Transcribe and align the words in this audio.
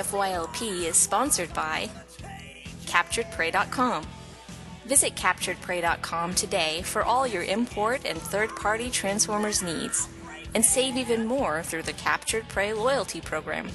TFYLP 0.00 0.86
is 0.86 0.96
sponsored 0.96 1.52
by 1.52 1.90
CapturedPrey.com. 2.86 4.06
Visit 4.86 5.14
CapturedPrey.com 5.14 6.34
today 6.34 6.80
for 6.82 7.02
all 7.02 7.26
your 7.26 7.42
import 7.42 8.06
and 8.06 8.18
third 8.18 8.48
party 8.56 8.88
Transformers 8.88 9.62
needs, 9.62 10.08
and 10.54 10.64
save 10.64 10.96
even 10.96 11.26
more 11.26 11.62
through 11.62 11.82
the 11.82 11.92
Captured 11.92 12.48
Prey 12.48 12.72
loyalty 12.72 13.20
program. 13.20 13.68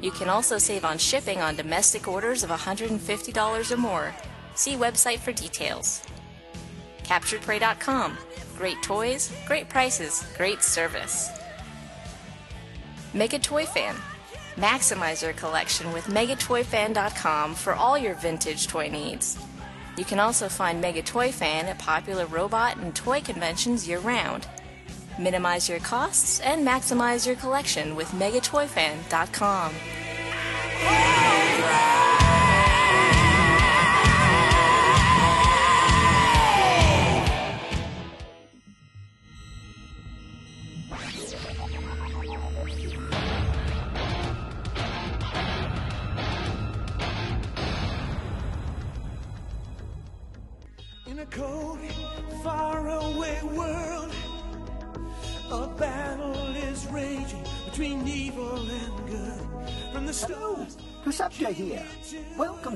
You 0.00 0.10
can 0.10 0.30
also 0.30 0.56
save 0.56 0.86
on 0.86 0.96
shipping 0.96 1.42
on 1.42 1.54
domestic 1.54 2.08
orders 2.08 2.42
of 2.42 2.48
$150 2.48 3.70
or 3.70 3.76
more. 3.76 4.14
See 4.54 4.74
website 4.74 5.18
for 5.18 5.32
details. 5.32 6.02
CapturedPrey.com. 7.04 8.16
Great 8.56 8.82
toys, 8.82 9.30
great 9.46 9.68
prices, 9.68 10.24
great 10.38 10.62
service. 10.62 11.28
Mega 13.12 13.38
Toy 13.38 13.66
Fan. 13.66 13.94
Maximize 14.56 15.22
your 15.22 15.32
collection 15.32 15.92
with 15.92 16.06
megatoyfan.com 16.06 17.54
for 17.54 17.74
all 17.74 17.96
your 17.96 18.14
vintage 18.14 18.66
toy 18.66 18.88
needs. 18.88 19.38
You 19.96 20.04
can 20.04 20.18
also 20.18 20.48
find 20.48 20.80
Mega 20.80 21.02
Toy 21.02 21.32
Fan 21.32 21.66
at 21.66 21.78
popular 21.78 22.26
robot 22.26 22.76
and 22.76 22.94
toy 22.94 23.20
conventions 23.20 23.88
year 23.88 23.98
round. 24.00 24.46
Minimize 25.18 25.68
your 25.68 25.80
costs 25.80 26.40
and 26.40 26.66
maximize 26.66 27.26
your 27.26 27.36
collection 27.36 27.94
with 27.94 28.08
megatoyfan.com. 28.12 29.72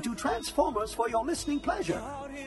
to 0.07 0.15
Transformers 0.15 0.93
for 0.93 1.09
your 1.09 1.25
listening 1.25 1.59
pleasure. 1.59 2.01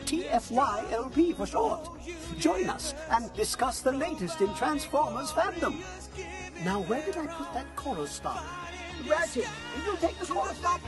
TFYLP 0.06 1.36
for 1.36 1.44
short. 1.44 1.90
Join 2.38 2.70
us 2.70 2.94
and 3.10 3.30
discuss 3.34 3.82
the 3.82 3.92
latest 3.92 4.40
in 4.40 4.54
Transformers 4.54 5.30
fandom. 5.30 5.76
Now, 6.64 6.80
where 6.80 7.04
did 7.04 7.18
I 7.18 7.26
put 7.26 7.52
that 7.52 7.66
chorus 7.76 8.12
stop? 8.12 8.42
Ratchet, 9.06 9.46
will 9.76 9.92
you 9.92 9.98
take 10.00 10.18
the 10.18 10.24
chorus 10.24 10.56
stop? 10.56 10.80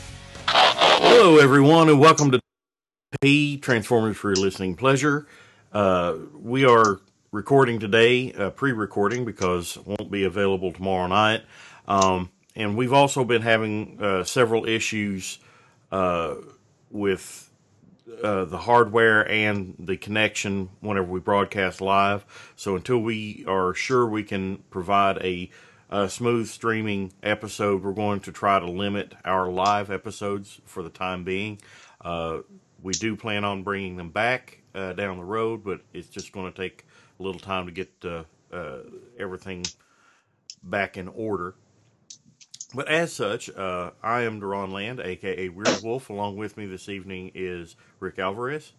Hello, 0.47 1.37
everyone, 1.37 1.87
and 1.87 2.01
welcome 2.01 2.31
to 2.31 2.41
P 3.21 3.57
Transformers 3.57 4.17
for 4.17 4.29
your 4.29 4.43
listening 4.43 4.75
pleasure. 4.75 5.25
Uh, 5.71 6.15
we 6.33 6.65
are 6.65 6.99
recording 7.31 7.79
today, 7.79 8.33
uh, 8.33 8.49
pre-recording 8.49 9.25
because 9.25 9.77
it 9.77 9.85
won't 9.85 10.09
be 10.09 10.23
available 10.23 10.71
tomorrow 10.71 11.07
night. 11.07 11.43
Um, 11.87 12.31
and 12.55 12.75
we've 12.75 12.93
also 12.93 13.23
been 13.23 13.41
having 13.41 14.01
uh, 14.01 14.23
several 14.23 14.65
issues 14.65 15.39
uh, 15.91 16.35
with 16.89 17.49
uh, 18.23 18.45
the 18.45 18.57
hardware 18.57 19.29
and 19.29 19.75
the 19.79 19.95
connection 19.95 20.69
whenever 20.79 21.07
we 21.07 21.19
broadcast 21.19 21.81
live. 21.81 22.25
So 22.55 22.75
until 22.75 22.99
we 22.99 23.45
are 23.47 23.73
sure 23.73 24.07
we 24.07 24.23
can 24.23 24.57
provide 24.71 25.17
a, 25.19 25.51
a 25.89 26.09
smooth 26.09 26.47
streaming 26.47 27.13
episode, 27.21 27.83
we're 27.83 27.93
going 27.93 28.21
to 28.21 28.31
try 28.31 28.59
to 28.59 28.65
limit 28.65 29.13
our 29.23 29.49
live 29.49 29.91
episodes 29.91 30.59
for 30.65 30.81
the 30.81 30.89
time 30.89 31.23
being. 31.23 31.61
Uh, 32.01 32.39
we 32.81 32.93
do 32.93 33.15
plan 33.15 33.43
on 33.43 33.63
bringing 33.63 33.97
them 33.97 34.09
back 34.09 34.61
uh, 34.73 34.93
down 34.93 35.17
the 35.17 35.23
road, 35.23 35.63
but 35.63 35.81
it's 35.93 36.07
just 36.07 36.31
going 36.31 36.51
to 36.51 36.61
take 36.61 36.85
a 37.19 37.23
little 37.23 37.39
time 37.39 37.65
to 37.65 37.71
get 37.71 37.91
uh, 38.03 38.23
uh, 38.51 38.79
everything 39.17 39.65
back 40.63 40.97
in 40.97 41.07
order. 41.09 41.55
But 42.73 42.87
as 42.87 43.11
such, 43.11 43.49
uh, 43.49 43.91
I 44.03 44.21
am 44.21 44.39
Deron 44.39 44.71
Land, 44.71 44.99
aka 44.99 45.49
Weird 45.49 45.81
Wolf. 45.83 46.09
Along 46.09 46.37
with 46.37 46.55
me 46.55 46.65
this 46.65 46.87
evening 46.87 47.31
is 47.33 47.75
Rick 47.99 48.19
Alvarez. 48.19 48.73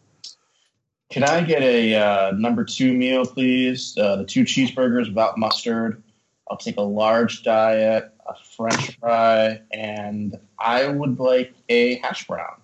Can 1.10 1.24
I 1.24 1.40
get 1.42 1.62
a 1.62 1.94
uh, 1.94 2.30
number 2.32 2.64
two 2.64 2.92
meal, 2.92 3.26
please? 3.26 3.98
Uh, 3.98 4.16
the 4.16 4.24
two 4.24 4.44
cheeseburgers 4.44 5.08
without 5.08 5.36
mustard. 5.36 6.02
I'll 6.48 6.56
take 6.56 6.76
a 6.76 6.82
large 6.82 7.42
diet, 7.42 8.12
a 8.26 8.34
French 8.56 8.98
fry, 8.98 9.60
and 9.72 10.38
I 10.58 10.86
would 10.86 11.18
like 11.18 11.52
a 11.68 11.96
hash 11.96 12.26
brown. 12.26 12.60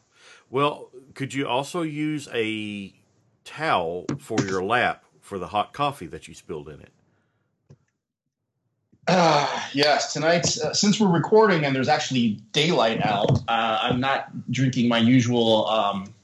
Well, 0.48 0.90
could 1.14 1.34
you 1.34 1.48
also 1.48 1.82
use 1.82 2.28
a 2.32 2.92
towel 3.44 4.06
for 4.18 4.40
your 4.42 4.62
lap 4.62 5.05
for 5.26 5.38
the 5.38 5.48
hot 5.48 5.72
coffee 5.72 6.06
that 6.06 6.28
you 6.28 6.34
spilled 6.34 6.68
in 6.68 6.80
it? 6.80 6.92
Ah, 9.08 9.68
yes, 9.74 10.12
tonight, 10.12 10.56
uh, 10.58 10.72
since 10.72 11.00
we're 11.00 11.12
recording 11.12 11.64
and 11.64 11.74
there's 11.74 11.88
actually 11.88 12.40
daylight 12.52 13.04
out, 13.04 13.40
uh, 13.48 13.78
I'm 13.82 14.00
not 14.00 14.28
drinking 14.52 14.88
my 14.88 14.98
usual 14.98 15.66
um, 15.66 16.14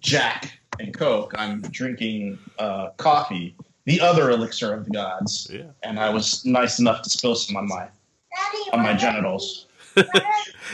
Jack 0.00 0.58
and 0.78 0.92
Coke. 0.92 1.34
I'm 1.38 1.62
drinking 1.62 2.38
uh, 2.58 2.90
coffee, 2.98 3.56
the 3.86 4.00
other 4.00 4.30
elixir 4.30 4.74
of 4.74 4.84
the 4.84 4.90
gods. 4.90 5.48
Yeah. 5.50 5.62
And 5.82 5.98
I 5.98 6.10
was 6.10 6.44
nice 6.44 6.78
enough 6.78 7.02
to 7.02 7.10
spill 7.10 7.34
some 7.34 7.56
on 7.56 7.66
my 7.66 7.88
on 8.72 8.82
my 8.82 8.94
genitals. 8.94 9.66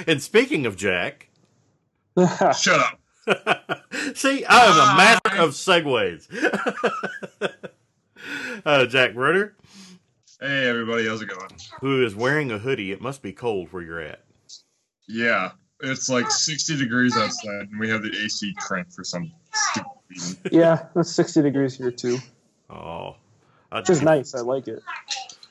And 0.07 0.23
speaking 0.23 0.65
of 0.65 0.77
Jack, 0.77 1.29
Shut 2.59 2.81
up. 2.81 2.99
see, 4.15 4.45
I 4.45 4.65
am 4.65 4.73
a 4.73 4.97
master 4.97 5.43
of 5.43 5.51
segues. 5.51 6.27
uh, 8.65 8.87
Jack 8.87 9.13
Rutter, 9.15 9.55
Hey 10.41 10.67
everybody, 10.69 11.07
how's 11.07 11.23
it 11.23 11.29
going? 11.29 11.51
who 11.81 12.05
is 12.05 12.17
wearing 12.17 12.51
a 12.51 12.59
hoodie, 12.59 12.91
it 12.91 13.01
must 13.01 13.23
be 13.23 13.33
cold 13.33 13.73
where 13.73 13.83
you're 13.83 14.01
at. 14.01 14.25
Yeah, 15.09 15.53
it's 15.81 16.09
like 16.09 16.29
60 16.31 16.77
degrees 16.79 17.17
outside, 17.17 17.69
and 17.71 17.79
we 17.79 17.89
have 17.91 18.03
the 18.03 18.11
AC 18.11 18.53
cranked 18.59 18.93
for 18.93 19.05
some 19.05 19.31
stupid 19.53 19.91
reason. 20.11 20.39
Yeah, 20.51 20.87
it's 20.97 21.13
60 21.13 21.43
degrees 21.43 21.77
here 21.77 21.93
too. 21.93 22.19
Oh, 22.69 23.17
I'd, 23.71 23.81
Which 23.81 23.91
is 23.91 24.03
nice. 24.03 24.35
I 24.35 24.41
like 24.41 24.67
it. 24.67 24.83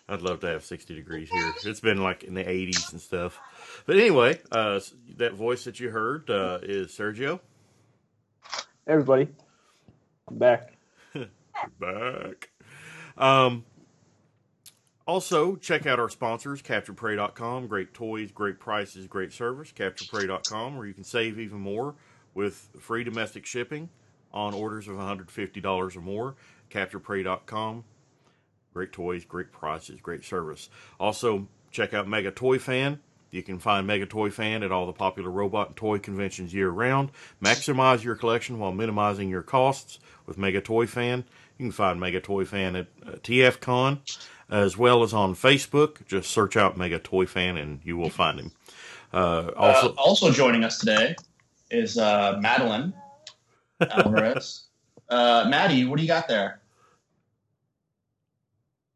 I'd 0.10 0.22
love 0.22 0.42
to 0.42 0.48
have 0.48 0.66
60 0.66 0.94
degrees 0.94 1.30
here. 1.30 1.54
It's 1.64 1.80
been 1.80 2.04
like 2.04 2.24
in 2.24 2.34
the 2.34 2.44
80s 2.44 2.92
and 2.92 3.00
stuff. 3.00 3.40
But 3.86 3.96
anyway, 3.96 4.42
uh, 4.52 4.82
that 5.16 5.36
voice 5.36 5.64
that 5.64 5.80
you 5.80 5.90
heard 5.90 6.30
uh, 6.30 6.60
is 6.62 6.90
Sergio. 6.90 7.40
Everybody, 8.88 9.30
I'm 10.28 10.38
back. 10.38 10.74
back. 11.80 12.50
Um, 13.18 13.66
also, 15.06 15.56
check 15.56 15.86
out 15.86 16.00
our 16.00 16.10
sponsors, 16.10 16.62
CapturePrey.com. 16.62 17.68
Great 17.68 17.94
toys, 17.94 18.32
great 18.32 18.60
prices, 18.60 19.08
great 19.08 19.34
service. 19.34 19.72
CapturePrey.com, 19.72 20.78
where 20.78 20.88
you 20.88 20.94
can 20.94 21.04
save 21.04 21.40
even 21.40 21.60
more 21.60 21.96
with 22.34 22.70
free 22.80 23.04
domestic 23.04 23.46
shipping 23.46 23.90
on 24.34 24.54
orders 24.54 24.88
of 24.88 24.96
$150 24.96 25.96
or 25.96 26.02
more. 26.02 26.36
CapturePrey.com. 26.70 27.84
Great 28.74 28.94
toys, 28.94 29.26
great 29.26 29.52
prices, 29.52 30.00
great 30.02 30.24
service. 30.24 30.70
Also, 31.00 31.48
check 31.72 31.94
out 31.94 32.08
Mega 32.08 32.32
Toy 32.32 32.58
Fan. 32.58 33.00
You 33.32 33.42
can 33.42 33.60
find 33.60 33.88
Mega 33.88 34.06
Toy 34.06 34.30
Fan 34.30 34.62
at 34.62 34.72
all 34.72 34.86
the 34.86 34.94
popular 34.94 35.32
robot 35.32 35.68
and 35.70 35.76
toy 35.78 36.00
conventions 36.00 36.54
year 36.54 36.70
round. 36.70 37.12
Maximize 37.44 38.04
your 38.04 38.16
collection 38.16 38.60
while 38.60 38.74
minimizing 38.74 39.30
your 39.30 39.42
costs 39.42 40.00
with 40.26 40.38
Mega 40.38 40.60
Toy 40.60 40.86
Fan. 40.86 41.24
You 41.58 41.66
can 41.66 41.72
find 41.72 42.00
Mega 42.00 42.20
Toy 42.20 42.44
Fan 42.44 42.76
at 42.76 42.88
uh, 43.06 43.12
TFCon 43.12 44.00
as 44.50 44.78
well 44.78 45.02
as 45.02 45.14
on 45.14 45.34
Facebook. 45.34 46.06
Just 46.06 46.30
search 46.30 46.58
out 46.58 46.78
Mega 46.78 47.00
Toy 47.00 47.26
Fan 47.26 47.56
and 47.58 47.80
you 47.86 47.96
will 47.96 48.10
find 48.10 48.38
him. 48.38 48.52
Uh, 49.14 49.52
also, 49.56 49.90
uh, 49.90 49.96
also 49.98 50.32
joining 50.32 50.66
us 50.66 50.78
today 50.78 51.16
is 51.70 51.98
uh, 51.98 52.38
Madeline 52.42 52.94
Alvarez. 53.80 54.64
uh, 55.10 55.48
Maddie, 55.50 55.86
what 55.86 55.96
do 55.98 56.02
you 56.04 56.08
got 56.08 56.28
there? 56.28 56.60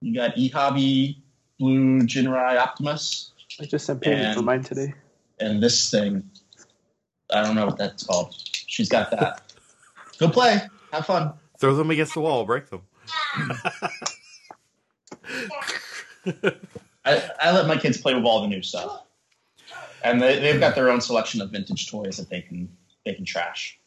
You 0.02 0.14
got 0.14 0.38
E 0.38 0.50
Hobby 0.50 1.24
Blue 1.58 2.02
Jinrai 2.02 2.58
Optimus 2.58 3.32
I 3.60 3.66
just 3.66 3.86
sent 3.86 4.02
payment 4.02 4.36
for 4.36 4.42
mine 4.42 4.64
today. 4.64 4.94
and 5.40 5.62
this 5.62 5.90
thing. 5.90 6.24
I 7.34 7.42
don't 7.42 7.56
know 7.56 7.66
what 7.66 7.78
that's 7.78 8.04
called. 8.04 8.36
She's 8.68 8.90
got 8.90 9.10
that. 9.12 9.42
Go 10.20 10.30
play. 10.30 10.60
Have 10.92 11.06
fun. 11.06 11.34
throw 11.60 11.76
them 11.76 11.90
against 11.92 12.14
the 12.14 12.22
wall, 12.22 12.46
break 12.46 12.68
them. 12.70 12.82
I, 17.06 17.30
I 17.40 17.52
let 17.52 17.68
my 17.68 17.78
kids 17.78 17.98
play 18.00 18.14
with 18.16 18.26
all 18.26 18.42
the 18.42 18.48
new 18.48 18.62
stuff, 18.62 19.04
and 20.04 20.22
they, 20.22 20.40
they've 20.40 20.60
got 20.60 20.76
their 20.76 20.90
own 20.90 21.02
selection 21.02 21.42
of 21.42 21.52
vintage 21.52 21.90
toys 21.90 22.18
that 22.18 22.30
they 22.30 22.42
can 22.42 22.70
they 23.06 23.14
can 23.14 23.26
trash. 23.26 23.80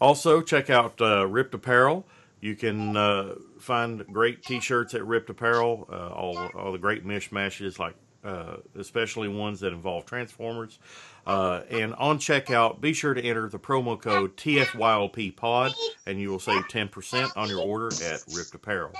Also, 0.00 0.40
check 0.40 0.70
out 0.70 1.00
uh, 1.00 1.26
RIPT 1.26 1.54
Apparel. 1.54 2.06
You 2.40 2.54
can 2.56 2.96
uh, 2.96 3.34
find 3.58 4.06
great 4.12 4.42
T-shirts 4.42 4.94
at 4.94 5.04
RIPT 5.04 5.30
Apparel. 5.30 5.86
Uh, 5.90 6.08
all 6.08 6.38
all 6.54 6.72
the 6.72 6.78
great 6.78 7.06
mishmashes, 7.06 7.78
like 7.78 7.94
uh, 8.26 8.56
especially 8.78 9.28
ones 9.28 9.60
that 9.60 9.72
involve 9.72 10.04
Transformers. 10.04 10.78
Uh, 11.26 11.62
and 11.70 11.94
on 11.94 12.18
checkout, 12.18 12.80
be 12.80 12.92
sure 12.92 13.14
to 13.14 13.22
enter 13.22 13.48
the 13.48 13.58
promo 13.58 14.00
code 14.00 14.36
TFYLP 14.36 15.36
Pod, 15.36 15.72
and 16.06 16.20
you 16.20 16.30
will 16.30 16.40
save 16.40 16.62
10% 16.68 17.36
on 17.36 17.48
your 17.48 17.60
order 17.60 17.86
at 17.86 18.22
RIPT 18.34 18.54
Apparel. 18.54 18.92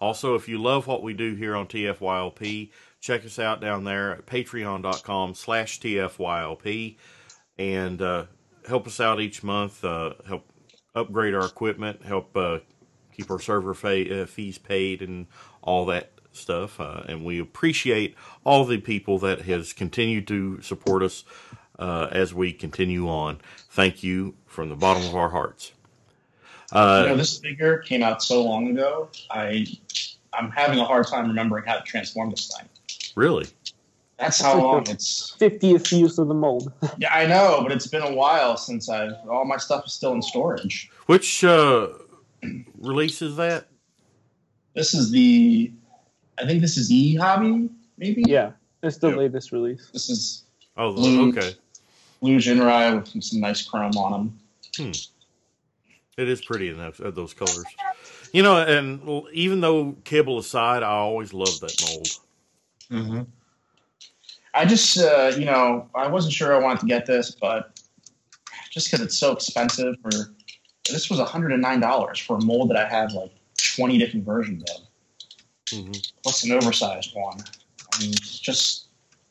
Also, 0.00 0.34
if 0.34 0.48
you 0.48 0.60
love 0.60 0.86
what 0.86 1.02
we 1.02 1.14
do 1.14 1.34
here 1.34 1.56
on 1.56 1.66
TFYLP, 1.66 2.70
check 3.00 3.24
us 3.24 3.38
out 3.38 3.60
down 3.60 3.84
there 3.84 4.12
at 4.12 4.26
patreon.com 4.26 5.34
slash 5.34 5.80
TFYLP 5.80 6.96
and 7.58 8.02
uh, 8.02 8.24
help 8.68 8.86
us 8.86 9.00
out 9.00 9.20
each 9.20 9.42
month, 9.42 9.84
uh, 9.84 10.14
help 10.26 10.46
upgrade 10.94 11.34
our 11.34 11.46
equipment, 11.46 12.04
help 12.04 12.36
uh, 12.36 12.58
keep 13.12 13.30
our 13.30 13.40
server 13.40 13.74
fees 13.74 14.58
paid 14.58 15.02
and 15.02 15.26
all 15.62 15.86
that 15.86 16.13
stuff. 16.36 16.80
Uh, 16.80 17.02
and 17.06 17.24
we 17.24 17.38
appreciate 17.40 18.14
all 18.44 18.64
the 18.64 18.78
people 18.78 19.18
that 19.20 19.42
has 19.42 19.72
continued 19.72 20.26
to 20.28 20.60
support 20.62 21.02
us 21.02 21.24
uh, 21.78 22.08
as 22.10 22.34
we 22.34 22.52
continue 22.52 23.08
on. 23.08 23.40
Thank 23.70 24.02
you 24.02 24.34
from 24.46 24.68
the 24.68 24.76
bottom 24.76 25.04
of 25.04 25.14
our 25.16 25.30
hearts. 25.30 25.72
Uh, 26.72 27.02
you 27.04 27.10
know, 27.10 27.16
this 27.16 27.38
figure 27.38 27.78
came 27.78 28.02
out 28.02 28.22
so 28.22 28.42
long 28.42 28.68
ago. 28.68 29.08
I 29.30 29.66
I'm 30.32 30.50
having 30.50 30.78
a 30.78 30.84
hard 30.84 31.06
time 31.06 31.28
remembering 31.28 31.64
how 31.64 31.76
to 31.76 31.82
transform 31.82 32.30
this 32.30 32.50
thing. 32.56 32.68
really? 33.14 33.46
That's 34.18 34.40
how 34.40 34.60
long 34.60 34.84
it's. 34.88 35.36
50th 35.38 35.96
use 35.96 36.18
of 36.18 36.28
the 36.28 36.34
mold. 36.34 36.72
Yeah, 36.98 37.12
I 37.12 37.26
know, 37.26 37.60
but 37.62 37.72
it's 37.72 37.86
been 37.86 38.02
a 38.02 38.12
while 38.12 38.56
since 38.56 38.88
I. 38.88 39.10
All 39.28 39.44
my 39.44 39.56
stuff 39.56 39.86
is 39.86 39.92
still 39.92 40.12
in 40.12 40.22
storage. 40.22 40.90
Which 41.06 41.44
uh, 41.44 41.88
release 42.78 43.20
is 43.22 43.36
that? 43.36 43.66
This 44.74 44.94
is 44.94 45.10
the. 45.10 45.72
I 46.38 46.46
think 46.46 46.60
this 46.60 46.76
is 46.76 46.90
E 46.90 47.14
Hobby, 47.14 47.68
maybe. 47.98 48.24
yeah, 48.26 48.52
it's 48.82 48.96
the 48.98 49.08
Yep. 49.08 49.18
latest 49.18 49.52
release. 49.52 49.88
This 49.92 50.08
is 50.10 50.42
Oh, 50.76 50.92
Blue. 50.92 51.28
okay. 51.30 51.54
blue 52.20 52.36
Jinrai 52.38 52.96
with 53.14 53.22
some 53.22 53.40
nice 53.40 53.62
chrome 53.62 53.96
on 53.96 54.12
them. 54.12 54.38
Hmm. 54.76 54.90
It 56.16 56.28
is 56.28 56.40
pretty 56.44 56.68
in 56.70 56.80
uh, 56.80 56.92
those 57.10 57.34
colors. 57.34 57.64
You 58.32 58.42
know, 58.42 58.56
and 58.56 59.24
even 59.32 59.60
though 59.60 59.94
kibble 60.04 60.38
aside, 60.38 60.82
I 60.82 60.90
always 60.90 61.32
loved 61.32 61.60
that 61.60 61.74
mold. 61.86 62.08
Mm-hmm. 62.90 63.22
I 64.54 64.64
just, 64.64 64.98
uh, 64.98 65.32
you 65.36 65.44
know, 65.44 65.88
I 65.94 66.06
wasn't 66.06 66.32
sure 66.34 66.54
I 66.54 66.58
wanted 66.58 66.80
to 66.80 66.86
get 66.86 67.06
this, 67.06 67.32
but 67.32 67.78
just 68.70 68.86
because 68.90 69.04
it's 69.04 69.16
so 69.16 69.32
expensive, 69.32 69.96
for 70.02 70.10
this 70.90 71.10
was 71.10 71.18
$109 71.20 72.20
for 72.24 72.36
a 72.38 72.40
mold 72.42 72.70
that 72.70 72.76
I 72.76 72.88
have 72.88 73.12
like 73.12 73.32
20 73.76 73.98
different 73.98 74.24
versions 74.24 74.62
of, 74.70 74.82
hmm 75.70 75.92
plus 76.22 76.44
an 76.44 76.52
oversized 76.52 77.14
one. 77.14 77.38
I 77.94 78.02
mean, 78.02 78.14
just 78.14 78.86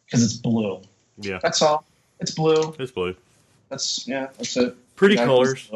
because 0.06 0.24
it's 0.24 0.34
blue. 0.34 0.82
Yeah, 1.18 1.40
That's 1.42 1.62
all. 1.62 1.86
It's 2.20 2.32
blue. 2.32 2.76
it's 2.80 2.92
blue. 2.92 3.16
That's 3.70 4.08
yeah. 4.08 4.28
That's 4.38 4.56
it. 4.58 4.76
Pretty 4.96 5.16
Yeah, 5.16 5.26
colors. 5.26 5.70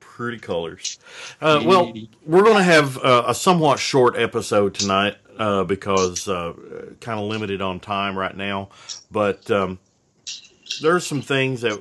Pretty 0.00 0.38
colors. 0.38 0.98
Uh, 1.40 1.62
well, 1.64 1.92
we're 2.24 2.44
going 2.44 2.56
to 2.56 2.62
have 2.62 2.98
uh, 2.98 3.24
a 3.26 3.34
somewhat 3.34 3.80
short 3.80 4.16
episode 4.16 4.74
tonight 4.74 5.16
uh, 5.38 5.64
because 5.64 6.28
uh, 6.28 6.52
kind 7.00 7.18
of 7.18 7.26
limited 7.26 7.60
on 7.60 7.80
time 7.80 8.16
right 8.16 8.36
now. 8.36 8.68
But 9.10 9.50
um, 9.50 9.78
there's 10.80 11.06
some 11.06 11.20
things 11.20 11.62
that 11.62 11.80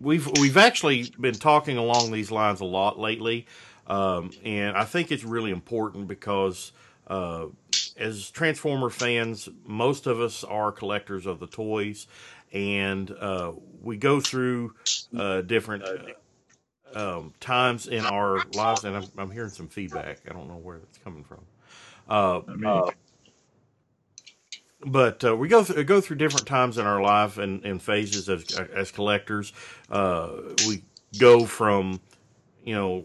we've 0.00 0.26
we've 0.38 0.56
actually 0.56 1.10
been 1.18 1.34
talking 1.34 1.78
along 1.78 2.12
these 2.12 2.30
lines 2.30 2.60
a 2.60 2.64
lot 2.64 2.98
lately, 2.98 3.46
um, 3.86 4.30
and 4.44 4.76
I 4.76 4.84
think 4.84 5.10
it's 5.10 5.24
really 5.24 5.50
important 5.50 6.08
because 6.08 6.72
uh, 7.06 7.46
as 7.96 8.30
Transformer 8.30 8.90
fans, 8.90 9.48
most 9.64 10.06
of 10.06 10.20
us 10.20 10.44
are 10.44 10.72
collectors 10.72 11.26
of 11.26 11.40
the 11.40 11.46
toys, 11.46 12.06
and 12.52 13.10
uh, 13.10 13.52
we 13.82 13.96
go 13.96 14.20
through 14.20 14.74
uh, 15.16 15.42
different. 15.42 15.84
Uh, 15.84 15.96
um, 16.94 17.34
times 17.40 17.88
in 17.88 18.06
our 18.06 18.42
lives, 18.54 18.84
and 18.84 18.96
I'm, 18.96 19.04
I'm 19.18 19.30
hearing 19.30 19.50
some 19.50 19.68
feedback. 19.68 20.20
I 20.30 20.32
don't 20.32 20.48
know 20.48 20.56
where 20.56 20.76
it's 20.76 20.96
coming 20.98 21.24
from. 21.24 21.44
Uh, 22.08 22.40
I 22.48 22.54
mean, 22.54 22.82
but 24.84 25.24
uh, 25.24 25.36
we 25.36 25.48
go 25.48 25.64
through 25.64 25.82
go 25.84 26.00
through 26.00 26.16
different 26.16 26.46
times 26.46 26.78
in 26.78 26.86
our 26.86 27.02
life 27.02 27.38
and, 27.38 27.64
and 27.64 27.82
phases 27.82 28.28
as 28.28 28.44
as 28.74 28.90
collectors. 28.90 29.52
Uh, 29.90 30.30
we 30.68 30.82
go 31.18 31.44
from 31.44 32.00
you 32.64 32.74
know 32.74 33.04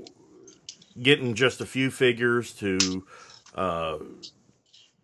getting 1.02 1.34
just 1.34 1.62
a 1.62 1.66
few 1.66 1.90
figures 1.90 2.54
to 2.54 3.06
uh, 3.56 3.98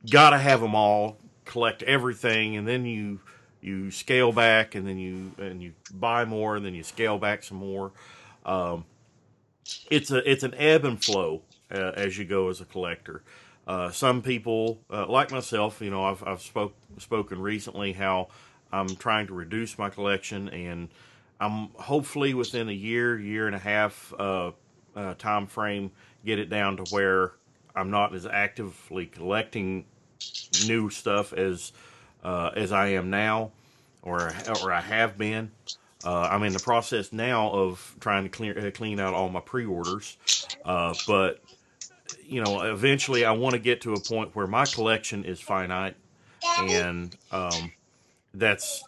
gotta 0.10 0.38
have 0.38 0.62
them 0.62 0.76
all, 0.76 1.18
collect 1.46 1.84
everything, 1.84 2.56
and 2.56 2.68
then 2.68 2.86
you 2.86 3.20
you 3.62 3.92
scale 3.92 4.32
back, 4.32 4.76
and 4.76 4.88
then 4.88 4.98
you 4.98 5.32
and 5.38 5.62
you 5.62 5.74
buy 5.94 6.26
more, 6.26 6.56
and 6.56 6.66
then 6.66 6.74
you 6.74 6.84
scale 6.84 7.18
back 7.18 7.44
some 7.44 7.58
more. 7.58 7.92
Um, 8.46 8.86
it's 9.92 10.12
a 10.12 10.30
it's 10.30 10.44
an 10.44 10.54
ebb 10.56 10.86
and 10.86 11.04
flow 11.04 11.42
uh, 11.72 11.92
as 11.96 12.18
you 12.18 12.26
go 12.26 12.50
as 12.50 12.62
a 12.62 12.66
collector. 12.66 13.24
Uh, 13.66 13.92
some 13.92 14.22
people, 14.22 14.80
uh, 14.90 15.06
like 15.08 15.32
myself, 15.32 15.82
you 15.82 15.90
know, 15.90 16.06
I've 16.06 16.24
I've 16.26 16.42
spoke 16.42 16.74
spoken 17.00 17.42
recently 17.42 17.94
how 17.94 18.30
I'm 18.72 18.88
trying 18.96 19.28
to 19.28 19.34
reduce 19.34 19.78
my 19.78 19.90
collection, 19.90 20.48
and 20.50 20.90
I'm 21.40 21.70
hopefully 21.76 22.34
within 22.34 22.70
a 22.70 22.74
year, 22.74 23.20
year 23.20 23.48
and 23.48 23.56
a 23.56 23.60
half 23.60 24.14
uh, 24.18 24.52
time 25.18 25.48
frame, 25.48 25.92
get 26.26 26.40
it 26.40 26.50
down 26.50 26.78
to 26.78 26.84
where 26.96 27.34
I'm 27.78 27.92
not 27.92 28.16
as 28.16 28.26
actively 28.26 29.06
collecting 29.06 29.86
new 30.68 30.90
stuff 30.90 31.32
as 31.34 31.72
uh, 32.24 32.52
as 32.56 32.72
I 32.72 32.88
am 32.90 33.10
now, 33.10 33.52
or 34.02 34.34
or 34.62 34.74
I 34.74 34.82
have 34.82 35.18
been. 35.18 35.52
Uh, 36.04 36.28
I'm 36.32 36.44
in 36.44 36.54
the 36.54 36.60
process 36.60 37.12
now 37.12 37.50
of 37.52 37.96
trying 38.00 38.24
to 38.24 38.30
clear, 38.30 38.58
uh, 38.58 38.72
clean 38.72 39.00
out 39.00 39.14
all 39.14 39.30
my 39.30 39.40
pre-orders, 39.40 40.18
uh, 40.64 40.94
but 41.08 41.42
you 42.24 42.44
know, 42.44 42.62
eventually 42.62 43.26
I 43.26 43.32
want 43.32 43.54
to 43.54 43.60
get 43.60 43.82
to 43.82 43.94
a 43.94 44.00
point 44.00 44.36
where 44.36 44.48
my 44.48 44.66
collection 44.66 45.24
is 45.24 45.40
finite, 45.40 45.96
and 46.60 47.16
um, 47.32 47.72
that's 48.34 48.84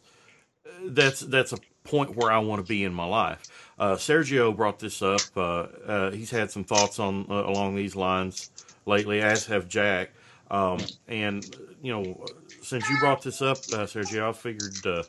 that's 0.86 1.19
that's 1.22 1.53
a 1.53 1.58
point 1.84 2.15
where 2.15 2.31
I 2.31 2.39
want 2.39 2.63
to 2.63 2.67
be 2.67 2.84
in 2.84 2.93
my 2.93 3.05
life. 3.05 3.48
Uh, 3.77 3.96
Sergio 3.96 4.55
brought 4.55 4.79
this 4.79 5.01
up. 5.01 5.22
Uh, 5.36 6.12
he's 6.12 6.31
had 6.31 6.51
some 6.51 6.63
thoughts 6.63 7.00
on 7.00 7.25
along 7.29 7.75
these 7.75 7.96
lines 7.96 8.51
lately, 8.89 9.22
as 9.22 9.46
have 9.46 9.69
Jack. 9.69 10.10
Um, 10.51 10.79
and 11.08 11.46
you 11.81 11.93
know, 11.93 12.25
since 12.62 12.89
you 12.89 13.00
brought 13.00 13.22
this 13.22 13.41
up, 13.41 13.58
uh, 13.72 13.86
Sergio, 13.86 14.29
I 14.29 14.34
figured 14.34 14.86
uh, 14.86 15.03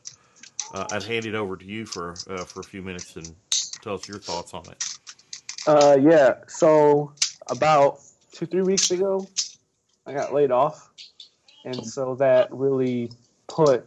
uh, 0.74 0.86
I'd 0.92 1.02
hand 1.02 1.26
it 1.26 1.34
over 1.34 1.56
to 1.56 1.64
you 1.64 1.86
for 1.86 2.14
uh, 2.28 2.44
for 2.44 2.60
a 2.60 2.64
few 2.64 2.82
minutes 2.82 3.16
and 3.16 3.34
tell 3.82 3.94
us 3.94 4.06
your 4.06 4.18
thoughts 4.18 4.54
on 4.54 4.62
it. 4.70 4.84
Uh, 5.66 5.96
yeah. 6.00 6.34
So 6.46 7.12
about 7.48 8.00
two, 8.32 8.46
three 8.46 8.62
weeks 8.62 8.90
ago, 8.90 9.26
I 10.06 10.12
got 10.12 10.32
laid 10.32 10.50
off, 10.50 10.90
and 11.64 11.84
so 11.84 12.14
that 12.16 12.52
really 12.52 13.10
put 13.48 13.86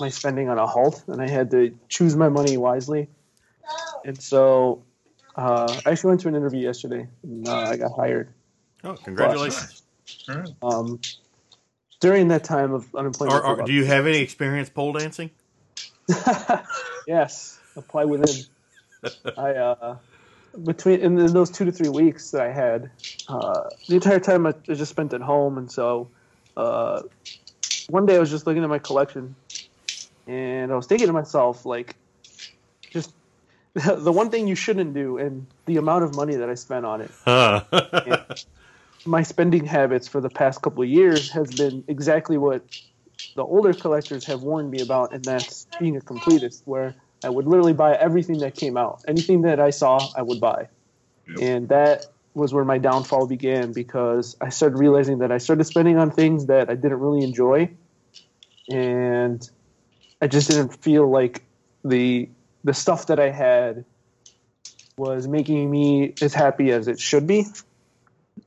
my 0.00 0.08
spending 0.08 0.48
on 0.48 0.58
a 0.58 0.66
halt, 0.66 1.04
and 1.08 1.20
I 1.20 1.28
had 1.28 1.50
to 1.50 1.76
choose 1.88 2.16
my 2.16 2.28
money 2.28 2.56
wisely. 2.56 3.08
And 4.04 4.20
so, 4.20 4.82
uh, 5.36 5.78
I 5.84 5.90
actually 5.90 6.08
went 6.08 6.20
to 6.22 6.28
an 6.28 6.34
interview 6.34 6.60
yesterday, 6.60 7.06
and 7.22 7.46
I 7.48 7.76
got 7.76 7.92
hired. 7.94 8.32
Oh, 8.84 8.94
congratulations! 8.94 9.82
all 10.28 10.34
right. 10.36 10.48
Um, 10.62 11.00
during 12.00 12.28
that 12.28 12.44
time 12.44 12.72
of 12.72 12.94
unemployment, 12.94 13.44
Are, 13.44 13.60
are, 13.60 13.66
do 13.66 13.72
you 13.72 13.84
have 13.84 14.06
any 14.06 14.18
experience 14.18 14.70
pole 14.70 14.92
dancing? 14.92 15.30
yes, 17.06 17.58
apply 17.76 18.04
within. 18.04 18.44
I 19.36 19.50
uh, 19.52 19.96
between 20.64 21.00
in, 21.00 21.18
in 21.18 21.32
those 21.32 21.50
two 21.50 21.64
to 21.66 21.72
three 21.72 21.88
weeks 21.88 22.30
that 22.32 22.42
I 22.42 22.52
had, 22.52 22.90
uh, 23.28 23.64
the 23.86 23.94
entire 23.94 24.20
time 24.20 24.46
I, 24.46 24.54
I 24.68 24.74
just 24.74 24.90
spent 24.90 25.12
at 25.12 25.20
home, 25.20 25.58
and 25.58 25.70
so 25.70 26.08
uh, 26.56 27.02
one 27.88 28.06
day 28.06 28.16
I 28.16 28.18
was 28.18 28.30
just 28.30 28.46
looking 28.46 28.62
at 28.62 28.68
my 28.68 28.78
collection, 28.78 29.36
and 30.26 30.72
I 30.72 30.76
was 30.76 30.86
thinking 30.86 31.06
to 31.06 31.12
myself, 31.12 31.66
like, 31.66 31.96
just 32.90 33.12
the 33.74 34.12
one 34.12 34.30
thing 34.30 34.48
you 34.48 34.54
shouldn't 34.54 34.94
do, 34.94 35.18
and 35.18 35.46
the 35.66 35.76
amount 35.76 36.04
of 36.04 36.14
money 36.14 36.36
that 36.36 36.48
I 36.48 36.54
spent 36.54 36.84
on 36.84 37.02
it. 37.02 37.10
Huh. 37.24 37.64
My 39.04 39.22
spending 39.22 39.64
habits 39.64 40.08
for 40.08 40.20
the 40.20 40.28
past 40.28 40.62
couple 40.62 40.82
of 40.82 40.88
years 40.88 41.30
has 41.30 41.50
been 41.54 41.84
exactly 41.88 42.38
what 42.38 42.62
the 43.34 43.42
older 43.42 43.72
collectors 43.72 44.24
have 44.26 44.42
warned 44.42 44.70
me 44.70 44.80
about, 44.80 45.12
and 45.12 45.24
that's 45.24 45.66
being 45.78 45.96
a 45.96 46.00
completist, 46.00 46.62
where 46.64 46.94
I 47.22 47.28
would 47.28 47.46
literally 47.46 47.72
buy 47.72 47.94
everything 47.94 48.38
that 48.40 48.56
came 48.56 48.76
out. 48.76 49.02
Anything 49.06 49.42
that 49.42 49.60
I 49.60 49.70
saw, 49.70 50.10
I 50.16 50.22
would 50.22 50.40
buy. 50.40 50.68
Yep. 51.28 51.38
And 51.40 51.68
that 51.68 52.06
was 52.34 52.54
where 52.54 52.64
my 52.64 52.78
downfall 52.78 53.26
began 53.26 53.72
because 53.72 54.36
I 54.40 54.50
started 54.50 54.78
realizing 54.78 55.18
that 55.18 55.32
I 55.32 55.38
started 55.38 55.64
spending 55.64 55.98
on 55.98 56.10
things 56.10 56.46
that 56.46 56.70
I 56.70 56.74
didn't 56.74 57.00
really 57.00 57.24
enjoy. 57.24 57.70
And 58.68 59.48
I 60.22 60.28
just 60.28 60.48
didn't 60.48 60.74
feel 60.82 61.10
like 61.10 61.42
the 61.84 62.28
the 62.62 62.74
stuff 62.74 63.06
that 63.06 63.18
I 63.18 63.30
had 63.30 63.84
was 64.96 65.26
making 65.26 65.70
me 65.70 66.14
as 66.20 66.34
happy 66.34 66.70
as 66.72 66.88
it 66.88 67.00
should 67.00 67.26
be. 67.26 67.46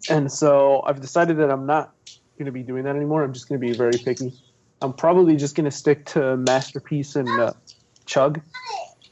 And 0.10 0.32
so 0.32 0.84
I've 0.86 1.02
decided 1.02 1.38
that 1.38 1.50
I'm 1.50 1.66
not 1.66 1.94
going 2.38 2.46
to 2.46 2.52
be 2.52 2.64
doing 2.64 2.84
that 2.84 2.96
anymore. 2.96 3.24
I'm 3.24 3.34
just 3.34 3.48
going 3.48 3.60
to 3.60 3.66
be 3.66 3.74
very 3.74 3.98
picky. 3.98 4.34
I'm 4.82 4.94
probably 4.94 5.36
just 5.36 5.56
going 5.56 5.66
to 5.66 5.72
stick 5.72 6.06
to 6.08 6.38
Masterpiece 6.38 7.16
and 7.16 7.30
uh, 7.30 7.54
Chug 8.06 8.42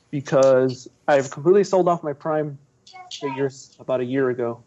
because 0.09 0.87
I've 1.07 1.31
completely 1.31 1.63
sold 1.63 1.87
off 1.87 2.03
my 2.03 2.13
Prime 2.13 2.57
figures 3.19 3.75
about 3.79 4.01
a 4.01 4.05
year 4.05 4.29
ago. 4.29 4.63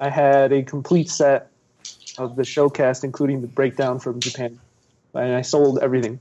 I 0.00 0.10
had 0.10 0.52
a 0.52 0.62
complete 0.62 1.08
set 1.08 1.50
of 2.18 2.36
the 2.36 2.42
showcast, 2.42 3.04
including 3.04 3.40
the 3.40 3.46
breakdown 3.46 3.98
from 3.98 4.20
Japan, 4.20 4.58
and 5.14 5.34
I 5.34 5.42
sold 5.42 5.78
everything 5.78 6.18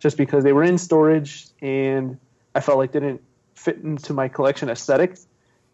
just 0.00 0.16
because 0.16 0.44
they 0.44 0.52
were 0.52 0.64
in 0.64 0.78
storage 0.78 1.46
and 1.62 2.18
I 2.54 2.60
felt 2.60 2.78
like 2.78 2.92
they 2.92 3.00
didn't 3.00 3.22
fit 3.54 3.78
into 3.78 4.12
my 4.12 4.28
collection 4.28 4.68
aesthetic. 4.68 5.18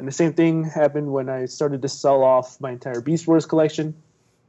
And 0.03 0.09
the 0.09 0.13
same 0.13 0.33
thing 0.33 0.65
happened 0.65 1.13
when 1.13 1.29
I 1.29 1.45
started 1.45 1.83
to 1.83 1.89
sell 1.89 2.25
off 2.25 2.61
my 2.61 2.73
entire 2.73 3.01
Beast 3.01 3.29
Wars 3.29 3.47
collection. 3.47 3.95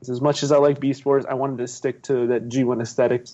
As 0.01 0.19
much 0.19 0.41
as 0.41 0.51
I 0.51 0.57
like 0.57 0.79
Beast 0.79 1.05
Wars, 1.05 1.25
I 1.29 1.35
wanted 1.35 1.59
to 1.59 1.67
stick 1.67 2.01
to 2.05 2.25
that 2.29 2.49
G1 2.49 2.81
aesthetic. 2.81 3.27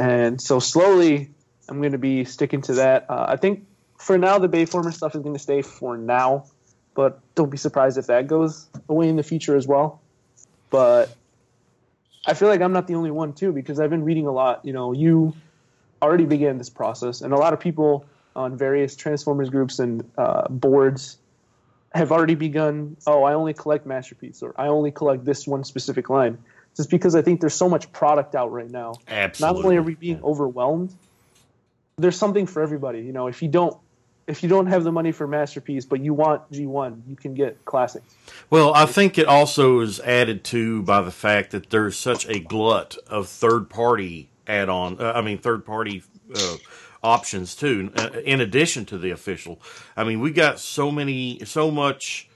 And 0.00 0.40
so 0.40 0.58
slowly, 0.58 1.30
I'm 1.68 1.78
going 1.78 1.92
to 1.92 1.98
be 1.98 2.24
sticking 2.24 2.62
to 2.62 2.74
that. 2.74 3.06
Uh, 3.08 3.26
I 3.28 3.36
think 3.36 3.68
for 3.98 4.18
now, 4.18 4.40
the 4.40 4.48
Bayformer 4.48 4.92
stuff 4.92 5.14
is 5.14 5.22
going 5.22 5.36
to 5.36 5.38
stay 5.38 5.62
for 5.62 5.96
now, 5.96 6.46
but 6.96 7.20
don't 7.36 7.50
be 7.50 7.56
surprised 7.56 7.98
if 7.98 8.08
that 8.08 8.26
goes 8.26 8.66
away 8.88 9.08
in 9.08 9.14
the 9.14 9.22
future 9.22 9.54
as 9.54 9.64
well. 9.64 10.00
But 10.70 11.14
I 12.26 12.34
feel 12.34 12.48
like 12.48 12.62
I'm 12.62 12.72
not 12.72 12.88
the 12.88 12.96
only 12.96 13.12
one 13.12 13.32
too 13.32 13.52
because 13.52 13.78
I've 13.78 13.90
been 13.90 14.04
reading 14.04 14.26
a 14.26 14.32
lot. 14.32 14.64
You 14.64 14.72
know, 14.72 14.90
you 14.90 15.34
already 16.02 16.24
began 16.24 16.58
this 16.58 16.68
process, 16.68 17.20
and 17.20 17.32
a 17.32 17.36
lot 17.36 17.52
of 17.52 17.60
people 17.60 18.06
on 18.34 18.58
various 18.58 18.96
Transformers 18.96 19.50
groups 19.50 19.78
and 19.78 20.02
uh, 20.18 20.48
boards 20.48 21.16
have 21.94 22.12
already 22.12 22.34
begun. 22.34 22.96
Oh, 23.06 23.24
I 23.24 23.34
only 23.34 23.54
collect 23.54 23.86
Masterpiece, 23.86 24.42
or 24.42 24.54
I 24.58 24.68
only 24.68 24.90
collect 24.90 25.24
this 25.24 25.46
one 25.46 25.64
specific 25.64 26.10
line. 26.10 26.38
Just 26.76 26.90
because 26.90 27.14
I 27.14 27.22
think 27.22 27.40
there's 27.40 27.54
so 27.54 27.68
much 27.68 27.90
product 27.92 28.34
out 28.34 28.52
right 28.52 28.70
now. 28.70 28.94
Absolutely. 29.08 29.56
Not 29.56 29.64
only 29.64 29.76
are 29.78 29.82
we 29.82 29.94
being 29.94 30.22
overwhelmed, 30.22 30.94
there's 31.96 32.16
something 32.16 32.46
for 32.46 32.62
everybody. 32.62 33.00
You 33.00 33.12
know, 33.12 33.26
if 33.26 33.42
you 33.42 33.48
don't 33.48 33.76
if 34.28 34.42
you 34.42 34.48
don't 34.48 34.66
have 34.66 34.84
the 34.84 34.92
money 34.92 35.10
for 35.10 35.26
Masterpiece, 35.26 35.86
but 35.86 36.00
you 36.00 36.12
want 36.12 36.52
G1, 36.52 37.00
you 37.08 37.16
can 37.16 37.32
get 37.32 37.64
classics. 37.64 38.14
Well, 38.50 38.74
I 38.74 38.84
think 38.84 39.16
it 39.16 39.26
also 39.26 39.80
is 39.80 40.00
added 40.00 40.44
to 40.44 40.82
by 40.82 41.00
the 41.00 41.10
fact 41.10 41.50
that 41.52 41.70
there's 41.70 41.96
such 41.96 42.28
a 42.28 42.38
glut 42.38 42.98
of 43.06 43.26
third 43.26 43.70
party 43.70 44.28
add 44.46 44.68
on, 44.68 45.00
uh, 45.00 45.12
I 45.14 45.22
mean, 45.22 45.38
third 45.38 45.64
party 45.64 46.02
uh, 46.34 46.56
options 47.02 47.54
too, 47.54 47.90
uh, 47.96 48.10
in 48.24 48.40
addition 48.40 48.84
to 48.86 48.98
the 48.98 49.10
official. 49.10 49.60
I 49.96 50.04
mean, 50.04 50.20
we 50.20 50.30
got 50.30 50.58
so 50.58 50.90
many, 50.90 51.40
so 51.44 51.70
much 51.70 52.28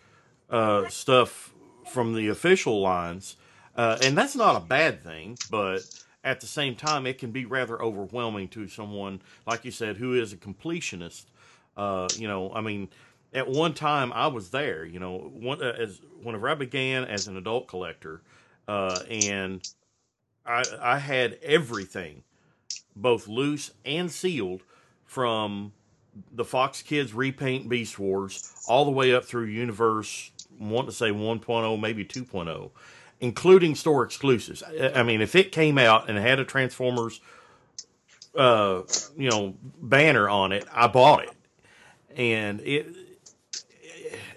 uh, 0.50 0.88
stuff 0.88 1.52
from 1.92 2.14
the 2.14 2.28
official 2.28 2.80
lines, 2.80 3.36
uh, 3.76 3.98
and 4.02 4.16
that's 4.16 4.36
not 4.36 4.56
a 4.56 4.60
bad 4.60 5.02
thing, 5.02 5.36
but 5.50 5.80
at 6.24 6.40
the 6.40 6.46
same 6.46 6.76
time, 6.76 7.06
it 7.06 7.18
can 7.18 7.32
be 7.32 7.44
rather 7.44 7.82
overwhelming 7.82 8.48
to 8.48 8.68
someone, 8.68 9.20
like 9.46 9.64
you 9.64 9.70
said, 9.70 9.96
who 9.96 10.14
is 10.14 10.32
a 10.32 10.36
completionist. 10.36 11.24
Uh, 11.76 12.08
you 12.16 12.28
know, 12.28 12.52
I 12.52 12.60
mean, 12.60 12.88
at 13.32 13.48
one 13.48 13.74
time 13.74 14.12
I 14.12 14.28
was 14.28 14.50
there. 14.50 14.84
You 14.84 15.00
know, 15.00 15.18
one, 15.18 15.62
uh, 15.62 15.74
as 15.78 16.00
whenever 16.22 16.48
I 16.48 16.54
began 16.54 17.04
as 17.04 17.26
an 17.26 17.36
adult 17.36 17.66
collector, 17.66 18.22
uh, 18.68 19.00
and 19.10 19.68
I 20.46 20.64
I 20.80 20.98
had 20.98 21.38
everything, 21.42 22.22
both 22.94 23.28
loose 23.28 23.72
and 23.84 24.10
sealed, 24.10 24.62
from 25.04 25.72
the 26.32 26.44
Fox 26.44 26.82
Kids 26.82 27.14
repaint 27.14 27.68
Beast 27.68 27.98
Wars 27.98 28.52
all 28.66 28.84
the 28.84 28.90
way 28.90 29.14
up 29.14 29.24
through 29.24 29.44
Universe. 29.44 30.30
Want 30.58 30.86
to 30.86 30.92
say 30.92 31.10
1.0, 31.10 31.80
maybe 31.80 32.04
2.0, 32.04 32.70
including 33.20 33.74
store 33.74 34.04
exclusives. 34.04 34.62
I 34.94 35.02
mean, 35.02 35.20
if 35.20 35.34
it 35.34 35.52
came 35.52 35.78
out 35.78 36.08
and 36.08 36.18
had 36.18 36.38
a 36.38 36.44
Transformers, 36.44 37.20
uh, 38.36 38.82
you 39.16 39.28
know, 39.28 39.54
banner 39.80 40.28
on 40.28 40.52
it, 40.52 40.64
I 40.72 40.86
bought 40.86 41.24
it 41.24 41.30
and 42.16 42.60
it 42.60 42.86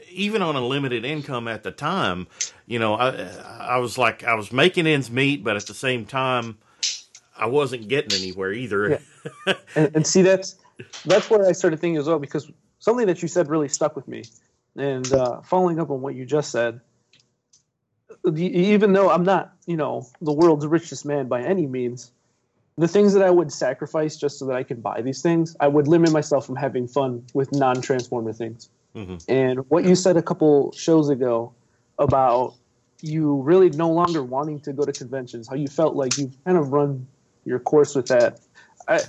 even 0.10 0.42
on 0.42 0.56
a 0.56 0.66
limited 0.66 1.04
income 1.04 1.48
at 1.48 1.64
the 1.64 1.72
time, 1.72 2.28
you 2.66 2.80
know, 2.80 2.96
I 2.96 3.30
I 3.60 3.78
was 3.78 3.98
like 3.98 4.24
I 4.24 4.36
was 4.36 4.52
making 4.52 4.88
ends 4.88 5.12
meet, 5.12 5.44
but 5.44 5.56
at 5.56 5.66
the 5.66 5.74
same 5.74 6.06
time, 6.06 6.58
I 7.38 7.48
wasn't 7.48 7.88
getting 7.88 8.18
anywhere 8.20 8.54
either. 8.54 9.00
and, 9.76 9.96
and 9.96 10.08
see 10.08 10.22
that's 10.22 10.56
that's 11.06 11.30
where 11.30 11.46
I 11.48 11.52
started 11.52 11.80
thinking 11.80 11.98
as 11.98 12.08
well 12.08 12.20
because 12.20 12.50
something 12.80 13.08
that 13.08 13.22
you 13.22 13.28
said 13.28 13.50
really 13.50 13.68
stuck 13.68 13.96
with 13.96 14.08
me, 14.08 14.24
and 14.76 15.12
uh, 15.12 15.42
following 15.42 15.80
up 15.80 15.90
on 15.90 16.02
what 16.02 16.16
you 16.16 16.26
just 16.26 16.52
said, 16.52 16.80
the, 18.24 18.46
even 18.46 18.94
though 18.94 19.10
I'm 19.10 19.24
not 19.24 19.54
you 19.66 19.78
know 19.78 20.08
the 20.22 20.34
world's 20.34 20.66
richest 20.66 21.06
man 21.06 21.28
by 21.28 21.42
any 21.42 21.68
means, 21.68 22.12
the 22.78 22.88
things 22.88 23.14
that 23.14 23.24
I 23.24 23.30
would 23.30 23.52
sacrifice 23.52 24.18
just 24.18 24.40
so 24.40 24.46
that 24.46 24.56
I 24.56 24.64
could 24.64 24.82
buy 24.82 25.02
these 25.02 25.22
things, 25.22 25.56
I 25.60 25.68
would 25.68 25.88
limit 25.88 26.12
myself 26.12 26.46
from 26.46 26.56
having 26.56 26.88
fun 26.88 27.26
with 27.34 27.52
non-transformer 27.52 28.34
things. 28.34 28.70
And 29.28 29.70
what 29.70 29.84
you 29.84 29.96
said 29.96 30.16
a 30.16 30.22
couple 30.22 30.72
shows 30.72 31.10
ago 31.10 31.54
about 32.00 32.56
you 33.02 33.42
really 33.42 33.70
no 33.72 33.92
longer 33.92 34.24
wanting 34.24 34.62
to 34.62 34.74
go 34.74 34.86
to 34.86 34.94
conventions, 34.94 35.50
how 35.50 35.56
you 35.56 35.68
felt 35.68 35.96
like 35.96 36.18
you've 36.18 36.36
kind 36.46 36.58
of 36.58 36.72
run 36.72 37.08
your 37.46 37.60
course 37.60 37.96
with 37.96 38.08
that. 38.08 38.40
I, 38.88 39.02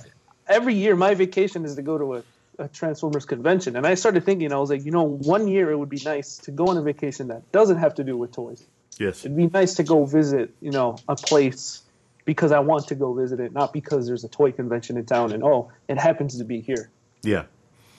every 0.47 0.75
year, 0.75 0.95
my 0.95 1.15
vacation 1.15 1.65
is 1.65 1.75
to 1.75 1.81
go 1.81 1.97
to 1.97 2.15
a, 2.15 2.23
a 2.59 2.67
Transformers 2.67 3.25
convention. 3.25 3.75
And 3.75 3.85
I 3.85 3.95
started 3.95 4.23
thinking, 4.25 4.53
I 4.53 4.57
was 4.57 4.69
like, 4.69 4.85
you 4.85 4.91
know, 4.91 5.03
one 5.03 5.47
year 5.47 5.71
it 5.71 5.77
would 5.77 5.89
be 5.89 6.01
nice 6.05 6.37
to 6.39 6.51
go 6.51 6.67
on 6.67 6.77
a 6.77 6.81
vacation 6.81 7.27
that 7.27 7.51
doesn't 7.51 7.77
have 7.77 7.95
to 7.95 8.03
do 8.03 8.15
with 8.15 8.31
toys. 8.31 8.65
yes, 8.97 9.25
It'd 9.25 9.35
be 9.35 9.47
nice 9.47 9.75
to 9.75 9.83
go 9.83 10.05
visit, 10.05 10.51
you 10.61 10.71
know, 10.71 10.97
a 11.07 11.15
place 11.15 11.81
because 12.25 12.51
I 12.51 12.59
want 12.59 12.87
to 12.87 12.95
go 12.95 13.13
visit 13.13 13.39
it, 13.39 13.53
not 13.53 13.73
because 13.73 14.05
there's 14.07 14.23
a 14.23 14.27
toy 14.29 14.51
convention 14.51 14.97
in 14.97 15.05
town 15.05 15.31
and 15.31 15.43
oh, 15.43 15.71
it 15.87 15.97
happens 15.97 16.37
to 16.37 16.43
be 16.43 16.59
here. 16.59 16.89
yeah, 17.23 17.43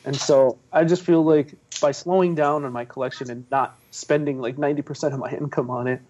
And 0.04 0.14
so 0.14 0.58
I 0.70 0.84
just 0.84 1.02
feel 1.02 1.24
like 1.24 1.54
by 1.80 1.92
slowing 1.92 2.34
down 2.34 2.64
on 2.64 2.72
my 2.72 2.84
collection 2.84 3.30
and 3.30 3.46
not 3.50 3.78
spending 3.90 4.38
like 4.38 4.56
90% 4.56 5.14
of 5.14 5.18
my 5.18 5.30
income 5.40 5.70
on 5.70 5.86
it, 5.86 6.02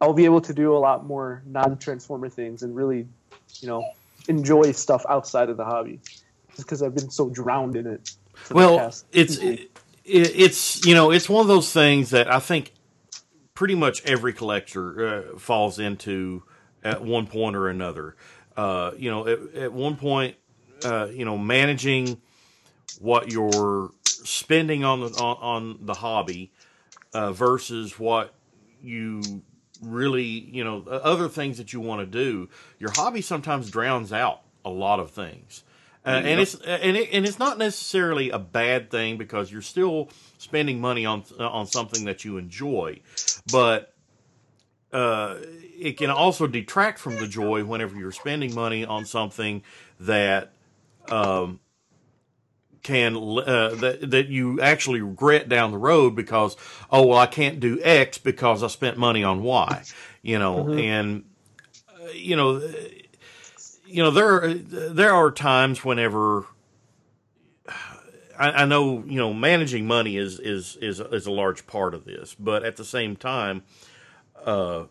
I'll 0.00 0.14
be 0.14 0.24
able 0.24 0.40
to 0.40 0.52
do 0.52 0.74
a 0.76 0.80
lot 0.80 1.06
more 1.06 1.42
non-transformer 1.46 2.28
things 2.28 2.64
and 2.64 2.74
really, 2.74 3.06
you 3.60 3.68
know, 3.68 3.84
enjoy 4.28 4.72
stuff 4.72 5.04
outside 5.08 5.48
of 5.48 5.56
the 5.56 5.64
hobby. 5.64 6.00
Just 6.50 6.66
because 6.66 6.82
I've 6.82 6.94
been 6.94 7.10
so 7.10 7.30
drowned 7.30 7.76
in 7.76 7.86
it. 7.86 8.12
well, 8.50 8.92
it's 9.12 9.38
it, 9.38 9.70
it's 10.04 10.84
you 10.84 10.94
know 10.94 11.10
it's 11.10 11.28
one 11.28 11.42
of 11.42 11.48
those 11.48 11.72
things 11.72 12.10
that 12.10 12.30
I 12.30 12.38
think 12.38 12.72
pretty 13.54 13.74
much 13.74 14.04
every 14.04 14.32
collector 14.32 15.06
uh, 15.34 15.38
falls 15.38 15.78
into 15.78 16.42
at 16.82 17.02
one 17.02 17.26
point 17.26 17.56
or 17.56 17.68
another. 17.68 18.16
Uh, 18.56 18.92
you 18.96 19.10
know, 19.10 19.26
at, 19.26 19.54
at 19.54 19.72
one 19.72 19.96
point, 19.96 20.36
uh, 20.84 21.08
you 21.10 21.24
know, 21.24 21.38
managing 21.38 22.20
what 23.00 23.32
you're 23.32 23.90
spending 24.04 24.84
on 24.84 25.00
the 25.00 25.06
on, 25.18 25.36
on 25.40 25.78
the 25.82 25.94
hobby 25.94 26.52
uh, 27.14 27.32
versus 27.32 27.98
what 27.98 28.34
you 28.82 29.42
really, 29.82 30.24
you 30.24 30.64
know, 30.64 30.84
other 30.88 31.28
things 31.28 31.58
that 31.58 31.72
you 31.72 31.80
want 31.80 32.00
to 32.00 32.06
do. 32.06 32.48
Your 32.78 32.90
hobby 32.90 33.20
sometimes 33.20 33.70
drowns 33.70 34.12
out 34.12 34.40
a 34.64 34.70
lot 34.70 35.00
of 35.00 35.10
things. 35.10 35.64
Uh, 36.04 36.20
and 36.24 36.40
it's 36.40 36.56
and 36.56 36.96
it, 36.96 37.10
and 37.12 37.24
it's 37.24 37.38
not 37.38 37.58
necessarily 37.58 38.30
a 38.30 38.38
bad 38.38 38.90
thing 38.90 39.18
because 39.18 39.52
you're 39.52 39.62
still 39.62 40.08
spending 40.36 40.80
money 40.80 41.06
on 41.06 41.22
on 41.38 41.64
something 41.66 42.06
that 42.06 42.24
you 42.24 42.38
enjoy, 42.38 42.98
but 43.52 43.94
uh, 44.92 45.36
it 45.78 45.96
can 45.96 46.10
also 46.10 46.48
detract 46.48 46.98
from 46.98 47.16
the 47.16 47.28
joy 47.28 47.64
whenever 47.64 47.96
you're 47.96 48.10
spending 48.10 48.52
money 48.52 48.84
on 48.84 49.04
something 49.04 49.62
that 50.00 50.52
um, 51.08 51.60
can 52.82 53.16
uh, 53.16 53.74
that 53.76 54.10
that 54.10 54.28
you 54.28 54.60
actually 54.60 55.00
regret 55.00 55.48
down 55.48 55.70
the 55.70 55.78
road 55.78 56.16
because 56.16 56.56
oh 56.90 57.06
well 57.06 57.18
I 57.18 57.26
can't 57.26 57.60
do 57.60 57.80
X 57.82 58.18
because 58.18 58.62
I 58.62 58.68
spent 58.68 58.96
money 58.96 59.22
on 59.22 59.42
Y, 59.42 59.82
you 60.22 60.38
know, 60.38 60.72
and 60.72 61.24
uh, 61.88 62.10
you 62.12 62.36
know, 62.36 62.56
uh, 62.56 62.72
you 63.86 64.02
know 64.02 64.10
there 64.10 64.42
are, 64.42 64.54
there 64.54 65.12
are 65.12 65.30
times 65.30 65.84
whenever 65.84 66.46
I, 68.38 68.62
I 68.62 68.64
know 68.64 69.04
you 69.06 69.18
know 69.18 69.32
managing 69.32 69.86
money 69.86 70.16
is 70.16 70.40
is 70.40 70.76
is 70.76 71.00
is 71.00 71.26
a 71.26 71.32
large 71.32 71.66
part 71.66 71.94
of 71.94 72.04
this, 72.04 72.34
but 72.34 72.64
at 72.64 72.76
the 72.76 72.84
same 72.84 73.16
time, 73.16 73.62
uh, 74.44 74.84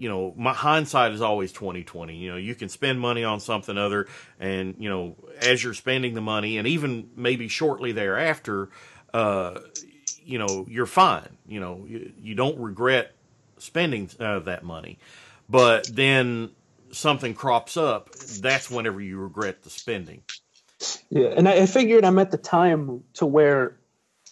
you 0.00 0.08
know, 0.08 0.32
my 0.34 0.54
hindsight 0.54 1.12
is 1.12 1.20
always 1.20 1.52
twenty 1.52 1.84
twenty. 1.84 2.16
You 2.16 2.30
know, 2.30 2.36
you 2.38 2.54
can 2.54 2.70
spend 2.70 2.98
money 2.98 3.22
on 3.22 3.38
something 3.38 3.76
other, 3.76 4.08
and 4.40 4.74
you 4.78 4.88
know, 4.88 5.14
as 5.42 5.62
you're 5.62 5.74
spending 5.74 6.14
the 6.14 6.22
money, 6.22 6.56
and 6.56 6.66
even 6.66 7.10
maybe 7.16 7.48
shortly 7.48 7.92
thereafter, 7.92 8.70
uh, 9.12 9.60
you 10.24 10.38
know, 10.38 10.64
you're 10.70 10.86
fine. 10.86 11.28
You 11.46 11.60
know, 11.60 11.84
you, 11.86 12.12
you 12.18 12.34
don't 12.34 12.58
regret 12.58 13.12
spending 13.58 14.08
uh, 14.18 14.38
that 14.38 14.64
money, 14.64 14.98
but 15.50 15.86
then 15.94 16.48
something 16.92 17.34
crops 17.34 17.76
up. 17.76 18.10
That's 18.40 18.70
whenever 18.70 19.02
you 19.02 19.18
regret 19.18 19.62
the 19.64 19.70
spending. 19.70 20.22
Yeah, 21.10 21.28
and 21.36 21.46
I, 21.46 21.56
I 21.56 21.66
figured 21.66 22.06
I'm 22.06 22.18
at 22.18 22.30
the 22.30 22.38
time 22.38 23.04
to 23.14 23.26
where 23.26 23.76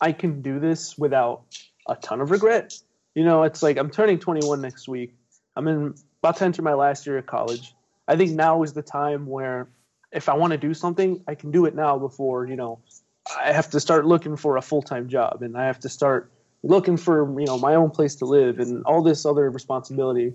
I 0.01 0.13
can 0.13 0.41
do 0.41 0.61
this 0.61 0.97
without 0.97 1.43
a 1.87 1.95
ton 1.95 2.23
of 2.23 2.31
regret. 2.31 2.75
You 3.15 3.25
know, 3.25 3.43
it's 3.43 3.63
like 3.63 3.77
I'm 3.77 3.91
turning 3.91 4.19
21 4.19 4.63
next 4.63 4.89
week. 4.89 5.15
I'm 5.59 5.67
in 5.67 5.95
about 6.23 6.37
to 6.37 6.45
enter 6.45 6.63
my 6.63 6.75
last 6.75 7.05
year 7.05 7.19
of 7.19 7.27
college. 7.27 7.75
I 8.07 8.17
think 8.17 8.31
now 8.31 8.63
is 8.63 8.73
the 8.73 8.83
time 8.83 9.27
where 9.27 9.69
if 10.13 10.29
I 10.29 10.35
want 10.35 10.53
to 10.53 10.57
do 10.57 10.73
something, 10.73 11.23
I 11.27 11.35
can 11.35 11.51
do 11.51 11.67
it 11.67 11.75
now 11.75 11.99
before, 11.99 12.47
you 12.47 12.55
know, 12.57 12.79
I 13.39 13.53
have 13.53 13.69
to 13.71 13.81
start 13.81 14.07
looking 14.07 14.37
for 14.37 14.57
a 14.57 14.63
full-time 14.63 15.09
job 15.09 15.43
and 15.43 15.57
I 15.59 15.67
have 15.67 15.81
to 15.81 15.89
start 15.89 16.31
looking 16.63 16.97
for, 16.97 17.39
you 17.39 17.47
know, 17.47 17.59
my 17.59 17.75
own 17.75 17.91
place 17.91 18.15
to 18.17 18.25
live 18.25 18.61
and 18.61 18.83
all 18.85 19.03
this 19.03 19.27
other 19.27 19.51
responsibility. 19.51 20.33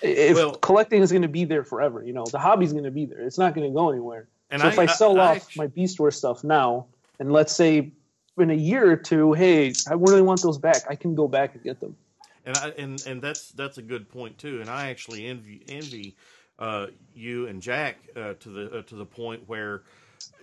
If 0.00 0.36
Well- 0.36 0.54
collecting 0.54 1.02
is 1.02 1.10
going 1.10 1.22
to 1.22 1.28
be 1.28 1.44
there 1.44 1.64
forever, 1.64 2.02
you 2.04 2.12
know, 2.12 2.24
the 2.30 2.38
hobby's 2.38 2.72
going 2.72 2.84
to 2.84 2.90
be 2.92 3.04
there. 3.06 3.20
It's 3.20 3.38
not 3.38 3.54
going 3.54 3.68
to 3.68 3.74
go 3.74 3.90
anywhere. 3.90 4.28
And 4.50 4.62
so 4.62 4.68
if 4.68 4.78
I, 4.78 4.84
I- 4.84 4.86
sell 4.86 5.20
I- 5.20 5.24
I 5.24 5.30
off 5.32 5.36
actu- 5.38 5.60
my 5.60 5.66
Beast 5.66 5.98
War 5.98 6.10
stuff 6.12 6.44
now, 6.44 6.86
and 7.18 7.32
let's 7.32 7.52
say 7.52 7.90
in 8.38 8.50
a 8.50 8.54
year 8.54 8.90
or 8.90 8.96
two, 8.96 9.32
hey, 9.32 9.72
I 9.90 9.94
really 9.94 10.22
want 10.22 10.42
those 10.42 10.58
back, 10.58 10.82
I 10.88 10.94
can 10.94 11.14
go 11.16 11.26
back 11.28 11.54
and 11.54 11.62
get 11.64 11.80
them. 11.80 11.96
And 12.44 12.56
I, 12.56 12.68
and 12.70 13.02
and 13.06 13.22
that's 13.22 13.50
that's 13.52 13.78
a 13.78 13.82
good 13.82 14.08
point 14.08 14.38
too. 14.38 14.60
And 14.60 14.68
I 14.68 14.90
actually 14.90 15.26
envy 15.26 15.62
envy 15.68 16.16
uh, 16.58 16.86
you 17.14 17.46
and 17.46 17.60
Jack 17.60 17.96
uh, 18.16 18.34
to 18.34 18.48
the 18.48 18.78
uh, 18.78 18.82
to 18.82 18.94
the 18.94 19.06
point 19.06 19.48
where 19.48 19.82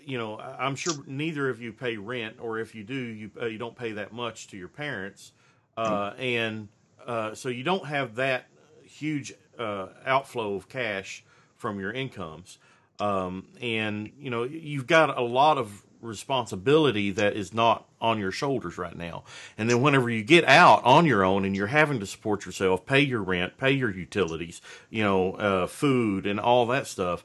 you 0.06 0.18
know 0.18 0.38
I'm 0.38 0.76
sure 0.76 0.94
neither 1.08 1.50
of 1.50 1.62
you 1.62 1.74
pay 1.74 1.98
rent, 1.98 2.38
or 2.40 2.60
if 2.60 2.76
you 2.76 2.84
do, 2.84 2.96
you 2.96 3.32
uh, 3.42 3.46
you 3.46 3.58
don't 3.58 3.76
pay 3.76 3.94
that 3.94 4.14
much 4.14 4.48
to 4.48 4.58
your 4.58 4.68
parents, 4.68 5.32
uh, 5.78 6.14
and 6.18 6.68
uh, 7.06 7.34
so 7.36 7.50
you 7.50 7.64
don't 7.64 7.86
have 7.86 8.16
that 8.16 8.46
huge 8.84 9.34
uh, 9.58 9.88
outflow 10.06 10.56
of 10.56 10.68
cash 10.68 11.24
from 11.56 11.80
your 11.80 11.92
incomes, 11.92 12.58
um, 13.00 13.48
and 13.62 14.12
you 14.20 14.30
know 14.30 14.44
you've 14.44 14.88
got 14.88 15.18
a 15.18 15.22
lot 15.22 15.58
of 15.58 15.84
responsibility 16.02 17.12
that 17.12 17.36
is 17.36 17.54
not 17.54 17.88
on 18.00 18.20
your 18.20 18.32
shoulders 18.32 18.78
right 18.78 18.96
now. 18.96 19.24
And 19.58 19.70
then 19.70 19.82
whenever 19.82 20.10
you 20.10 20.24
get 20.24 20.44
out 20.46 20.84
on 20.84 21.06
your 21.06 21.24
own 21.24 21.46
and 21.46 21.56
you're 21.56 21.68
having 21.68 22.00
to 22.00 22.06
support 22.06 22.46
yourself, 22.46 22.86
pay 22.86 23.02
your 23.02 23.22
rent, 23.22 23.58
pay 23.58 23.72
your 23.72 23.92
utilities, 23.92 24.62
you 24.90 25.04
know, 25.04 25.34
uh, 25.34 25.68
food 25.68 26.26
and 26.26 26.40
all 26.40 26.66
that 26.68 26.88
stuff. 26.88 27.24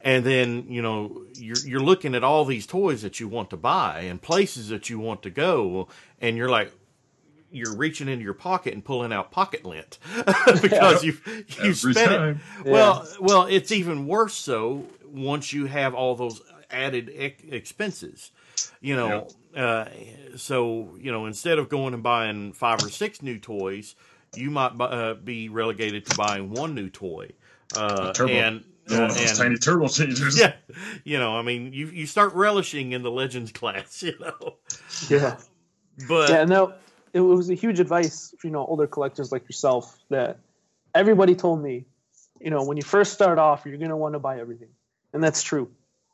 And 0.00 0.24
then, 0.24 0.66
you 0.68 0.82
know, 0.82 1.24
you're, 1.34 1.56
you're 1.64 1.80
looking 1.80 2.14
at 2.14 2.22
all 2.22 2.44
these 2.44 2.66
toys 2.66 3.02
that 3.02 3.18
you 3.18 3.28
want 3.28 3.50
to 3.50 3.56
buy 3.56 4.00
and 4.00 4.20
places 4.20 4.68
that 4.68 4.90
you 4.90 4.98
want 4.98 5.22
to 5.22 5.30
go. 5.30 5.88
And 6.20 6.36
you're 6.36 6.48
like, 6.48 6.72
you're 7.50 7.74
reaching 7.74 8.08
into 8.08 8.22
your 8.24 8.34
pocket 8.34 8.74
and 8.74 8.84
pulling 8.84 9.12
out 9.12 9.30
pocket 9.30 9.64
lint 9.64 9.98
because 10.62 11.02
you've 11.02 11.46
you 11.62 11.72
spent 11.74 12.10
time. 12.10 12.40
it. 12.64 12.70
Well, 12.70 13.06
well, 13.20 13.46
it's 13.46 13.72
even 13.72 14.06
worse 14.06 14.34
so 14.34 14.84
once 15.06 15.52
you 15.52 15.66
have 15.66 15.94
all 15.94 16.14
those 16.14 16.42
added 16.70 17.10
ex- 17.14 17.42
expenses. 17.50 18.30
You 18.80 18.96
know, 18.96 19.28
uh, 19.56 19.86
so 20.36 20.96
you 21.00 21.10
know 21.12 21.26
instead 21.26 21.58
of 21.58 21.68
going 21.68 21.94
and 21.94 22.02
buying 22.02 22.52
five 22.52 22.82
or 22.84 22.90
six 22.90 23.22
new 23.22 23.38
toys, 23.38 23.94
you 24.34 24.50
might 24.50 24.76
bu- 24.76 24.84
uh, 24.84 25.14
be 25.14 25.48
relegated 25.48 26.06
to 26.06 26.16
buying 26.16 26.50
one 26.50 26.74
new 26.74 26.88
toy. 26.90 27.30
Uh, 27.76 28.12
and 28.28 28.64
uh, 28.88 29.08
those 29.08 29.30
and- 29.30 29.38
tiny 29.38 29.56
turbo 29.56 29.88
changers. 29.88 30.38
yeah, 30.38 30.54
you 31.04 31.18
know, 31.18 31.36
I 31.36 31.42
mean, 31.42 31.72
you 31.72 31.88
you 31.88 32.06
start 32.06 32.34
relishing 32.34 32.92
in 32.92 33.02
the 33.02 33.10
Legends 33.10 33.52
class, 33.52 34.02
you 34.02 34.14
know. 34.20 34.56
Yeah. 35.08 35.36
But 36.08 36.28
yeah, 36.30 36.44
no, 36.44 36.74
it 37.12 37.20
was 37.20 37.48
a 37.50 37.54
huge 37.54 37.80
advice 37.80 38.34
for 38.38 38.46
you 38.46 38.52
know 38.52 38.64
older 38.64 38.86
collectors 38.86 39.32
like 39.32 39.44
yourself 39.44 39.98
that 40.10 40.38
everybody 40.94 41.34
told 41.34 41.62
me, 41.62 41.86
you 42.40 42.50
know, 42.50 42.64
when 42.64 42.76
you 42.76 42.82
first 42.82 43.14
start 43.14 43.38
off, 43.38 43.64
you're 43.64 43.78
gonna 43.78 43.96
want 43.96 44.14
to 44.14 44.18
buy 44.18 44.38
everything, 44.38 44.68
and 45.12 45.22
that's 45.22 45.42
true, 45.42 45.70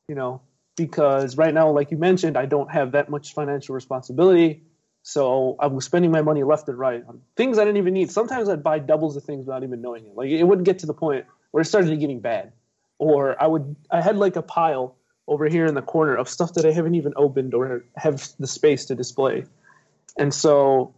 you 0.09 0.15
know, 0.15 0.43
because 0.77 1.37
right 1.37 1.53
now, 1.55 1.71
like 1.71 1.91
you 1.91 1.97
mentioned, 1.97 2.37
I 2.37 2.47
don't 2.47 2.71
have 2.71 2.93
that 2.93 3.09
much 3.09 3.35
financial 3.35 3.75
responsibility, 3.75 4.63
so 5.03 5.57
I 5.61 5.67
was 5.67 5.85
spending 5.85 6.11
my 6.11 6.23
money 6.23 6.43
left 6.45 6.69
and 6.69 6.79
right 6.79 7.03
on 7.09 7.21
things 7.37 7.59
I 7.59 7.65
didn't 7.65 7.79
even 7.79 7.95
need. 7.95 8.11
Sometimes 8.11 8.49
I'd 8.49 8.63
buy 8.63 8.79
doubles 8.79 9.17
of 9.17 9.25
things 9.25 9.47
without 9.47 9.63
even 9.65 9.81
knowing 9.83 10.07
it. 10.07 10.15
Like 10.15 10.29
it 10.31 10.45
wouldn't 10.45 10.65
get 10.67 10.79
to 10.81 10.87
the 10.87 10.95
point 10.95 11.27
where 11.51 11.61
it 11.61 11.67
started 11.67 11.99
getting 12.01 12.21
bad, 12.21 12.53
or 12.99 13.41
I 13.43 13.47
would 13.47 13.77
I 13.91 14.01
had 14.01 14.17
like 14.17 14.37
a 14.37 14.43
pile 14.43 14.97
over 15.29 15.49
here 15.49 15.67
in 15.67 15.75
the 15.75 15.83
corner 15.83 16.17
of 16.17 16.29
stuff 16.29 16.55
that 16.55 16.65
I 16.67 16.73
haven't 16.73 16.95
even 16.95 17.13
opened 17.17 17.55
or 17.55 17.85
have 17.97 18.29
the 18.41 18.47
space 18.47 18.87
to 18.87 18.95
display 18.97 19.45
and 20.19 20.35
so 20.35 20.95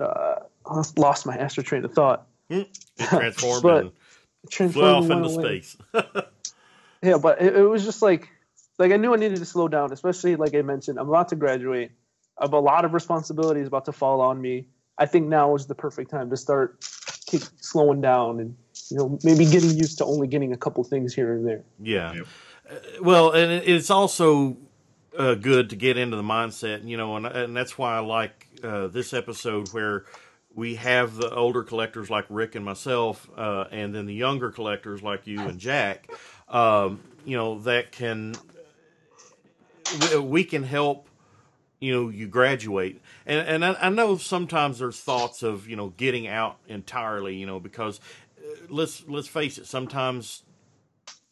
uh, 0.00 0.34
I 0.66 0.82
lost 0.96 1.26
my 1.26 1.36
astro 1.36 1.62
train 1.62 1.84
of 1.84 1.92
thought. 1.94 2.26
it 2.50 2.68
transformed 2.98 3.62
But- 3.62 3.82
and 3.84 3.92
Transformed 4.50 5.06
flew 5.06 5.16
off 5.16 5.24
into 5.26 5.40
away. 5.40 5.60
space. 5.62 5.76
Yeah, 7.02 7.18
but 7.18 7.40
it, 7.40 7.56
it 7.56 7.62
was 7.62 7.84
just 7.84 8.02
like, 8.02 8.28
like 8.78 8.92
I 8.92 8.96
knew 8.96 9.12
I 9.14 9.16
needed 9.16 9.38
to 9.38 9.44
slow 9.44 9.68
down, 9.68 9.92
especially 9.92 10.36
like 10.36 10.54
I 10.54 10.62
mentioned, 10.62 10.98
I'm 10.98 11.08
about 11.08 11.28
to 11.28 11.36
graduate. 11.36 11.92
I 12.38 12.44
have 12.44 12.52
a 12.52 12.60
lot 12.60 12.84
of 12.84 12.94
responsibilities 12.94 13.66
about 13.66 13.86
to 13.86 13.92
fall 13.92 14.20
on 14.20 14.40
me. 14.40 14.68
I 14.98 15.06
think 15.06 15.28
now 15.28 15.54
is 15.54 15.66
the 15.66 15.74
perfect 15.74 16.10
time 16.10 16.30
to 16.30 16.36
start 16.36 16.80
keep 17.26 17.42
slowing 17.60 18.00
down 18.00 18.40
and 18.40 18.56
you 18.90 18.96
know 18.96 19.18
maybe 19.24 19.44
getting 19.44 19.70
used 19.70 19.98
to 19.98 20.04
only 20.04 20.26
getting 20.26 20.52
a 20.52 20.56
couple 20.56 20.82
things 20.84 21.14
here 21.14 21.34
and 21.34 21.46
there. 21.46 21.64
Yeah. 21.82 22.14
Yep. 22.14 22.26
Uh, 22.68 22.74
well, 23.02 23.30
and 23.32 23.50
it's 23.52 23.90
also 23.90 24.56
uh, 25.16 25.34
good 25.34 25.70
to 25.70 25.76
get 25.76 25.96
into 25.96 26.16
the 26.16 26.22
mindset, 26.22 26.86
you 26.86 26.96
know, 26.96 27.16
and, 27.16 27.26
and 27.26 27.56
that's 27.56 27.78
why 27.78 27.96
I 27.96 28.00
like 28.00 28.48
uh, 28.62 28.88
this 28.88 29.12
episode 29.12 29.68
where 29.72 30.04
we 30.54 30.76
have 30.76 31.16
the 31.16 31.32
older 31.32 31.62
collectors 31.62 32.10
like 32.10 32.24
Rick 32.30 32.54
and 32.54 32.64
myself, 32.64 33.28
uh, 33.36 33.66
and 33.70 33.94
then 33.94 34.06
the 34.06 34.14
younger 34.14 34.50
collectors 34.50 35.02
like 35.02 35.26
you 35.26 35.40
and 35.40 35.58
Jack, 35.58 36.10
um, 36.48 37.00
you 37.24 37.36
know, 37.36 37.58
that 37.60 37.92
can 37.92 38.34
we, 40.20 40.44
can 40.44 40.62
help 40.62 41.08
you 41.80 41.92
know 41.92 42.08
you 42.08 42.26
graduate. 42.26 43.00
And 43.26 43.46
and 43.48 43.64
I, 43.64 43.76
I 43.80 43.88
know 43.90 44.16
sometimes 44.16 44.78
there's 44.78 44.98
thoughts 45.00 45.42
of 45.42 45.68
you 45.68 45.76
know 45.76 45.88
getting 45.96 46.26
out 46.26 46.58
entirely 46.68 47.36
you 47.36 47.46
know 47.46 47.60
because 47.60 48.00
uh, 48.38 48.66
let's 48.68 49.04
let's 49.06 49.28
face 49.28 49.58
it 49.58 49.66
sometimes 49.66 50.42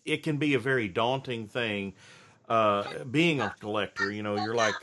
it 0.04 0.22
can 0.22 0.36
be 0.36 0.54
a 0.54 0.58
very 0.58 0.86
daunting 0.86 1.46
thing 1.46 1.94
uh 2.46 2.84
being 3.10 3.40
a 3.40 3.54
collector 3.58 4.12
you 4.12 4.22
know 4.22 4.34
you're 4.34 4.54
like 4.54 4.74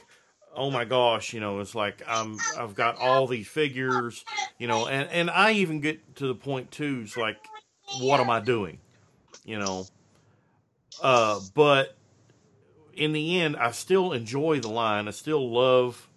oh 0.56 0.72
my 0.72 0.84
gosh 0.84 1.32
you 1.32 1.40
know 1.40 1.60
it's 1.60 1.76
like 1.76 2.02
i'm 2.08 2.40
i've 2.58 2.74
got 2.74 2.98
all 2.98 3.28
these 3.28 3.48
figures 3.48 4.26
you 4.58 4.66
know 4.68 4.88
and 4.88 5.08
and 5.12 5.30
i 5.30 5.52
even 5.52 5.80
get 5.80 6.16
to 6.16 6.26
the 6.26 6.34
point 6.34 6.72
too 6.72 7.02
it's 7.04 7.16
like 7.16 7.38
what 8.00 8.20
am 8.20 8.30
i 8.30 8.40
doing? 8.40 8.80
You 9.46 9.60
know 9.60 9.86
uh 11.02 11.40
but 11.54 11.96
in 12.94 13.14
the 13.14 13.40
end 13.40 13.56
i 13.58 13.72
still 13.72 14.12
enjoy 14.12 14.60
the 14.60 14.70
line. 14.70 15.08
I 15.08 15.12
still 15.12 15.50
love 15.52 16.08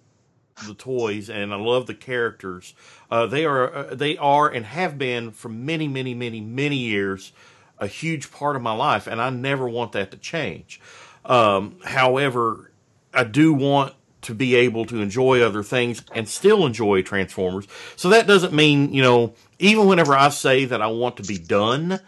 the 0.66 0.74
toys 0.74 1.28
and 1.28 1.52
i 1.52 1.56
love 1.56 1.86
the 1.86 1.94
characters. 1.94 2.74
Uh 3.10 3.26
they 3.26 3.44
are 3.44 3.74
uh, 3.74 3.94
they 3.94 4.16
are 4.16 4.48
and 4.48 4.64
have 4.66 4.98
been 4.98 5.30
for 5.30 5.48
many 5.48 5.88
many 5.88 6.14
many 6.14 6.40
many 6.40 6.76
years 6.76 7.32
a 7.78 7.86
huge 7.86 8.30
part 8.30 8.54
of 8.56 8.62
my 8.62 8.72
life 8.72 9.06
and 9.06 9.20
i 9.20 9.30
never 9.30 9.68
want 9.68 9.92
that 9.92 10.10
to 10.12 10.16
change. 10.16 10.80
Um 11.24 11.78
however 11.84 12.70
i 13.12 13.24
do 13.24 13.52
want 13.52 13.94
to 14.22 14.34
be 14.34 14.54
able 14.54 14.86
to 14.86 15.02
enjoy 15.02 15.42
other 15.42 15.62
things 15.62 16.02
and 16.14 16.26
still 16.26 16.64
enjoy 16.64 17.02
transformers. 17.02 17.66
So 17.96 18.08
that 18.08 18.26
doesn't 18.26 18.54
mean 18.54 18.92
you 18.94 19.02
know 19.02 19.34
even 19.58 19.86
whenever 19.86 20.14
i 20.14 20.28
say 20.30 20.64
that 20.66 20.80
i 20.82 20.86
want 20.86 21.16
to 21.18 21.22
be 21.22 21.38
done 21.38 22.00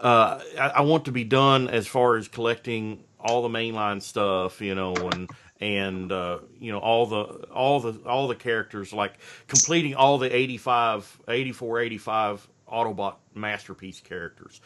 uh, 0.00 0.40
I, 0.58 0.68
I 0.68 0.80
want 0.82 1.04
to 1.06 1.12
be 1.12 1.24
done 1.24 1.68
as 1.68 1.86
far 1.86 2.16
as 2.16 2.28
collecting 2.28 3.04
all 3.18 3.42
the 3.42 3.48
mainline 3.48 4.02
stuff, 4.02 4.60
you 4.60 4.74
know, 4.74 4.94
and 4.94 5.30
and 5.60 6.10
uh, 6.10 6.38
you 6.58 6.72
know 6.72 6.78
all 6.78 7.06
the 7.06 7.22
all 7.52 7.80
the 7.80 8.00
all 8.08 8.28
the 8.28 8.34
characters, 8.34 8.92
like 8.92 9.14
completing 9.46 9.94
all 9.94 10.18
the 10.18 10.34
85, 10.34 11.20
84, 11.28 11.80
85 11.80 12.48
Autobot 12.70 13.16
masterpiece 13.34 14.00
characters. 14.00 14.60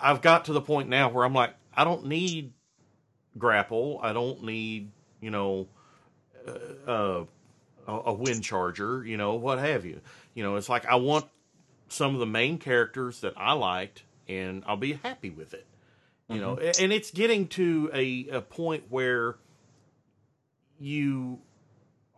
I've 0.00 0.22
got 0.22 0.46
to 0.46 0.52
the 0.52 0.60
point 0.60 0.88
now 0.88 1.10
where 1.10 1.24
I'm 1.24 1.34
like, 1.34 1.54
I 1.74 1.84
don't 1.84 2.06
need 2.06 2.52
grapple. 3.36 4.00
I 4.02 4.12
don't 4.12 4.44
need, 4.44 4.90
you 5.20 5.30
know, 5.30 5.68
uh, 6.46 6.90
uh, 6.90 7.24
a, 7.86 7.92
a 7.92 8.16
Windcharger, 8.16 9.06
you 9.06 9.16
know, 9.16 9.34
what 9.34 9.58
have 9.58 9.84
you. 9.84 10.00
You 10.34 10.44
know, 10.44 10.56
it's 10.56 10.68
like 10.68 10.86
I 10.86 10.96
want 10.96 11.26
some 11.88 12.14
of 12.14 12.20
the 12.20 12.26
main 12.26 12.58
characters 12.58 13.20
that 13.22 13.34
I 13.36 13.52
liked, 13.54 14.04
and 14.28 14.62
I'll 14.66 14.76
be 14.76 14.94
happy 14.94 15.30
with 15.30 15.54
it. 15.54 15.66
You 16.30 16.40
know, 16.40 16.58
and 16.58 16.92
it's 16.92 17.10
getting 17.10 17.46
to 17.48 17.90
a, 17.94 18.28
a 18.30 18.40
point 18.42 18.84
where 18.90 19.36
you 20.78 21.38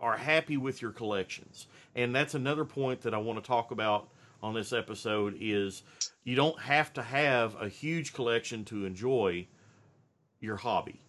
are 0.01 0.17
happy 0.17 0.57
with 0.57 0.83
your 0.83 0.91
collections. 0.91 1.69
And 1.95 2.13
that's 2.13 2.35
another 2.35 2.65
point 2.65 3.03
that 3.03 3.15
I 3.15 3.19
want 3.19 3.43
to 3.43 3.47
talk 3.47 3.71
about 3.71 4.09
on 4.43 4.55
this 4.55 4.73
episode 4.73 5.37
is 5.41 5.83
you 6.25 6.35
don't 6.35 6.59
have 6.61 6.93
to 6.95 7.03
have 7.03 7.55
a 7.61 7.69
huge 7.69 8.13
collection 8.13 8.65
to 8.65 8.85
enjoy 8.85 9.47
your 10.41 10.57
hobby, 10.57 11.01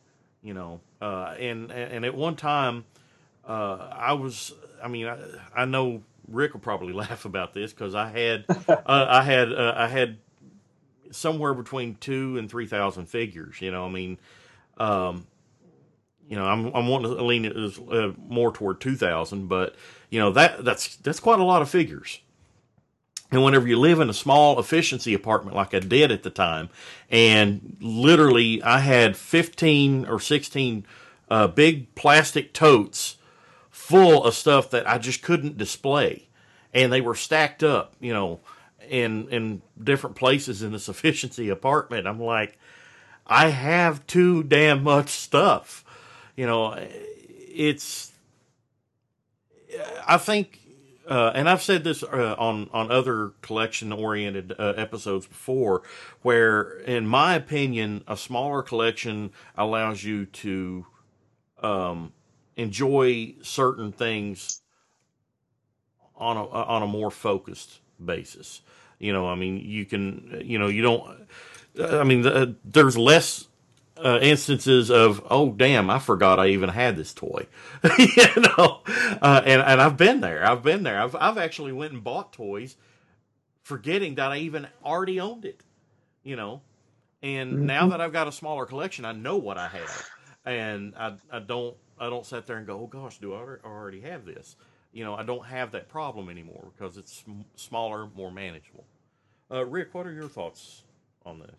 you 0.43 0.53
know. 0.53 0.81
Uh, 1.01 1.33
and 1.39 1.71
and 1.71 2.05
at 2.05 2.13
one 2.13 2.35
time, 2.35 2.85
uh, 3.47 3.89
I 3.91 4.13
was. 4.13 4.53
I 4.83 4.87
mean, 4.87 5.07
I, 5.07 5.17
I 5.55 5.65
know 5.65 6.03
Rick 6.27 6.53
will 6.53 6.59
probably 6.59 6.93
laugh 6.93 7.25
about 7.25 7.53
this 7.53 7.71
because 7.71 7.95
I 7.95 8.09
had, 8.09 8.45
uh, 8.67 8.75
I 8.87 9.23
had, 9.23 9.53
uh, 9.53 9.73
I 9.75 9.87
had 9.87 10.17
somewhere 11.11 11.53
between 11.53 11.95
two 11.95 12.37
and 12.37 12.49
three 12.49 12.65
thousand 12.65 13.07
figures. 13.07 13.61
You 13.61 13.71
know, 13.71 13.85
I 13.85 13.89
mean, 13.89 14.17
um, 14.77 15.27
you 16.27 16.35
know, 16.37 16.45
I'm 16.45 16.67
I'm 16.73 16.87
wanting 16.87 17.15
to 17.15 17.23
lean 17.23 17.45
it 17.45 17.55
uh, 17.91 18.13
more 18.27 18.53
toward 18.53 18.79
2,000, 18.79 19.47
but 19.47 19.75
you 20.09 20.19
know 20.19 20.31
that 20.31 20.63
that's 20.63 20.95
that's 20.97 21.19
quite 21.19 21.39
a 21.39 21.43
lot 21.43 21.61
of 21.61 21.69
figures. 21.69 22.21
And 23.31 23.43
whenever 23.43 23.67
you 23.67 23.79
live 23.79 23.99
in 23.99 24.09
a 24.09 24.13
small 24.13 24.59
efficiency 24.59 25.13
apartment 25.13 25.55
like 25.55 25.73
I 25.73 25.79
did 25.79 26.11
at 26.11 26.23
the 26.23 26.29
time, 26.29 26.69
and 27.09 27.77
literally 27.79 28.61
I 28.61 28.79
had 28.79 29.15
15 29.15 30.05
or 30.05 30.19
16 30.19 30.85
uh, 31.29 31.47
big 31.47 31.95
plastic 31.95 32.53
totes 32.53 33.17
full 33.69 34.23
of 34.23 34.33
stuff 34.33 34.69
that 34.71 34.87
I 34.87 34.97
just 34.97 35.21
couldn't 35.21 35.57
display, 35.57 36.27
and 36.73 36.91
they 36.91 37.01
were 37.01 37.15
stacked 37.15 37.63
up, 37.63 37.95
you 37.99 38.13
know, 38.13 38.41
in 38.91 39.29
in 39.29 39.61
different 39.81 40.17
places 40.17 40.61
in 40.61 40.73
this 40.73 40.89
efficiency 40.95 41.49
apartment. 41.49 42.05
I'm 42.05 42.19
like, 42.19 42.59
I 43.25 43.47
have 43.47 44.05
too 44.05 44.43
damn 44.43 44.83
much 44.83 45.09
stuff, 45.09 45.83
you 46.35 46.45
know. 46.45 46.77
It's, 47.53 48.11
I 50.07 50.17
think, 50.17 50.59
uh, 51.07 51.31
and 51.33 51.49
I've 51.49 51.61
said 51.61 51.83
this 51.83 52.03
uh, 52.03 52.35
on 52.37 52.69
on 52.73 52.91
other 52.91 53.31
collection 53.41 53.93
oriented 53.93 54.53
uh, 54.59 54.73
episodes 54.75 55.25
before, 55.25 55.83
where 56.21 56.79
in 56.79 57.07
my 57.07 57.35
opinion, 57.35 58.03
a 58.07 58.17
smaller 58.17 58.61
collection 58.61 59.31
allows 59.57 60.03
you 60.03 60.25
to 60.25 60.85
um, 61.63 62.11
enjoy 62.57 63.35
certain 63.41 63.93
things 63.93 64.61
on 66.17 66.35
a 66.35 66.43
on 66.45 66.83
a 66.83 66.87
more 66.87 67.11
focused 67.11 67.79
basis. 68.03 68.61
You 69.01 69.13
know, 69.13 69.27
I 69.27 69.35
mean, 69.35 69.57
you 69.57 69.85
can, 69.85 70.43
you 70.45 70.59
know, 70.59 70.67
you 70.67 70.83
don't. 70.83 71.27
I 71.81 72.03
mean, 72.03 72.21
the, 72.21 72.55
there's 72.63 72.97
less 72.97 73.47
uh, 73.97 74.19
instances 74.21 74.91
of, 74.91 75.25
oh 75.29 75.51
damn, 75.51 75.89
I 75.89 75.97
forgot 75.99 76.39
I 76.39 76.47
even 76.47 76.69
had 76.69 76.95
this 76.95 77.13
toy. 77.13 77.47
you 77.97 78.41
know, 78.57 78.81
uh, 79.21 79.41
and 79.43 79.61
and 79.61 79.81
I've 79.81 79.97
been 79.97 80.21
there. 80.21 80.45
I've 80.45 80.61
been 80.61 80.83
there. 80.83 81.01
I've 81.01 81.15
I've 81.15 81.37
actually 81.39 81.71
went 81.71 81.93
and 81.93 82.03
bought 82.03 82.31
toys, 82.31 82.75
forgetting 83.63 84.15
that 84.15 84.31
I 84.31 84.37
even 84.37 84.67
already 84.85 85.19
owned 85.19 85.45
it. 85.45 85.61
You 86.23 86.35
know, 86.35 86.61
and 87.23 87.65
now 87.65 87.87
that 87.89 88.01
I've 88.01 88.13
got 88.13 88.27
a 88.27 88.31
smaller 88.31 88.67
collection, 88.67 89.05
I 89.05 89.13
know 89.13 89.37
what 89.37 89.57
I 89.57 89.67
have, 89.67 90.09
and 90.45 90.93
I 90.95 91.15
I 91.31 91.39
don't 91.39 91.75
I 91.99 92.09
don't 92.09 92.25
sit 92.25 92.45
there 92.45 92.57
and 92.57 92.67
go, 92.67 92.81
oh 92.81 92.87
gosh, 92.87 93.17
do 93.17 93.33
I 93.33 93.55
already 93.65 94.01
have 94.01 94.25
this? 94.25 94.55
You 94.91 95.05
know, 95.05 95.15
I 95.15 95.23
don't 95.23 95.45
have 95.45 95.71
that 95.71 95.87
problem 95.89 96.29
anymore 96.29 96.71
because 96.77 96.97
it's 96.97 97.23
smaller, 97.55 98.09
more 98.15 98.31
manageable. 98.31 98.85
Uh, 99.51 99.65
Rick, 99.65 99.89
what 99.93 100.07
are 100.07 100.13
your 100.13 100.29
thoughts 100.29 100.83
on 101.25 101.39
this? 101.39 101.51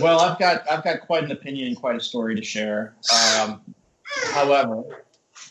Well, 0.00 0.20
I've 0.20 0.38
got 0.38 0.70
I've 0.70 0.84
got 0.84 1.00
quite 1.00 1.24
an 1.24 1.32
opinion 1.32 1.68
and 1.68 1.76
quite 1.76 1.96
a 1.96 2.00
story 2.00 2.36
to 2.36 2.42
share. 2.42 2.94
Um, 3.40 3.62
however, 4.32 5.04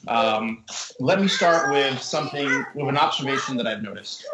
um, 0.07 0.63
let 0.99 1.19
me 1.19 1.27
start 1.27 1.71
with 1.71 1.99
something 2.01 2.47
with 2.75 2.87
an 2.89 2.97
observation 2.97 3.57
that 3.57 3.65
I've 3.65 3.81
noticed. 3.81 4.25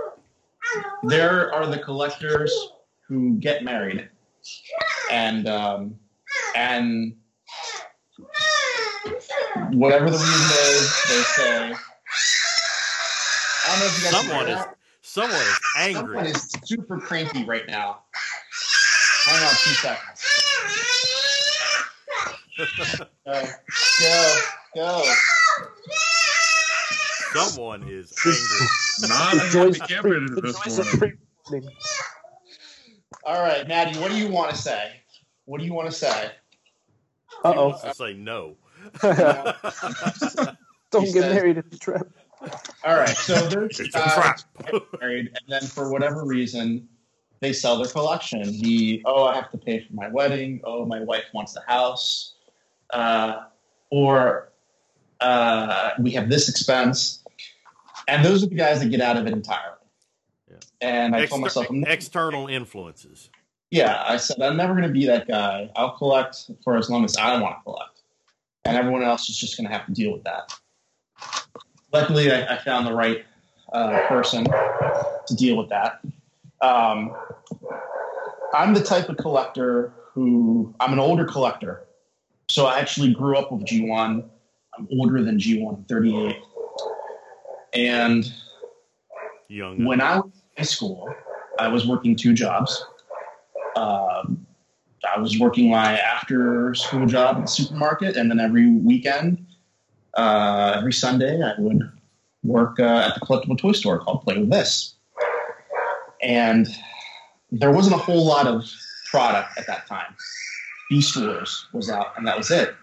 There 1.03 1.53
are 1.53 1.65
the 1.65 1.79
collectors 1.79 2.53
who 3.07 3.35
get 3.37 3.63
married, 3.63 4.09
and 5.11 5.47
um, 5.47 5.97
and 6.55 7.15
whatever 9.71 10.09
the 10.09 10.17
reason 10.17 10.57
is, 10.59 11.03
they 11.07 11.21
say. 11.21 11.75
I 13.67 13.69
don't 13.69 13.79
know 13.79 13.85
if 13.85 13.97
you 13.97 14.03
guys 14.03 14.11
Someone 14.11 14.47
is 14.49 14.55
that. 14.57 14.74
Someone 15.15 15.41
is 15.41 15.59
angry. 15.77 16.01
Someone 16.03 16.25
is 16.27 16.51
super 16.63 16.99
cranky 16.99 17.43
right 17.45 17.65
now. 17.67 17.99
Hang 19.25 19.43
on 19.43 19.49
two 19.49 19.71
seconds. 19.71 20.21
Go, 23.25 23.41
go, 24.75 24.75
go. 24.75 25.03
Someone 27.33 27.83
is 27.89 28.13
angry. 28.23 29.09
Not 29.09 29.33
a 29.33 29.37
The 29.37 29.49
joys 29.51 29.79
happy 29.79 29.81
of 29.81 29.87
camper 30.03 30.09
pre- 30.09 30.35
the 30.35 30.41
this 30.41 30.55
joys 30.63 31.17
morning. 31.51 31.69
All 33.25 33.41
right, 33.41 33.67
Maddie, 33.67 33.99
what 33.99 34.11
do 34.11 34.17
you 34.17 34.27
want 34.29 34.51
to 34.51 34.55
say? 34.57 34.91
What 35.45 35.59
do 35.59 35.65
you 35.65 35.73
want 35.73 35.89
to 35.89 35.95
say? 35.95 36.31
Uh-oh. 37.43 37.69
wants 37.69 37.81
say 37.93 38.13
no. 38.13 38.55
Don't 39.01 39.55
He 41.05 41.11
get 41.11 41.23
says- 41.23 41.35
married 41.35 41.57
in 41.57 41.63
the 41.69 41.77
trap. 41.77 42.07
All 42.83 42.95
right, 42.95 43.09
so 43.15 43.33
there's 43.47 43.79
It's 43.79 43.95
a 43.95 43.99
trap. 44.01 44.39
get 44.71 44.83
married, 45.01 45.27
and 45.27 45.39
then 45.47 45.61
for 45.63 45.91
whatever 45.91 46.23
reason, 46.25 46.87
they 47.39 47.51
sell 47.53 47.77
their 47.77 47.91
collection. 47.91 48.43
The 48.61 49.01
oh, 49.05 49.25
I 49.25 49.35
have 49.35 49.51
to 49.51 49.57
pay 49.57 49.79
for 49.81 49.93
my 49.93 50.07
wedding. 50.09 50.61
Oh, 50.63 50.85
my 50.85 51.01
wife 51.01 51.23
wants 51.33 51.53
the 51.53 51.61
house, 51.67 52.35
uh, 52.91 53.43
or 53.89 54.49
uh, 55.21 55.91
we 55.99 56.11
have 56.11 56.29
this 56.29 56.49
expense, 56.49 57.23
and 58.07 58.23
those 58.23 58.43
are 58.43 58.47
the 58.47 58.55
guys 58.55 58.79
that 58.81 58.89
get 58.89 59.01
out 59.01 59.17
of 59.17 59.25
it 59.27 59.33
entirely. 59.33 59.77
Yeah. 60.49 60.57
And 60.81 61.15
I 61.15 61.19
Exter- 61.21 61.29
told 61.31 61.41
myself, 61.41 61.71
never- 61.71 61.91
external 61.91 62.47
influences. 62.47 63.29
yeah, 63.71 64.03
I 64.07 64.17
said 64.17 64.41
I'm 64.41 64.57
never 64.57 64.73
going 64.73 64.87
to 64.87 64.93
be 64.93 65.05
that 65.07 65.27
guy. 65.27 65.69
I'll 65.75 65.97
collect 65.97 66.51
for 66.63 66.77
as 66.77 66.89
long 66.89 67.03
as 67.03 67.17
I 67.17 67.39
want 67.41 67.57
to 67.57 67.63
collect, 67.63 68.01
and 68.63 68.77
everyone 68.77 69.03
else 69.03 69.29
is 69.29 69.37
just 69.37 69.57
going 69.57 69.67
to 69.67 69.73
have 69.75 69.85
to 69.87 69.91
deal 69.93 70.13
with 70.13 70.23
that. 70.25 70.53
Luckily, 71.95 72.29
I, 72.29 72.55
I 72.55 72.57
found 72.57 72.85
the 72.85 72.93
right 72.93 73.23
uh, 73.71 74.05
person 74.09 74.43
to 74.43 75.35
deal 75.37 75.55
with 75.55 75.69
that. 75.69 76.01
Um, 76.59 77.15
I'm 78.53 78.73
the 78.73 78.83
type 78.83 79.07
of 79.07 79.15
collector 79.15 79.93
who 80.11 80.75
I'm 80.81 80.91
an 80.91 80.99
older 80.99 81.23
collector, 81.23 81.85
so 82.49 82.65
I 82.65 82.79
actually 82.79 83.13
grew 83.13 83.37
up 83.37 83.49
with 83.49 83.63
G1. 83.63 84.27
I'm 84.77 84.87
older 84.91 85.23
than 85.23 85.39
G1, 85.39 85.73
I'm 85.73 85.83
38, 85.85 86.35
and 87.73 88.33
Young. 89.47 89.85
when 89.85 90.01
I 90.01 90.17
was 90.17 90.25
in 90.25 90.41
high 90.57 90.63
school, 90.63 91.15
I 91.59 91.69
was 91.69 91.87
working 91.87 92.17
two 92.17 92.33
jobs. 92.33 92.85
Um, 93.77 94.45
I 95.15 95.17
was 95.17 95.39
working 95.39 95.69
my 95.69 95.97
after 95.97 96.75
school 96.75 97.05
job 97.05 97.37
at 97.37 97.43
the 97.43 97.47
supermarket, 97.47 98.17
and 98.17 98.29
then 98.29 98.41
every 98.41 98.69
weekend, 98.69 99.45
uh, 100.15 100.73
every 100.77 100.93
Sunday, 100.93 101.41
I 101.41 101.53
would 101.59 101.91
work 102.43 102.79
uh, 102.79 103.09
at 103.09 103.19
the 103.19 103.25
collectible 103.25 103.57
toy 103.57 103.73
store 103.73 103.99
called 103.99 104.23
Play 104.23 104.37
With 104.37 104.49
This. 104.49 104.95
And 106.21 106.67
there 107.51 107.71
wasn't 107.71 107.95
a 107.95 107.99
whole 107.99 108.25
lot 108.25 108.47
of 108.47 108.65
product 109.11 109.57
at 109.57 109.67
that 109.67 109.87
time. 109.87 110.15
Beast 110.89 111.17
Wars 111.17 111.67
was 111.73 111.89
out, 111.89 112.17
and 112.17 112.27
that 112.27 112.37
was 112.37 112.51
it. 112.51 112.75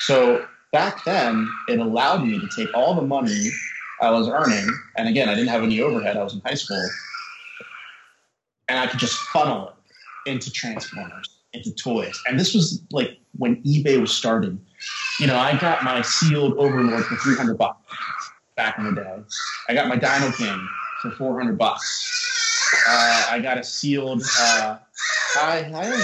So 0.00 0.46
back 0.72 1.04
then, 1.04 1.48
it 1.68 1.78
allowed 1.78 2.24
me 2.24 2.38
to 2.38 2.48
take 2.54 2.68
all 2.74 2.94
the 2.94 3.02
money 3.02 3.50
I 4.00 4.10
was 4.10 4.28
earning, 4.28 4.68
and 4.96 5.08
again, 5.08 5.28
I 5.28 5.34
didn't 5.34 5.48
have 5.48 5.62
any 5.62 5.80
overhead. 5.80 6.16
I 6.16 6.22
was 6.22 6.34
in 6.34 6.42
high 6.44 6.54
school, 6.54 6.82
and 8.68 8.78
I 8.78 8.86
could 8.86 9.00
just 9.00 9.16
funnel 9.16 9.68
it 9.68 10.30
into 10.30 10.50
Transformers, 10.52 11.35
into 11.56 11.74
toys. 11.74 12.20
And 12.26 12.38
this 12.38 12.54
was 12.54 12.82
like 12.90 13.18
when 13.38 13.62
eBay 13.62 14.00
was 14.00 14.12
starting. 14.12 14.60
You 15.20 15.26
know, 15.26 15.36
I 15.36 15.56
got 15.58 15.82
my 15.82 16.02
sealed 16.02 16.56
Overlord 16.58 17.04
for 17.04 17.16
three 17.16 17.36
hundred 17.36 17.58
bucks 17.58 17.80
back 18.56 18.78
in 18.78 18.84
the 18.84 18.92
day. 18.92 19.16
I 19.68 19.74
got 19.74 19.88
my 19.88 19.96
Dino 19.96 20.30
King 20.32 20.68
for 21.02 21.10
four 21.12 21.38
hundred 21.38 21.58
bucks. 21.58 22.72
Uh, 22.88 23.26
I 23.30 23.40
got 23.40 23.58
a 23.58 23.64
sealed. 23.64 24.22
Uh, 24.38 24.78
hi, 25.34 25.62
hi, 25.62 26.02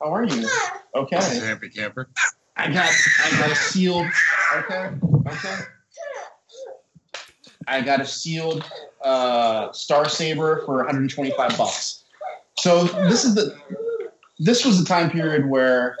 how 0.00 0.12
are 0.12 0.24
you? 0.24 0.48
Okay. 0.94 1.16
Happy 1.16 1.68
camper. 1.68 2.08
I 2.56 2.70
got 2.70 2.92
I 3.24 3.30
got 3.38 3.50
a 3.50 3.56
sealed 3.56 4.06
okay 4.56 4.90
okay. 5.26 5.58
I 7.66 7.80
got 7.80 8.00
a 8.00 8.06
sealed 8.06 8.64
uh, 9.02 9.72
Star 9.72 10.08
Saber 10.08 10.62
for 10.66 10.76
125 10.78 11.56
bucks. 11.56 12.04
So 12.58 12.84
this 12.84 13.24
is 13.24 13.34
the 13.34 13.56
this 14.44 14.64
was 14.64 14.80
a 14.80 14.84
time 14.84 15.10
period 15.10 15.48
where 15.48 15.96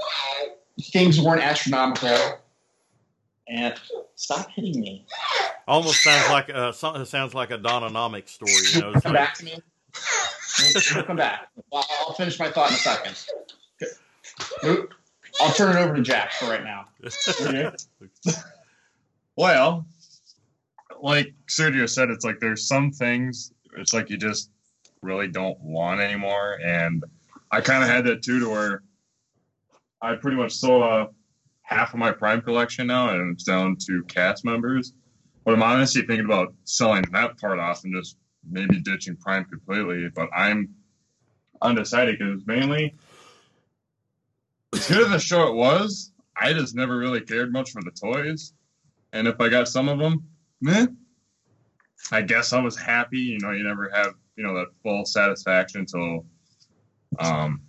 things 0.80 1.20
weren't 1.20 1.42
astronomical. 1.42 2.16
And 3.48 3.74
stop 4.14 4.50
hitting 4.50 4.80
me. 4.80 5.04
Almost 5.68 6.02
sounds 6.02 6.30
like 6.30 6.48
a 6.48 6.72
so- 6.72 7.04
sounds 7.04 7.34
like 7.34 7.50
a 7.50 7.58
Dononomic 7.58 8.28
story. 8.28 8.52
You 8.72 8.80
know, 8.80 8.92
Come 9.00 9.12
like, 9.12 9.14
back 9.14 9.34
to 9.34 9.44
me. 9.44 9.54
We'll, 10.58 10.82
we'll 10.94 11.04
come 11.04 11.16
back. 11.16 11.48
I'll, 11.72 11.84
I'll 12.00 12.14
finish 12.14 12.38
my 12.38 12.50
thought 12.50 12.70
in 12.70 12.74
a 12.74 12.78
second. 12.78 13.26
Okay. 14.62 14.82
I'll 15.40 15.52
turn 15.52 15.76
it 15.76 15.80
over 15.80 15.94
to 15.96 16.02
Jack 16.02 16.32
for 16.32 16.46
right 16.46 16.64
now. 16.64 16.86
Okay? 17.40 17.70
Well, 19.34 19.86
like 21.00 21.32
Sergio 21.48 21.88
said, 21.88 22.10
it's 22.10 22.22
like 22.22 22.38
there's 22.38 22.68
some 22.68 22.90
things 22.90 23.50
it's 23.76 23.94
like 23.94 24.10
you 24.10 24.16
just 24.16 24.50
really 25.02 25.28
don't 25.28 25.58
want 25.60 26.00
anymore, 26.00 26.58
and 26.62 27.02
I 27.52 27.60
kind 27.60 27.84
of 27.84 27.90
had 27.90 28.04
that 28.06 28.22
too, 28.22 28.40
to 28.40 28.48
where 28.48 28.82
I 30.00 30.16
pretty 30.16 30.38
much 30.38 30.52
sold 30.52 30.82
uh, 30.82 31.06
half 31.62 31.92
of 31.92 32.00
my 32.00 32.10
Prime 32.10 32.40
collection 32.40 32.86
now, 32.86 33.10
and 33.10 33.34
it's 33.34 33.44
down 33.44 33.76
to 33.86 34.02
cast 34.04 34.44
members. 34.44 34.94
But 35.44 35.54
I'm 35.54 35.62
honestly 35.62 36.02
thinking 36.02 36.24
about 36.24 36.54
selling 36.64 37.04
that 37.12 37.38
part 37.38 37.58
off 37.58 37.84
and 37.84 37.94
just 37.94 38.16
maybe 38.48 38.80
ditching 38.80 39.16
Prime 39.16 39.44
completely. 39.44 40.08
But 40.08 40.30
I'm 40.34 40.70
undecided 41.60 42.18
because 42.18 42.46
mainly 42.46 42.94
as 44.72 44.88
good 44.88 45.02
as 45.02 45.10
the 45.10 45.18
show 45.18 45.48
it 45.48 45.54
was, 45.54 46.12
I 46.40 46.52
just 46.52 46.74
never 46.74 46.96
really 46.96 47.20
cared 47.20 47.52
much 47.52 47.70
for 47.70 47.82
the 47.82 47.90
toys. 47.90 48.54
And 49.12 49.28
if 49.28 49.40
I 49.40 49.48
got 49.48 49.68
some 49.68 49.88
of 49.88 49.98
them, 49.98 50.24
meh. 50.60 50.86
I 52.10 52.22
guess 52.22 52.52
I 52.52 52.60
was 52.60 52.76
happy. 52.76 53.18
You 53.18 53.38
know, 53.38 53.50
you 53.50 53.62
never 53.62 53.90
have, 53.90 54.14
you 54.36 54.42
know, 54.42 54.54
that 54.54 54.68
full 54.82 55.04
satisfaction 55.04 55.80
until 55.80 56.24
um, 57.18 57.62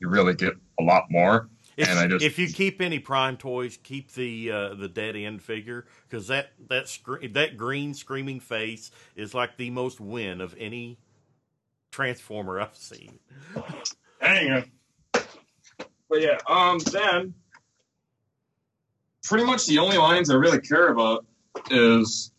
you 0.00 0.08
really 0.08 0.34
get 0.34 0.54
a 0.80 0.82
lot 0.82 1.04
more. 1.10 1.48
If, 1.76 1.88
and 1.88 1.98
I 1.98 2.06
just 2.06 2.24
if 2.24 2.38
you 2.38 2.48
keep 2.48 2.82
any 2.82 2.98
prime 2.98 3.36
toys, 3.36 3.78
keep 3.82 4.12
the 4.12 4.50
uh, 4.50 4.74
the 4.74 4.88
dead 4.88 5.16
end 5.16 5.42
figure 5.42 5.86
because 6.08 6.28
that 6.28 6.52
that 6.68 6.88
scre- 6.88 7.26
that 7.30 7.56
green 7.56 7.94
screaming 7.94 8.40
face 8.40 8.90
is 9.16 9.32
like 9.32 9.56
the 9.56 9.70
most 9.70 9.98
win 9.98 10.40
of 10.42 10.54
any 10.58 10.98
transformer 11.90 12.60
I've 12.60 12.76
seen. 12.76 13.18
Hang 14.20 14.52
on. 14.52 14.64
But 16.08 16.20
yeah, 16.20 16.38
um, 16.46 16.78
then 16.92 17.32
pretty 19.22 19.44
much 19.44 19.66
the 19.66 19.78
only 19.78 19.96
lines 19.96 20.30
I 20.30 20.34
really 20.34 20.60
care 20.60 20.88
about 20.88 21.24
is 21.70 22.32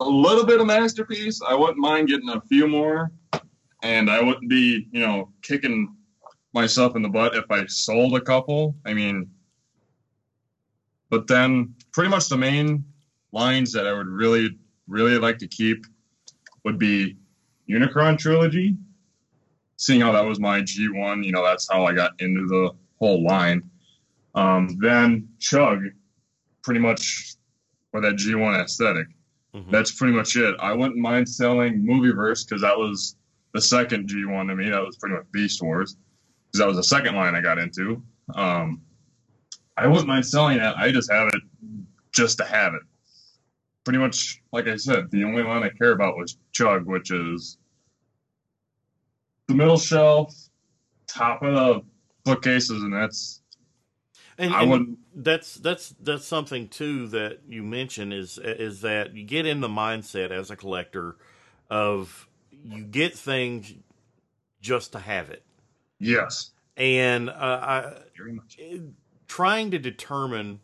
a 0.00 0.04
little 0.04 0.44
bit 0.44 0.60
of 0.60 0.66
masterpiece. 0.66 1.40
I 1.46 1.54
wouldn't 1.54 1.78
mind 1.78 2.08
getting 2.08 2.28
a 2.28 2.40
few 2.42 2.68
more, 2.68 3.10
and 3.82 4.10
I 4.10 4.22
wouldn't 4.22 4.48
be, 4.48 4.88
you 4.92 5.00
know, 5.00 5.30
kicking 5.42 5.94
myself 6.54 6.96
in 6.96 7.02
the 7.02 7.08
butt 7.08 7.34
if 7.34 7.50
I 7.50 7.66
sold 7.66 8.16
a 8.16 8.20
couple. 8.20 8.76
I 8.86 8.94
mean, 8.94 9.30
but 11.10 11.26
then 11.26 11.74
pretty 11.92 12.10
much 12.10 12.28
the 12.28 12.36
main 12.36 12.84
lines 13.32 13.72
that 13.72 13.86
I 13.86 13.92
would 13.92 14.06
really, 14.08 14.56
really 14.86 15.18
like 15.18 15.38
to 15.38 15.48
keep 15.48 15.86
would 16.64 16.78
be 16.78 17.16
Unicron 17.68 18.18
trilogy. 18.18 18.76
Seeing 19.76 20.00
how 20.00 20.12
that 20.12 20.24
was 20.24 20.38
my 20.38 20.60
G1, 20.60 21.24
you 21.24 21.32
know, 21.32 21.44
that's 21.44 21.68
how 21.70 21.84
I 21.84 21.92
got 21.92 22.12
into 22.20 22.46
the 22.46 22.70
whole 22.98 23.24
line. 23.24 23.68
Um, 24.34 24.78
then 24.80 25.28
Chug, 25.40 25.80
pretty 26.62 26.78
much 26.78 27.34
for 27.90 28.00
that 28.00 28.14
G1 28.14 28.60
aesthetic. 28.60 29.08
Mhm. 29.54 29.70
That's 29.70 29.92
pretty 29.92 30.14
much 30.14 30.36
it. 30.36 30.54
I 30.60 30.72
wouldn't 30.72 30.98
mind 30.98 31.28
selling 31.28 31.84
Movieverse 31.84 32.46
because 32.46 32.62
that 32.62 32.78
was 32.78 33.16
the 33.52 33.60
second 33.60 34.08
G1 34.08 34.48
to 34.48 34.56
me. 34.56 34.70
That 34.70 34.82
was 34.84 34.96
pretty 34.96 35.16
much 35.16 35.26
Beast 35.32 35.62
Wars 35.62 35.96
because 36.46 36.58
that 36.60 36.66
was 36.68 36.76
the 36.76 36.84
second 36.84 37.14
line 37.16 37.34
I 37.34 37.40
got 37.40 37.58
into. 37.58 38.02
Um, 38.34 38.82
I 39.76 39.86
wouldn't 39.86 40.06
mind 40.08 40.26
selling 40.26 40.58
that. 40.58 40.76
I 40.76 40.90
just 40.92 41.10
have 41.10 41.28
it 41.28 41.42
just 42.12 42.38
to 42.38 42.44
have 42.44 42.74
it. 42.74 42.82
Pretty 43.84 43.98
much, 43.98 44.40
like 44.52 44.68
I 44.68 44.76
said, 44.76 45.10
the 45.10 45.24
only 45.24 45.42
line 45.42 45.62
I 45.62 45.70
care 45.70 45.92
about 45.92 46.16
was 46.16 46.36
Chug, 46.52 46.86
which 46.86 47.10
is 47.10 47.58
the 49.48 49.54
middle 49.54 49.78
shelf, 49.78 50.34
top 51.08 51.42
of 51.42 51.54
the 51.54 51.82
bookcases, 52.24 52.82
and 52.82 52.92
that's 52.92 53.40
And, 54.38 54.54
I 54.54 54.62
wouldn't- 54.64 54.98
that's 55.14 55.56
that's 55.56 55.94
that's 56.00 56.24
something 56.24 56.68
too 56.68 57.06
that 57.08 57.40
you 57.46 57.62
mention 57.62 58.12
is 58.12 58.38
is 58.38 58.80
that 58.80 59.14
you 59.14 59.24
get 59.24 59.44
in 59.44 59.60
the 59.60 59.68
mindset 59.68 60.30
as 60.30 60.50
a 60.50 60.56
collector 60.56 61.16
of 61.68 62.26
you 62.64 62.84
get 62.84 63.14
things 63.16 63.72
just 64.60 64.92
to 64.92 64.98
have 64.98 65.30
it, 65.30 65.42
yes, 65.98 66.50
and 66.76 67.28
uh, 67.28 67.32
I, 67.32 67.92
very 68.16 68.32
much. 68.32 68.58
trying 69.26 69.70
to 69.70 69.78
determine 69.78 70.60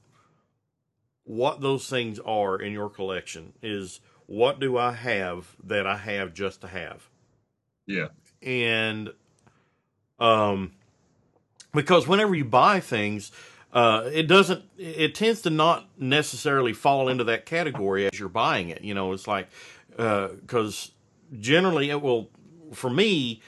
what 1.24 1.61
those 1.61 1.88
things 1.90 2.18
are 2.20 2.56
in 2.61 2.72
your 2.72 2.88
collection 2.88 3.52
is 3.62 4.00
what 4.26 4.61
do 4.61 4.76
I 4.78 4.92
have 4.92 5.56
that 5.64 5.87
I 5.87 5.96
have 5.96 6.34
just 6.34 6.61
to 6.62 6.68
have? 6.68 7.08
Yeah, 7.87 8.08
and 8.42 9.11
um 10.18 10.72
because 11.72 12.08
whenever 12.08 12.34
you 12.34 12.44
buy 12.44 12.80
things 12.80 13.30
uh 13.72 14.08
it 14.12 14.26
doesn't 14.26 14.64
it 14.76 15.14
tends 15.14 15.42
to 15.42 15.50
not 15.50 15.88
necessarily 15.98 16.72
fall 16.72 17.08
into 17.08 17.24
that 17.24 17.46
category 17.46 18.06
as 18.06 18.18
you're 18.18 18.28
buying 18.28 18.68
it. 18.70 18.82
You 18.82 18.94
know 18.94 19.12
it's 19.12 19.26
like 19.26 19.48
uh 19.98 20.28
cuz 20.46 20.92
generally 21.38 21.90
it 21.90 22.00
will 22.00 22.30
for 22.72 22.90
me 22.90 23.40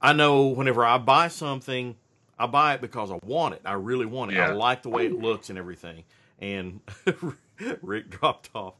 I 0.00 0.12
know 0.12 0.46
whenever 0.48 0.84
I 0.84 0.98
buy 0.98 1.28
something 1.28 1.96
I 2.38 2.46
buy 2.46 2.74
it 2.74 2.80
because 2.80 3.10
I 3.10 3.18
want 3.24 3.54
it. 3.54 3.62
I 3.64 3.72
really 3.72 4.06
want 4.06 4.30
it. 4.30 4.38
I 4.38 4.52
like 4.52 4.82
the 4.82 4.90
way 4.90 5.06
it 5.06 5.12
looks 5.12 5.50
and 5.50 5.58
everything. 5.58 6.04
And 6.38 6.80
Rick 7.82 8.10
dropped 8.10 8.50
off. 8.54 8.74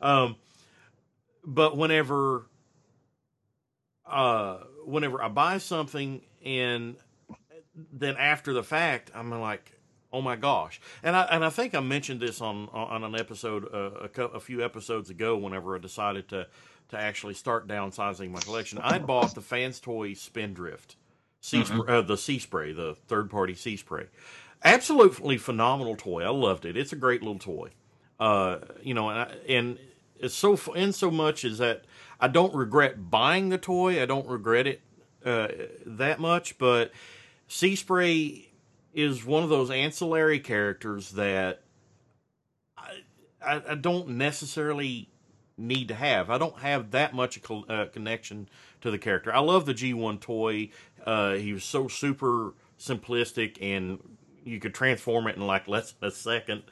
Um 0.00 0.36
but 1.44 1.76
whenever 1.76 2.46
uh 4.06 4.58
whenever 4.84 5.22
I 5.22 5.28
buy 5.28 5.58
something 5.58 6.22
and 6.44 6.96
then 7.92 8.16
after 8.16 8.52
the 8.52 8.62
fact 8.62 9.10
I'm 9.14 9.30
like 9.30 9.72
oh 10.12 10.22
my 10.22 10.36
gosh. 10.36 10.80
And 11.02 11.14
I 11.14 11.22
and 11.24 11.44
I 11.44 11.50
think 11.50 11.74
I 11.74 11.80
mentioned 11.80 12.20
this 12.20 12.40
on 12.40 12.68
on 12.72 13.04
an 13.04 13.14
episode 13.14 13.66
uh, 13.72 14.08
a, 14.16 14.22
a 14.36 14.40
few 14.40 14.64
episodes 14.64 15.10
ago 15.10 15.36
whenever 15.36 15.76
I 15.76 15.78
decided 15.78 16.28
to 16.30 16.46
to 16.90 16.98
actually 16.98 17.34
start 17.34 17.68
downsizing 17.68 18.30
my 18.30 18.40
collection. 18.40 18.78
I 18.78 18.98
bought 18.98 19.34
the 19.34 19.40
Fans 19.40 19.80
Toy 19.80 20.14
Spindrift 20.14 20.96
sea 21.40 21.64
spray, 21.64 21.96
uh, 21.96 22.02
the 22.02 22.16
sea 22.16 22.38
spray 22.38 22.72
the 22.72 22.96
third 23.06 23.30
party 23.30 23.54
sea 23.54 23.76
spray. 23.76 24.06
Absolutely 24.64 25.38
phenomenal 25.38 25.96
toy. 25.96 26.24
I 26.24 26.30
loved 26.30 26.64
it. 26.64 26.76
It's 26.76 26.92
a 26.92 26.96
great 26.96 27.22
little 27.22 27.38
toy. 27.38 27.70
Uh, 28.18 28.58
you 28.82 28.94
know, 28.94 29.08
and, 29.08 29.18
I, 29.20 29.34
and 29.48 29.78
it's 30.18 30.34
so 30.34 30.58
in 30.74 30.92
so 30.92 31.10
much 31.10 31.44
is 31.44 31.58
that 31.58 31.84
I 32.20 32.28
don't 32.28 32.54
regret 32.54 33.10
buying 33.10 33.50
the 33.50 33.58
toy. 33.58 34.02
I 34.02 34.06
don't 34.06 34.26
regret 34.26 34.66
it 34.66 34.80
uh, 35.24 35.48
that 35.86 36.18
much, 36.18 36.58
but 36.58 36.90
Sea 37.46 37.76
Spray 37.76 38.48
is 38.92 39.24
one 39.24 39.44
of 39.44 39.48
those 39.48 39.70
ancillary 39.70 40.40
characters 40.40 41.12
that 41.12 41.62
I, 42.76 43.02
I, 43.44 43.62
I 43.70 43.74
don't 43.76 44.10
necessarily 44.10 45.08
need 45.58 45.88
to 45.88 45.94
have. 45.94 46.30
I 46.30 46.38
don't 46.38 46.58
have 46.60 46.92
that 46.92 47.14
much 47.14 47.40
uh, 47.68 47.86
connection 47.86 48.48
to 48.80 48.90
the 48.90 48.98
character. 48.98 49.34
I 49.34 49.40
love 49.40 49.66
the 49.66 49.74
G1 49.74 50.20
toy. 50.20 50.70
Uh, 51.04 51.34
he 51.34 51.52
was 51.52 51.64
so 51.64 51.88
super 51.88 52.54
simplistic 52.78 53.58
and 53.60 53.98
you 54.44 54.60
could 54.60 54.74
transform 54.74 55.26
it 55.26 55.36
in 55.36 55.46
like 55.46 55.68
less 55.68 55.92
than 55.92 56.08
a 56.08 56.12
second. 56.12 56.62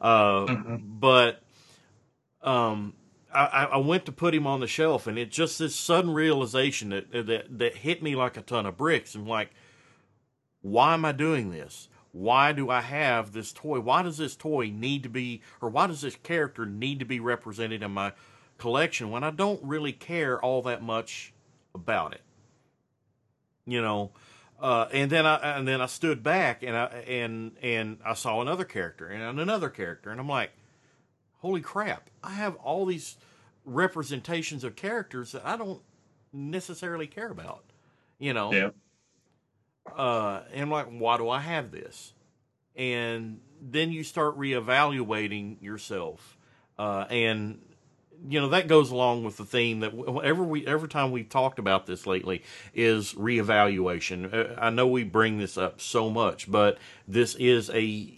Uh, 0.00 0.46
But 0.80 1.42
um, 2.42 2.94
I, 3.32 3.44
I 3.44 3.64
I 3.64 3.76
went 3.78 4.06
to 4.06 4.12
put 4.12 4.34
him 4.34 4.46
on 4.46 4.60
the 4.60 4.66
shelf, 4.66 5.06
and 5.06 5.18
it 5.18 5.30
just 5.30 5.58
this 5.58 5.74
sudden 5.74 6.12
realization 6.12 6.90
that 6.90 7.10
that 7.12 7.58
that 7.58 7.76
hit 7.76 8.02
me 8.02 8.14
like 8.14 8.36
a 8.36 8.42
ton 8.42 8.66
of 8.66 8.76
bricks. 8.76 9.14
I'm 9.14 9.26
like, 9.26 9.50
why 10.60 10.94
am 10.94 11.04
I 11.04 11.12
doing 11.12 11.50
this? 11.50 11.88
Why 12.14 12.52
do 12.52 12.70
I 12.70 12.80
have 12.80 13.32
this 13.32 13.52
toy? 13.52 13.80
Why 13.80 14.02
does 14.02 14.18
this 14.18 14.36
toy 14.36 14.70
need 14.72 15.02
to 15.02 15.08
be, 15.08 15.42
or 15.60 15.68
why 15.68 15.88
does 15.88 16.00
this 16.00 16.14
character 16.14 16.64
need 16.64 17.00
to 17.00 17.04
be 17.04 17.18
represented 17.18 17.82
in 17.82 17.90
my 17.90 18.12
collection 18.56 19.10
when 19.10 19.24
I 19.24 19.32
don't 19.32 19.60
really 19.64 19.92
care 19.92 20.40
all 20.40 20.62
that 20.62 20.80
much 20.80 21.32
about 21.74 22.14
it? 22.14 22.20
You 23.66 23.82
know, 23.82 24.12
uh, 24.60 24.86
and 24.92 25.10
then 25.10 25.26
I 25.26 25.58
and 25.58 25.66
then 25.66 25.80
I 25.80 25.86
stood 25.86 26.22
back 26.22 26.62
and 26.62 26.76
I 26.76 26.84
and 27.08 27.56
and 27.60 27.98
I 28.06 28.14
saw 28.14 28.40
another 28.40 28.64
character 28.64 29.08
and 29.08 29.40
another 29.40 29.68
character, 29.68 30.10
and 30.10 30.20
I'm 30.20 30.28
like, 30.28 30.52
holy 31.40 31.62
crap! 31.62 32.10
I 32.22 32.34
have 32.34 32.54
all 32.56 32.86
these 32.86 33.16
representations 33.64 34.62
of 34.62 34.76
characters 34.76 35.32
that 35.32 35.44
I 35.44 35.56
don't 35.56 35.82
necessarily 36.32 37.08
care 37.08 37.30
about. 37.30 37.64
You 38.20 38.34
know, 38.34 38.52
yeah, 38.52 38.70
uh, 39.96 40.42
and 40.52 40.62
I'm 40.62 40.70
like, 40.70 40.86
why 40.86 41.16
do 41.16 41.28
I 41.28 41.40
have 41.40 41.70
this? 41.70 42.12
And 42.76 43.40
then 43.60 43.92
you 43.92 44.02
start 44.02 44.38
reevaluating 44.38 45.62
yourself, 45.62 46.36
uh, 46.78 47.06
and 47.08 47.60
you 48.28 48.40
know 48.40 48.48
that 48.48 48.68
goes 48.68 48.90
along 48.90 49.24
with 49.24 49.36
the 49.36 49.44
theme 49.44 49.80
that 49.80 49.94
whenever 49.94 50.42
we 50.42 50.66
every 50.66 50.88
time 50.88 51.12
we've 51.12 51.28
talked 51.28 51.58
about 51.58 51.86
this 51.86 52.06
lately 52.06 52.42
is 52.74 53.14
reevaluation. 53.14 54.32
Uh, 54.32 54.58
I 54.58 54.70
know 54.70 54.86
we 54.86 55.04
bring 55.04 55.38
this 55.38 55.56
up 55.56 55.80
so 55.80 56.10
much, 56.10 56.50
but 56.50 56.78
this 57.06 57.34
is 57.36 57.70
a, 57.70 58.12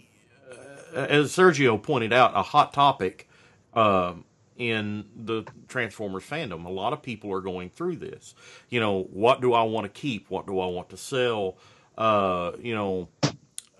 uh, 0.95 0.99
as 0.99 1.31
Sergio 1.35 1.81
pointed 1.81 2.13
out, 2.13 2.31
a 2.35 2.41
hot 2.41 2.73
topic. 2.73 3.29
Um, 3.73 4.23
in 4.57 5.05
the 5.15 5.43
Transformers 5.67 6.23
fandom. 6.23 6.65
A 6.65 6.69
lot 6.69 6.93
of 6.93 7.01
people 7.01 7.31
are 7.33 7.41
going 7.41 7.69
through 7.69 7.97
this. 7.97 8.35
You 8.69 8.79
know, 8.79 9.03
what 9.11 9.41
do 9.41 9.53
I 9.53 9.63
want 9.63 9.85
to 9.85 9.89
keep? 9.89 10.29
What 10.29 10.47
do 10.47 10.59
I 10.59 10.67
want 10.67 10.89
to 10.89 10.97
sell? 10.97 11.57
Uh, 11.97 12.51
you 12.59 12.75
know, 12.75 13.09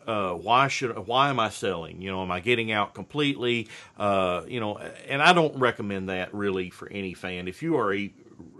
uh, 0.08 0.32
why 0.32 0.68
should 0.70 1.08
why 1.08 1.30
am 1.30 1.40
I 1.40 1.50
selling? 1.50 2.02
You 2.02 2.12
know, 2.12 2.24
am 2.24 2.32
I 2.32 2.40
getting 2.40 2.72
out 2.72 2.94
completely? 2.94 3.68
Uh, 3.98 4.44
you 4.48 4.60
know, 4.60 4.78
and 4.78 5.22
I 5.22 5.34
don't 5.34 5.58
recommend 5.60 6.10
that 6.10 6.34
really 6.34 6.70
for 6.70 6.90
any 6.90 7.13
fan. 7.13 7.48
If 7.48 7.62
you 7.62 7.78
are 7.78 7.94
a 7.94 8.13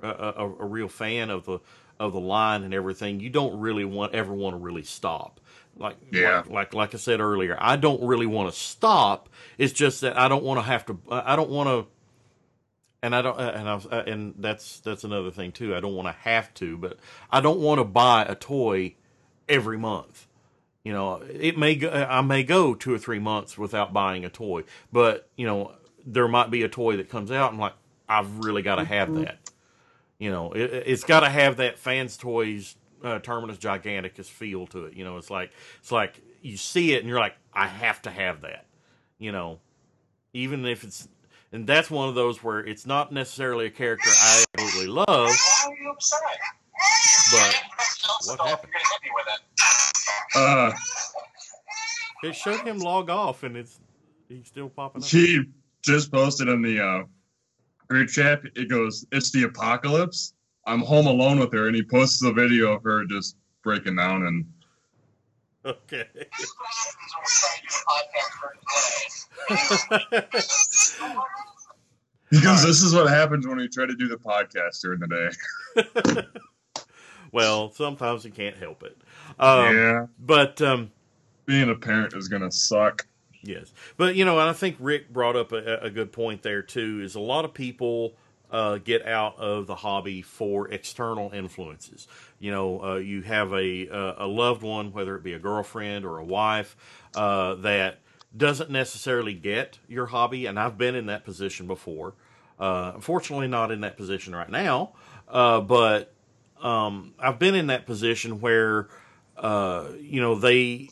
a, 0.04 0.46
a, 0.60 0.66
real 0.66 0.88
fan 0.90 1.30
of 1.30 1.46
the 1.46 1.60
of 2.00 2.14
the 2.14 2.20
line 2.20 2.64
and 2.64 2.74
everything, 2.74 3.20
you 3.20 3.30
don't 3.30 3.60
really 3.60 3.86
want 3.86 4.14
ever 4.14 4.34
want 4.34 4.56
to 4.56 4.60
really 4.60 4.84
stop. 4.84 5.40
Like, 5.78 5.98
Yeah. 6.12 6.38
like 6.38 6.50
like 6.50 6.74
like 6.74 6.96
I 6.96 6.98
said 6.98 7.20
earlier, 7.22 7.56
I 7.60 7.76
don't 7.76 8.04
really 8.04 8.26
want 8.26 8.52
to 8.52 8.60
stop. 8.60 9.30
It's 9.58 9.74
just 9.74 10.02
that 10.02 10.18
I 10.18 10.28
don't 10.28 10.44
want 10.44 10.60
to 10.60 10.64
have 10.64 10.86
to. 10.88 11.00
I 11.10 11.36
don't 11.36 11.50
want 11.50 11.70
to 11.70 11.86
and 13.02 13.16
I 13.16 13.22
don't, 13.22 13.38
uh, 13.40 13.52
and 13.56 13.70
I 13.70 13.76
was, 13.76 13.86
uh, 13.86 14.04
and 14.08 14.34
that's 14.38 14.80
that's 14.80 15.04
another 15.04 15.32
thing 15.32 15.52
too. 15.52 15.76
I 15.76 15.80
don't 15.80 15.96
want 15.96 16.08
to 16.08 16.14
have 16.22 16.54
to, 16.56 16.78
but 16.78 16.98
I 17.32 17.42
don't 17.42 17.60
want 17.60 17.80
to 17.80 17.86
buy 17.86 18.24
a 18.24 18.36
toy 18.36 18.96
every 19.48 19.78
month. 19.78 20.28
You 20.84 20.94
know, 20.94 21.22
it 21.22 21.58
may 21.58 21.76
go, 21.76 21.90
I 21.90 22.22
may 22.22 22.44
go 22.44 22.74
two 22.74 22.94
or 22.94 22.98
three 22.98 23.20
months 23.20 23.58
without 23.58 23.94
buying 23.94 24.24
a 24.24 24.30
toy, 24.30 24.64
but 24.92 25.30
you 25.36 25.46
know, 25.46 25.74
there 26.06 26.28
might 26.28 26.50
be 26.50 26.64
a 26.64 26.70
toy 26.70 26.98
that 26.98 27.10
comes 27.10 27.30
out 27.30 27.52
and 27.52 27.60
like 27.60 27.74
I've 28.08 28.40
really 28.40 28.62
got 28.62 28.76
to 28.76 28.86
have 28.86 29.14
that. 29.16 29.40
You 30.18 30.32
know, 30.32 30.54
it, 30.54 30.72
it's 30.88 31.04
got 31.04 31.20
to 31.20 31.30
have 31.30 31.58
that 31.58 31.78
fans 31.78 32.18
toys 32.18 32.76
uh, 33.04 33.20
terminus 33.20 33.58
giganticus 33.58 34.28
feel 34.28 34.66
to 34.68 34.86
it. 34.86 34.96
You 34.96 35.04
know, 35.04 35.18
it's 35.18 35.30
like 35.30 35.52
it's 35.80 35.92
like 35.92 36.22
you 36.42 36.58
see 36.58 36.94
it 36.94 37.00
and 37.00 37.10
you're 37.10 37.20
like, 37.20 37.36
I 37.54 37.68
have 37.68 38.02
to 38.04 38.10
have 38.10 38.42
that. 38.42 38.66
You 39.20 39.32
know, 39.32 39.60
even 40.34 40.66
if 40.66 40.84
it's 40.84 41.08
and 41.52 41.66
that's 41.68 41.90
one 41.90 42.10
of 42.10 42.16
those 42.16 42.44
where 42.44 42.60
it's 42.60 42.86
not 42.86 43.12
necessarily 43.12 43.66
a 43.66 43.70
character 43.70 44.10
I 44.10 44.44
absolutely 44.58 44.88
love, 44.88 45.08
Why 45.08 45.66
are 45.66 45.74
you 45.82 45.90
upset? 45.92 46.20
but 47.32 47.56
what 48.26 48.40
What 48.40 48.48
happened? 48.48 48.74
You're 48.74 48.82
gonna 48.82 48.94
hit 48.94 49.04
me 49.04 49.12
with 49.16 49.28
it. 49.34 49.42
Uh, 50.36 50.72
It 52.24 52.36
showed 52.36 52.62
him 52.68 52.80
log 52.80 53.10
off, 53.10 53.44
and 53.44 53.56
it's 53.58 53.80
he's 54.28 54.48
still 54.48 54.70
popping 54.70 55.02
up. 55.04 55.08
she 55.08 55.44
just 55.84 56.12
posted 56.12 56.48
in 56.50 56.62
the 56.62 56.80
uh, 56.84 57.04
group 57.88 58.10
chat. 58.10 58.42
It 58.56 58.70
goes, 58.70 59.06
"It's 59.12 59.32
the 59.32 59.44
apocalypse." 59.44 60.34
I'm 60.66 60.82
home 60.82 61.08
alone 61.08 61.40
with 61.40 61.54
her, 61.54 61.68
and 61.68 61.76
he 61.76 61.82
posts 61.84 62.22
a 62.24 62.32
video 62.34 62.74
of 62.74 62.84
her 62.84 63.06
just 63.06 63.38
breaking 63.64 63.96
down 63.96 64.26
and 64.28 64.46
Okay. 65.66 66.08
This 72.30 72.42
is 72.44 72.44
what 72.44 72.56
we're 72.58 72.58
trying 72.58 72.58
to 72.58 72.58
do 72.58 72.58
a 72.58 72.58
podcast 72.58 72.58
for 72.58 72.58
today. 72.58 72.58
he 72.58 72.58
goes, 72.58 72.60
Alright. 72.60 72.68
"This 72.68 72.84
is 72.84 72.94
what 72.94 73.08
happens 73.10 73.48
when 73.48 73.58
we 73.58 73.68
try 73.70 73.86
to 73.86 73.96
do 73.96 74.08
the 74.08 74.18
podcast 74.18 74.82
during 74.82 75.00
the 75.00 75.08
day." 76.16 76.84
well, 77.32 77.72
sometimes 77.72 78.26
you 78.26 78.32
can't 78.32 78.58
help 78.58 78.84
it. 78.84 78.98
Um, 79.40 79.76
yeah, 79.76 80.06
But 80.20 80.62
um, 80.62 80.92
being 81.46 81.70
a 81.70 81.76
parent 81.76 82.14
is 82.14 82.28
gonna 82.28 82.52
suck. 82.52 83.08
Yes, 83.44 83.74
but 83.96 84.16
you 84.16 84.26
know, 84.26 84.40
and 84.40 84.50
I 84.50 84.54
think 84.54 84.76
Rick 84.80 85.14
brought 85.14 85.36
up 85.36 85.52
a, 85.54 85.78
a 85.78 85.90
good 85.90 86.12
point 86.12 86.42
there 86.42 86.62
too. 86.62 87.02
Is 87.02 87.16
a 87.16 87.20
lot 87.20 87.46
of 87.46 87.54
people 87.54 88.16
uh, 88.52 88.78
get 88.78 89.06
out 89.06 89.38
of 89.38 89.68
the 89.68 89.76
hobby 89.76 90.22
for 90.22 90.70
external 90.70 91.32
influences. 91.32 92.08
You 92.40 92.52
know, 92.52 92.84
uh, 92.84 92.96
you 92.96 93.22
have 93.22 93.54
a 93.54 93.88
a 93.88 94.16
a 94.26 94.28
loved 94.28 94.64
one, 94.64 94.92
whether 94.92 95.16
it 95.16 95.24
be 95.24 95.34
a 95.34 95.40
girlfriend 95.40 96.04
or 96.04 96.18
a 96.18 96.26
wife, 96.26 96.76
uh, 97.16 97.56
that 97.56 98.00
doesn't 98.36 98.70
necessarily 98.70 99.34
get 99.34 99.80
your 99.88 100.08
hobby, 100.08 100.46
and 100.46 100.60
I've 100.60 100.78
been 100.78 100.96
in 100.96 101.06
that 101.08 101.24
position 101.24 101.68
before. 101.68 102.14
Uh, 102.60 102.94
unfortunately, 102.96 103.48
not 103.48 103.72
in 103.72 103.82
that 103.82 103.98
position 103.98 104.36
right 104.36 104.50
now, 104.50 104.94
uh, 105.28 105.62
but 105.62 106.14
um, 106.62 107.14
I've 107.20 107.40
been 107.40 107.56
in 107.56 107.68
that 107.68 107.86
position 107.86 108.42
where 108.42 108.88
uh, 109.38 109.90
you 110.00 110.20
know 110.20 110.36
they 110.36 110.90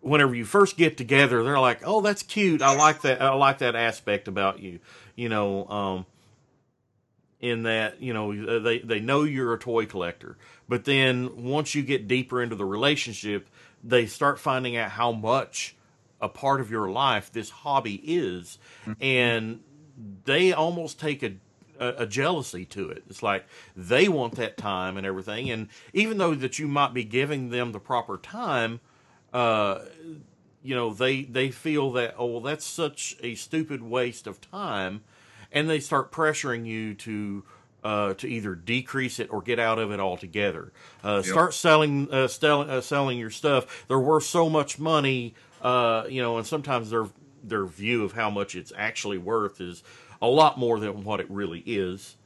whenever 0.00 0.34
you 0.34 0.44
first 0.44 0.76
get 0.76 0.96
together, 0.96 1.42
they're 1.42 1.58
like, 1.58 1.80
"Oh, 1.84 2.00
that's 2.00 2.22
cute. 2.22 2.62
I 2.62 2.76
like 2.76 3.02
that. 3.02 3.22
I 3.22 3.32
like 3.34 3.58
that 3.58 3.74
aspect 3.74 4.28
about 4.28 4.60
you." 4.60 4.80
You 5.14 5.28
know, 5.28 5.66
um, 5.68 6.06
in 7.40 7.64
that 7.64 8.00
you 8.00 8.12
know 8.12 8.60
they 8.60 8.78
they 8.80 9.00
know 9.00 9.22
you're 9.22 9.54
a 9.54 9.58
toy 9.58 9.86
collector, 9.86 10.36
but 10.68 10.84
then 10.84 11.44
once 11.44 11.74
you 11.74 11.82
get 11.82 12.08
deeper 12.08 12.42
into 12.42 12.56
the 12.56 12.64
relationship, 12.64 13.48
they 13.82 14.06
start 14.06 14.38
finding 14.38 14.76
out 14.76 14.90
how 14.90 15.12
much 15.12 15.75
a 16.20 16.28
part 16.28 16.60
of 16.60 16.70
your 16.70 16.88
life 16.90 17.30
this 17.32 17.50
hobby 17.50 18.00
is, 18.04 18.58
and 19.00 19.60
they 20.24 20.52
almost 20.52 20.98
take 21.00 21.22
a 21.22 21.34
a, 21.78 21.88
a 21.98 22.06
jealousy 22.06 22.64
to 22.64 22.88
it. 22.88 23.04
It's 23.08 23.22
like 23.22 23.46
they 23.76 24.08
want 24.08 24.36
that 24.36 24.56
time 24.56 24.96
and 24.96 25.06
everything, 25.06 25.50
and 25.50 25.68
even 25.92 26.18
though 26.18 26.34
that 26.34 26.58
you 26.58 26.68
might 26.68 26.94
be 26.94 27.04
giving 27.04 27.50
them 27.50 27.72
the 27.72 27.80
proper 27.80 28.16
time, 28.16 28.80
uh, 29.32 29.80
you 30.62 30.74
know 30.74 30.92
they 30.92 31.22
they 31.22 31.50
feel 31.50 31.92
that 31.92 32.14
oh 32.18 32.26
well 32.26 32.40
that's 32.40 32.64
such 32.64 33.16
a 33.22 33.34
stupid 33.34 33.82
waste 33.82 34.26
of 34.26 34.40
time, 34.40 35.02
and 35.52 35.68
they 35.68 35.80
start 35.80 36.12
pressuring 36.12 36.66
you 36.66 36.94
to. 36.94 37.44
Uh, 37.84 38.14
to 38.14 38.26
either 38.26 38.56
decrease 38.56 39.20
it 39.20 39.32
or 39.32 39.40
get 39.40 39.60
out 39.60 39.78
of 39.78 39.92
it 39.92 40.00
altogether. 40.00 40.72
Uh, 41.04 41.22
Start 41.22 41.54
selling, 41.54 42.10
uh, 42.10 42.26
sell, 42.26 42.62
uh, 42.62 42.80
selling 42.80 43.16
your 43.16 43.30
stuff. 43.30 43.84
They're 43.86 44.00
worth 44.00 44.24
so 44.24 44.50
much 44.50 44.80
money, 44.80 45.34
uh, 45.62 46.04
you 46.08 46.22
know, 46.22 46.38
and 46.38 46.46
sometimes 46.46 46.90
their 46.90 47.06
their 47.42 47.66
view 47.66 48.04
of 48.04 48.12
how 48.12 48.30
much 48.30 48.54
it's 48.54 48.72
actually 48.76 49.18
worth 49.18 49.60
is 49.60 49.82
a 50.20 50.26
lot 50.26 50.58
more 50.58 50.80
than 50.80 51.04
what 51.04 51.20
it 51.20 51.30
really 51.30 51.62
is. 51.66 52.16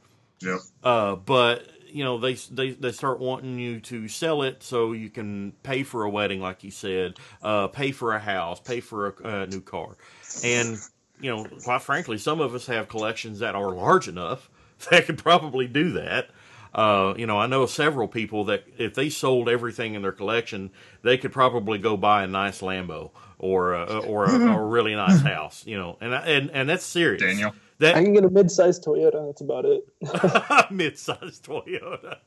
Yep. 0.41 0.59
Uh, 0.83 1.15
but 1.15 1.67
you 1.91 2.03
know 2.03 2.17
they 2.17 2.33
they 2.33 2.71
they 2.71 2.91
start 2.91 3.19
wanting 3.19 3.59
you 3.59 3.79
to 3.81 4.07
sell 4.07 4.41
it 4.43 4.63
so 4.63 4.93
you 4.93 5.09
can 5.09 5.53
pay 5.63 5.83
for 5.83 6.03
a 6.03 6.09
wedding, 6.09 6.41
like 6.41 6.63
you 6.63 6.71
said, 6.71 7.17
uh, 7.41 7.67
pay 7.67 7.91
for 7.91 8.13
a 8.13 8.19
house, 8.19 8.59
pay 8.59 8.79
for 8.79 9.07
a, 9.07 9.27
a 9.27 9.47
new 9.47 9.61
car, 9.61 9.97
and 10.43 10.77
you 11.19 11.29
know, 11.29 11.45
quite 11.63 11.81
frankly, 11.81 12.17
some 12.17 12.41
of 12.41 12.55
us 12.55 12.65
have 12.65 12.87
collections 12.87 13.39
that 13.39 13.55
are 13.55 13.71
large 13.71 14.07
enough 14.07 14.49
that 14.89 15.05
could 15.05 15.17
probably 15.17 15.67
do 15.67 15.91
that. 15.91 16.29
Uh, 16.73 17.13
you 17.17 17.25
know, 17.27 17.37
I 17.37 17.47
know 17.47 17.65
several 17.65 18.07
people 18.07 18.45
that 18.45 18.63
if 18.77 18.93
they 18.93 19.09
sold 19.09 19.49
everything 19.49 19.93
in 19.95 20.01
their 20.03 20.11
collection, 20.13 20.71
they 21.03 21.17
could 21.17 21.33
probably 21.33 21.77
go 21.79 21.97
buy 21.97 22.23
a 22.23 22.27
nice 22.27 22.61
Lambo 22.61 23.11
or 23.39 23.73
a, 23.73 23.83
or 23.99 24.25
a, 24.25 24.39
or 24.53 24.61
a 24.61 24.65
really 24.65 24.95
nice 24.95 25.21
house. 25.21 25.65
You 25.65 25.77
know, 25.77 25.97
and 26.01 26.13
and 26.13 26.49
and 26.51 26.69
that's 26.69 26.85
serious. 26.85 27.21
Daniel. 27.21 27.53
that 27.79 27.95
I 27.95 28.03
can 28.03 28.13
get 28.13 28.23
a 28.23 28.29
mid-sized 28.29 28.83
Toyota. 28.85 29.25
That's 29.27 29.41
about 29.41 29.65
it. 29.65 29.83
mid-sized 30.71 31.43
Toyota. 31.45 32.17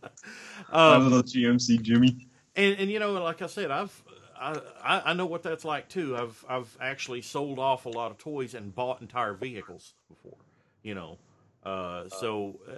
My 0.73 0.97
Um, 0.97 1.05
little 1.05 1.23
GMC 1.23 1.81
Jimmy. 1.83 2.29
and 2.55 2.79
and 2.79 2.91
you 2.91 2.99
know, 2.99 3.13
like 3.13 3.41
I 3.43 3.47
said, 3.47 3.71
I've 3.71 4.03
I, 4.37 4.61
I 4.83 5.03
I 5.11 5.13
know 5.15 5.27
what 5.27 5.43
that's 5.43 5.65
like 5.65 5.89
too. 5.89 6.17
I've 6.17 6.45
I've 6.49 6.77
actually 6.81 7.23
sold 7.23 7.59
off 7.59 7.87
a 7.87 7.91
lot 7.91 8.11
of 8.11 8.19
toys 8.19 8.55
and 8.55 8.75
bought 8.75 9.01
entire 9.01 9.35
vehicles 9.35 9.95
before. 10.09 10.37
You 10.83 10.95
know, 10.95 11.19
uh, 11.65 12.09
so. 12.09 12.61
Uh, 12.69 12.75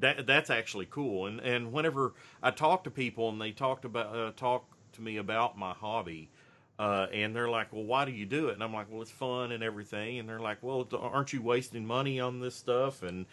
that 0.00 0.26
that's 0.26 0.50
actually 0.50 0.86
cool, 0.90 1.26
and 1.26 1.40
and 1.40 1.72
whenever 1.72 2.14
I 2.42 2.50
talk 2.50 2.84
to 2.84 2.90
people 2.90 3.28
and 3.28 3.40
they 3.40 3.52
talked 3.52 3.84
about 3.84 4.14
uh, 4.14 4.32
talk 4.36 4.64
to 4.94 5.02
me 5.02 5.16
about 5.16 5.58
my 5.58 5.72
hobby, 5.72 6.30
uh, 6.78 7.06
and 7.12 7.34
they're 7.34 7.48
like, 7.48 7.72
"Well, 7.72 7.84
why 7.84 8.04
do 8.04 8.12
you 8.12 8.26
do 8.26 8.48
it?" 8.48 8.54
And 8.54 8.62
I'm 8.62 8.72
like, 8.72 8.86
"Well, 8.90 9.02
it's 9.02 9.10
fun 9.10 9.52
and 9.52 9.62
everything." 9.62 10.18
And 10.18 10.28
they're 10.28 10.40
like, 10.40 10.58
"Well, 10.62 10.88
aren't 10.98 11.32
you 11.32 11.42
wasting 11.42 11.86
money 11.86 12.20
on 12.20 12.40
this 12.40 12.54
stuff?" 12.54 13.02
And 13.02 13.26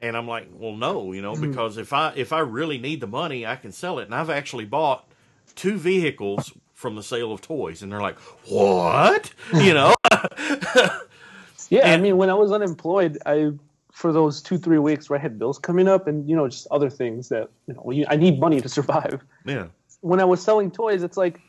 and 0.00 0.16
I'm 0.16 0.28
like, 0.28 0.48
"Well, 0.52 0.74
no, 0.74 1.12
you 1.12 1.22
know, 1.22 1.36
because 1.36 1.76
if 1.76 1.92
I 1.92 2.12
if 2.16 2.32
I 2.32 2.40
really 2.40 2.78
need 2.78 3.00
the 3.00 3.06
money, 3.06 3.46
I 3.46 3.56
can 3.56 3.72
sell 3.72 3.98
it." 3.98 4.04
And 4.04 4.14
I've 4.14 4.30
actually 4.30 4.64
bought 4.64 5.08
two 5.54 5.76
vehicles 5.76 6.52
from 6.72 6.96
the 6.96 7.02
sale 7.02 7.32
of 7.32 7.40
toys, 7.40 7.82
and 7.82 7.90
they're 7.90 8.00
like, 8.00 8.18
"What?" 8.48 9.32
You 9.54 9.74
know? 9.74 9.94
Yeah, 11.70 11.92
I 11.92 11.96
mean, 11.96 12.18
when 12.18 12.30
I 12.30 12.34
was 12.34 12.52
unemployed, 12.52 13.18
I 13.24 13.52
for 13.94 14.12
those 14.12 14.42
two 14.42 14.58
three 14.58 14.78
weeks 14.78 15.08
where 15.08 15.18
I 15.18 15.22
had 15.22 15.38
bills 15.38 15.56
coming 15.56 15.86
up 15.86 16.08
and 16.08 16.28
you 16.28 16.34
know 16.34 16.48
just 16.48 16.66
other 16.72 16.90
things 16.90 17.28
that 17.28 17.48
you 17.68 17.74
know 17.74 17.90
you, 17.92 18.04
I 18.10 18.16
need 18.16 18.40
money 18.40 18.60
to 18.60 18.68
survive. 18.68 19.22
yeah, 19.46 19.66
When 20.00 20.18
I 20.20 20.24
was 20.24 20.42
selling 20.42 20.70
toys, 20.72 21.02
it's 21.04 21.16
like, 21.16 21.40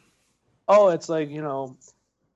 oh, 0.68 0.90
it's 0.90 1.10
like 1.10 1.30
you 1.30 1.42
know, 1.42 1.76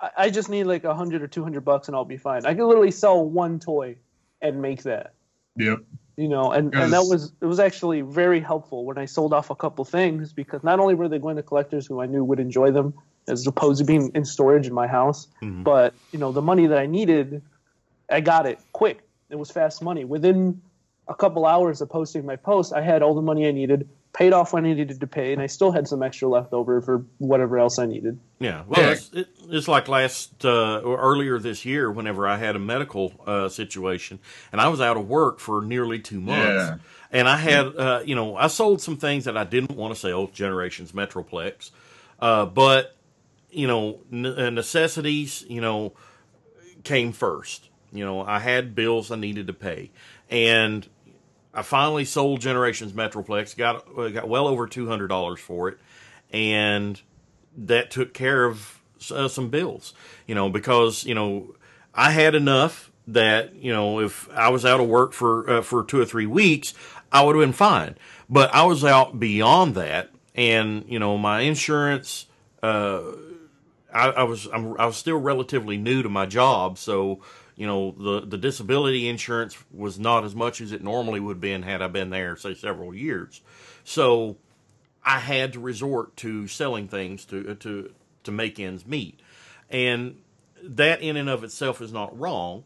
I, 0.01 0.09
I 0.17 0.29
just 0.31 0.49
need 0.49 0.63
like 0.63 0.83
a 0.83 0.95
hundred 0.95 1.21
or 1.21 1.27
two 1.27 1.43
hundred 1.43 1.63
bucks 1.63 1.87
and 1.87 1.95
I'll 1.95 2.05
be 2.05 2.17
fine. 2.17 2.45
I 2.45 2.55
can 2.55 2.65
literally 2.67 2.91
sell 2.91 3.23
one 3.23 3.59
toy 3.59 3.95
and 4.41 4.61
make 4.61 4.81
that. 4.83 5.13
Yep. 5.57 5.79
You 6.17 6.27
know, 6.27 6.51
and, 6.51 6.73
and 6.75 6.91
that 6.91 7.03
was 7.03 7.31
it 7.39 7.45
was 7.45 7.59
actually 7.59 8.01
very 8.01 8.39
helpful 8.41 8.83
when 8.85 8.97
I 8.97 9.05
sold 9.05 9.31
off 9.31 9.51
a 9.51 9.55
couple 9.55 9.85
things 9.85 10.33
because 10.33 10.63
not 10.63 10.79
only 10.79 10.95
were 10.95 11.07
they 11.07 11.19
going 11.19 11.35
to 11.37 11.43
collectors 11.43 11.85
who 11.85 12.01
I 12.01 12.07
knew 12.07 12.23
would 12.25 12.39
enjoy 12.39 12.71
them 12.71 12.93
as 13.27 13.45
opposed 13.45 13.77
to 13.79 13.85
being 13.85 14.11
in 14.15 14.25
storage 14.25 14.65
in 14.65 14.73
my 14.73 14.87
house, 14.87 15.27
Mhm. 15.43 15.63
but 15.63 15.93
you 16.11 16.17
know 16.19 16.31
the 16.31 16.41
money 16.41 16.65
that 16.65 16.79
I 16.79 16.87
needed, 16.87 17.41
I 18.09 18.21
got 18.21 18.47
it 18.47 18.57
quick. 18.73 19.03
It 19.29 19.37
was 19.37 19.51
fast 19.51 19.81
money. 19.81 20.05
Within 20.05 20.61
a 21.07 21.15
couple 21.15 21.45
hours 21.45 21.81
of 21.81 21.89
posting 21.89 22.25
my 22.25 22.35
post, 22.35 22.73
I 22.73 22.81
had 22.81 23.01
all 23.01 23.13
the 23.15 23.21
money 23.21 23.47
I 23.47 23.51
needed, 23.51 23.89
paid 24.13 24.33
off 24.33 24.53
what 24.53 24.63
I 24.63 24.73
needed 24.73 24.99
to 24.99 25.07
pay, 25.07 25.33
and 25.33 25.41
I 25.41 25.47
still 25.47 25.71
had 25.71 25.87
some 25.87 26.01
extra 26.03 26.27
left 26.27 26.51
over 26.53 26.81
for 26.81 27.05
whatever 27.19 27.57
else 27.59 27.77
I 27.79 27.85
needed. 27.85 28.19
Yeah, 28.39 28.63
well, 28.67 28.81
Yeah. 28.81 28.91
It's, 28.91 29.09
it, 29.13 29.27
it's 29.49 29.67
like 29.67 29.87
last 29.87 30.43
uh, 30.45 30.79
or 30.79 30.99
earlier 30.99 31.37
this 31.39 31.63
year, 31.65 31.91
whenever 31.91 32.27
I 32.27 32.37
had 32.37 32.55
a 32.55 32.59
medical 32.59 33.13
uh, 33.25 33.49
situation 33.49 34.19
and 34.51 34.59
I 34.61 34.67
was 34.67 34.81
out 34.81 34.97
of 34.97 35.07
work 35.07 35.39
for 35.39 35.61
nearly 35.63 35.99
two 35.99 36.19
months, 36.21 36.43
Yeah. 36.47 36.77
and 37.11 37.27
I 37.29 37.37
had, 37.37 37.75
uh, 37.75 38.01
you 38.05 38.15
know, 38.15 38.35
I 38.35 38.47
sold 38.47 38.81
some 38.81 38.97
things 38.97 39.25
that 39.25 39.37
I 39.37 39.43
didn't 39.43 39.75
want 39.77 39.93
to 39.93 39.99
sell, 39.99 40.27
Generations 40.27 40.91
Metroplex, 40.91 41.71
uh, 42.19 42.45
but 42.45 42.95
you 43.51 43.65
know, 43.67 43.99
n- 44.11 44.25
uh, 44.27 44.49
necessities, 44.51 45.43
you 45.49 45.59
know, 45.61 45.93
came 46.83 47.11
first. 47.11 47.69
You 47.91 48.05
know, 48.05 48.21
I 48.21 48.39
had 48.39 48.75
bills 48.75 49.11
I 49.11 49.15
needed 49.15 49.47
to 49.47 49.53
pay, 49.53 49.91
and 50.29 50.87
I 51.53 51.61
finally 51.63 52.05
sold 52.05 52.41
Generations 52.41 52.93
Metroplex. 52.93 53.57
got 53.57 53.85
uh, 53.97 54.09
got 54.09 54.29
well 54.29 54.47
over 54.47 54.67
two 54.67 54.87
hundred 54.87 55.07
dollars 55.07 55.39
for 55.39 55.69
it, 55.69 55.77
and 56.31 57.01
that 57.57 57.91
took 57.91 58.13
care 58.13 58.45
of 58.45 58.79
uh, 59.11 59.27
some 59.27 59.49
bills. 59.49 59.93
You 60.27 60.35
know, 60.35 60.49
because 60.49 61.03
you 61.03 61.15
know 61.15 61.55
I 61.93 62.11
had 62.11 62.35
enough 62.35 62.91
that 63.07 63.55
you 63.55 63.73
know 63.73 63.99
if 63.99 64.29
I 64.31 64.49
was 64.49 64.65
out 64.65 64.79
of 64.79 64.87
work 64.87 65.13
for 65.13 65.49
uh, 65.49 65.61
for 65.61 65.83
two 65.83 65.99
or 65.99 66.05
three 66.05 66.27
weeks, 66.27 66.73
I 67.11 67.23
would 67.23 67.35
have 67.35 67.43
been 67.43 67.53
fine. 67.53 67.95
But 68.29 68.53
I 68.53 68.63
was 68.63 68.83
out 68.83 69.19
beyond 69.19 69.75
that, 69.75 70.11
and 70.35 70.85
you 70.87 70.99
know 70.99 71.17
my 71.17 71.41
insurance. 71.41 72.27
Uh, 72.61 73.01
I, 73.91 74.09
I 74.09 74.23
was 74.23 74.47
I'm, 74.53 74.79
I 74.79 74.85
was 74.85 74.97
still 74.97 75.17
relatively 75.17 75.77
new 75.77 76.03
to 76.03 76.09
my 76.09 76.25
job, 76.25 76.77
so 76.77 77.21
you 77.59 77.67
know 77.67 77.91
the 77.91 78.25
the 78.25 78.37
disability 78.37 79.09
insurance 79.09 79.57
was 79.69 79.99
not 79.99 80.23
as 80.23 80.33
much 80.33 80.61
as 80.61 80.71
it 80.71 80.81
normally 80.81 81.19
would 81.19 81.35
have 81.35 81.41
been 81.41 81.61
had 81.61 81.81
I 81.81 81.89
been 81.89 82.09
there 82.09 82.37
say 82.37 82.53
several 82.53 82.95
years. 82.95 83.41
So 83.83 84.37
I 85.03 85.19
had 85.19 85.51
to 85.53 85.59
resort 85.59 86.15
to 86.17 86.47
selling 86.47 86.87
things 86.87 87.25
to 87.25 87.55
to 87.55 87.93
to 88.23 88.31
make 88.31 88.61
ends 88.61 88.87
meet, 88.87 89.19
and 89.69 90.21
that 90.63 91.01
in 91.01 91.17
and 91.17 91.27
of 91.27 91.43
itself 91.43 91.81
is 91.81 91.91
not 91.91 92.17
wrong 92.17 92.63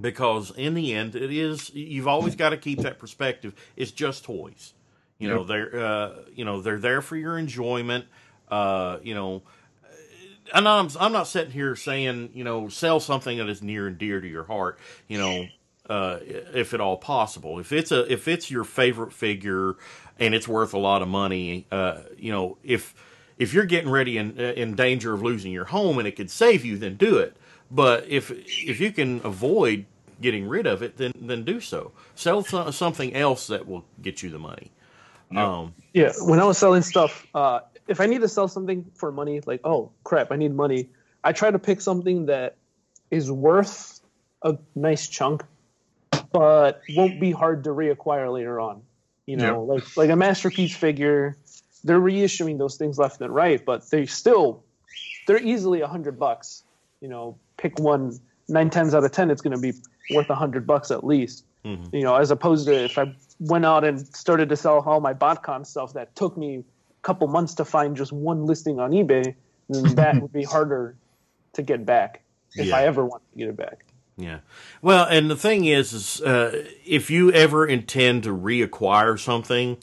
because 0.00 0.52
in 0.56 0.72
the 0.72 0.94
end 0.94 1.14
it 1.14 1.30
is 1.30 1.70
you've 1.74 2.08
always 2.08 2.34
got 2.34 2.50
to 2.50 2.56
keep 2.56 2.80
that 2.80 2.98
perspective. 2.98 3.54
It's 3.76 3.90
just 3.90 4.24
toys. 4.24 4.72
You 5.18 5.28
know 5.28 5.44
they're 5.44 5.84
uh, 5.84 6.12
you 6.34 6.46
know 6.46 6.62
they're 6.62 6.78
there 6.78 7.02
for 7.02 7.16
your 7.16 7.36
enjoyment. 7.36 8.06
Uh, 8.50 9.00
you 9.02 9.14
know 9.14 9.42
and 10.54 10.68
I'm, 10.68 10.88
I'm 10.98 11.12
not 11.12 11.26
sitting 11.28 11.52
here 11.52 11.76
saying 11.76 12.30
you 12.34 12.44
know 12.44 12.68
sell 12.68 13.00
something 13.00 13.38
that 13.38 13.48
is 13.48 13.62
near 13.62 13.86
and 13.86 13.98
dear 13.98 14.20
to 14.20 14.28
your 14.28 14.44
heart 14.44 14.78
you 15.08 15.18
know 15.18 15.46
uh, 15.88 16.18
if 16.22 16.74
at 16.74 16.80
all 16.80 16.98
possible. 16.98 17.58
If 17.58 17.72
it's 17.72 17.90
a 17.92 18.10
if 18.12 18.28
it's 18.28 18.50
your 18.50 18.64
favorite 18.64 19.12
figure 19.12 19.76
and 20.18 20.34
it's 20.34 20.46
worth 20.46 20.74
a 20.74 20.78
lot 20.78 21.00
of 21.02 21.08
money 21.08 21.66
uh, 21.72 22.02
you 22.16 22.30
know 22.30 22.58
if 22.62 22.94
if 23.38 23.54
you're 23.54 23.64
getting 23.64 23.88
ready 23.90 24.18
and 24.18 24.38
in 24.38 24.74
danger 24.74 25.14
of 25.14 25.22
losing 25.22 25.52
your 25.52 25.64
home 25.66 25.98
and 25.98 26.06
it 26.06 26.16
could 26.16 26.30
save 26.30 26.64
you 26.64 26.76
then 26.76 26.96
do 26.96 27.16
it. 27.18 27.36
But 27.70 28.06
if 28.08 28.30
if 28.30 28.80
you 28.80 28.92
can 28.92 29.20
avoid 29.24 29.86
getting 30.20 30.48
rid 30.48 30.66
of 30.66 30.82
it 30.82 30.96
then 30.98 31.12
then 31.20 31.44
do 31.44 31.60
so. 31.60 31.92
Sell 32.14 32.42
so- 32.42 32.70
something 32.70 33.14
else 33.14 33.46
that 33.46 33.66
will 33.66 33.84
get 34.02 34.22
you 34.22 34.28
the 34.30 34.38
money. 34.38 34.72
Um 35.34 35.74
Yeah, 35.94 36.12
when 36.20 36.38
I 36.40 36.44
was 36.44 36.58
selling 36.58 36.82
stuff, 36.82 37.26
uh, 37.34 37.60
if 37.88 38.00
I 38.00 38.06
need 38.06 38.20
to 38.20 38.28
sell 38.28 38.46
something 38.46 38.90
for 38.94 39.10
money, 39.10 39.40
like 39.44 39.60
oh 39.64 39.90
crap, 40.04 40.30
I 40.30 40.36
need 40.36 40.54
money, 40.54 40.90
I 41.24 41.32
try 41.32 41.50
to 41.50 41.58
pick 41.58 41.80
something 41.80 42.26
that 42.26 42.56
is 43.10 43.30
worth 43.30 44.00
a 44.42 44.56
nice 44.74 45.08
chunk, 45.08 45.42
but 46.32 46.82
won't 46.94 47.20
be 47.20 47.32
hard 47.32 47.64
to 47.64 47.70
reacquire 47.70 48.32
later 48.32 48.60
on. 48.60 48.82
You 49.26 49.36
know, 49.36 49.62
like 49.64 49.96
like 49.96 50.10
a 50.10 50.16
masterpiece 50.16 50.74
figure, 50.74 51.36
they're 51.84 52.00
reissuing 52.00 52.58
those 52.58 52.76
things 52.76 52.98
left 52.98 53.20
and 53.20 53.34
right, 53.34 53.62
but 53.64 53.90
they 53.90 54.06
still 54.06 54.64
they're 55.26 55.42
easily 55.42 55.80
a 55.80 55.86
hundred 55.86 56.18
bucks. 56.18 56.62
You 57.00 57.08
know, 57.08 57.36
pick 57.56 57.78
one 57.78 58.18
nine 58.48 58.70
times 58.70 58.94
out 58.94 59.04
of 59.04 59.12
ten, 59.12 59.30
it's 59.30 59.42
going 59.42 59.54
to 59.54 59.60
be 59.60 59.78
worth 60.14 60.30
a 60.30 60.34
hundred 60.34 60.66
bucks 60.66 60.90
at 60.90 61.04
least. 61.04 61.44
Mm-hmm. 61.64 61.94
You 61.94 62.04
know, 62.04 62.16
as 62.16 62.30
opposed 62.30 62.66
to 62.66 62.84
if 62.84 62.96
I 62.98 63.14
went 63.38 63.66
out 63.66 63.84
and 63.84 64.06
started 64.16 64.48
to 64.48 64.56
sell 64.56 64.80
all 64.80 65.00
my 65.00 65.14
BotCon 65.14 65.66
stuff 65.66 65.92
that 65.92 66.16
took 66.16 66.36
me 66.36 66.64
couple 67.08 67.26
months 67.26 67.54
to 67.54 67.64
find 67.64 67.96
just 67.96 68.12
one 68.12 68.44
listing 68.44 68.78
on 68.78 68.90
eBay, 68.90 69.34
then 69.70 69.82
that 69.94 70.20
would 70.20 70.32
be 70.32 70.44
harder 70.44 70.94
to 71.54 71.62
get 71.62 71.86
back 71.86 72.20
if 72.54 72.70
I 72.72 72.84
ever 72.84 73.04
want 73.04 73.22
to 73.32 73.38
get 73.38 73.48
it 73.48 73.56
back. 73.56 73.84
Yeah. 74.18 74.40
Well, 74.82 75.06
and 75.06 75.30
the 75.30 75.36
thing 75.36 75.64
is, 75.64 75.94
is 75.94 76.20
uh, 76.20 76.66
if 76.84 77.08
you 77.10 77.32
ever 77.32 77.66
intend 77.66 78.24
to 78.24 78.36
reacquire 78.36 79.18
something, 79.18 79.78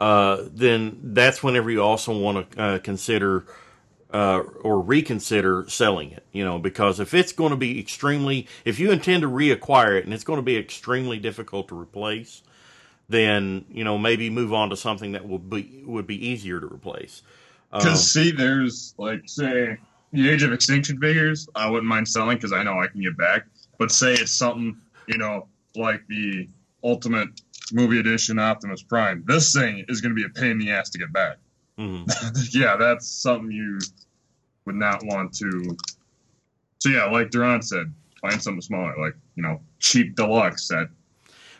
uh, 0.00 0.44
then 0.50 0.98
that's 1.00 1.44
whenever 1.44 1.70
you 1.70 1.80
also 1.80 2.18
want 2.18 2.50
to 2.50 2.60
uh, 2.60 2.78
consider 2.80 3.44
uh, 4.12 4.42
or 4.62 4.80
reconsider 4.80 5.66
selling 5.68 6.10
it. 6.10 6.24
You 6.32 6.44
know, 6.44 6.58
because 6.58 6.98
if 6.98 7.14
it's 7.14 7.32
going 7.32 7.50
to 7.50 7.56
be 7.56 7.78
extremely, 7.78 8.48
if 8.64 8.80
you 8.80 8.90
intend 8.90 9.22
to 9.22 9.28
reacquire 9.28 9.96
it 9.96 10.06
and 10.06 10.12
it's 10.12 10.24
going 10.24 10.38
to 10.38 10.42
be 10.42 10.56
extremely 10.56 11.18
difficult 11.18 11.68
to 11.68 11.78
replace, 11.78 12.42
then 13.08 13.64
you 13.70 13.84
know 13.84 13.98
maybe 13.98 14.30
move 14.30 14.52
on 14.52 14.70
to 14.70 14.76
something 14.76 15.12
that 15.12 15.28
will 15.28 15.38
be 15.38 15.82
would 15.86 16.06
be 16.06 16.26
easier 16.26 16.60
to 16.60 16.66
replace. 16.66 17.22
Because 17.72 17.86
Um, 17.86 17.96
see, 17.96 18.30
there's 18.30 18.94
like 18.98 19.22
say 19.26 19.76
the 20.12 20.30
Age 20.30 20.42
of 20.42 20.52
Extinction 20.52 21.00
figures. 21.00 21.48
I 21.54 21.68
wouldn't 21.68 21.88
mind 21.88 22.08
selling 22.08 22.36
because 22.36 22.52
I 22.52 22.62
know 22.62 22.80
I 22.80 22.86
can 22.86 23.02
get 23.02 23.16
back. 23.16 23.42
But 23.78 23.90
say 23.90 24.12
it's 24.14 24.32
something 24.32 24.76
you 25.06 25.18
know 25.18 25.48
like 25.74 26.06
the 26.08 26.48
Ultimate 26.82 27.28
Movie 27.72 27.98
Edition 27.98 28.38
Optimus 28.38 28.82
Prime. 28.82 29.24
This 29.26 29.52
thing 29.52 29.84
is 29.88 30.00
going 30.00 30.14
to 30.14 30.16
be 30.16 30.24
a 30.24 30.40
pain 30.40 30.52
in 30.52 30.58
the 30.58 30.70
ass 30.70 30.90
to 30.90 30.98
get 30.98 31.12
back. 31.12 31.36
mhm. 31.78 32.04
yeah, 32.54 32.76
that's 32.76 33.08
something 33.08 33.50
you 33.50 33.78
would 34.66 34.76
not 34.76 35.04
want 35.04 35.32
to. 35.34 35.76
So 36.78 36.90
yeah, 36.90 37.06
like 37.06 37.30
Duran 37.30 37.62
said, 37.62 37.92
find 38.20 38.40
something 38.42 38.60
smaller, 38.60 38.94
like 38.98 39.14
you 39.34 39.42
know, 39.42 39.60
cheap 39.78 40.14
deluxe 40.16 40.68
that 40.68 40.88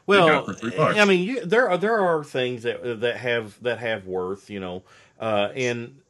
Well, 0.07 0.27
got 0.29 0.47
for 0.47 0.55
three 0.55 0.71
bucks. 0.71 0.99
I 0.99 1.05
mean, 1.05 1.25
you, 1.25 1.45
there 1.45 1.69
are 1.69 1.79
there 1.79 1.99
are 2.01 2.25
things 2.25 2.63
that 2.65 3.01
that 3.01 3.17
have 3.17 3.61
that 3.63 3.79
have 3.79 4.07
worth, 4.07 4.51
you 4.51 4.61
know, 4.61 4.83
uh, 5.19 5.51
and 5.55 6.01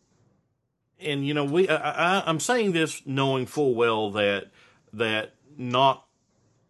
and 1.01 1.27
you 1.27 1.35
know 1.35 1.45
we 1.45 1.69
I, 1.69 2.19
I, 2.19 2.23
I'm 2.27 2.41
saying 2.41 2.73
this 2.73 3.03
knowing 3.07 3.47
full 3.47 3.75
well 3.75 4.11
that 4.13 4.49
that 4.93 5.35
not 5.57 6.05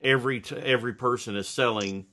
every 0.03 0.41
t- 0.41 0.57
every 0.57 0.93
person 0.93 1.37
is 1.37 1.49
selling 1.49 2.07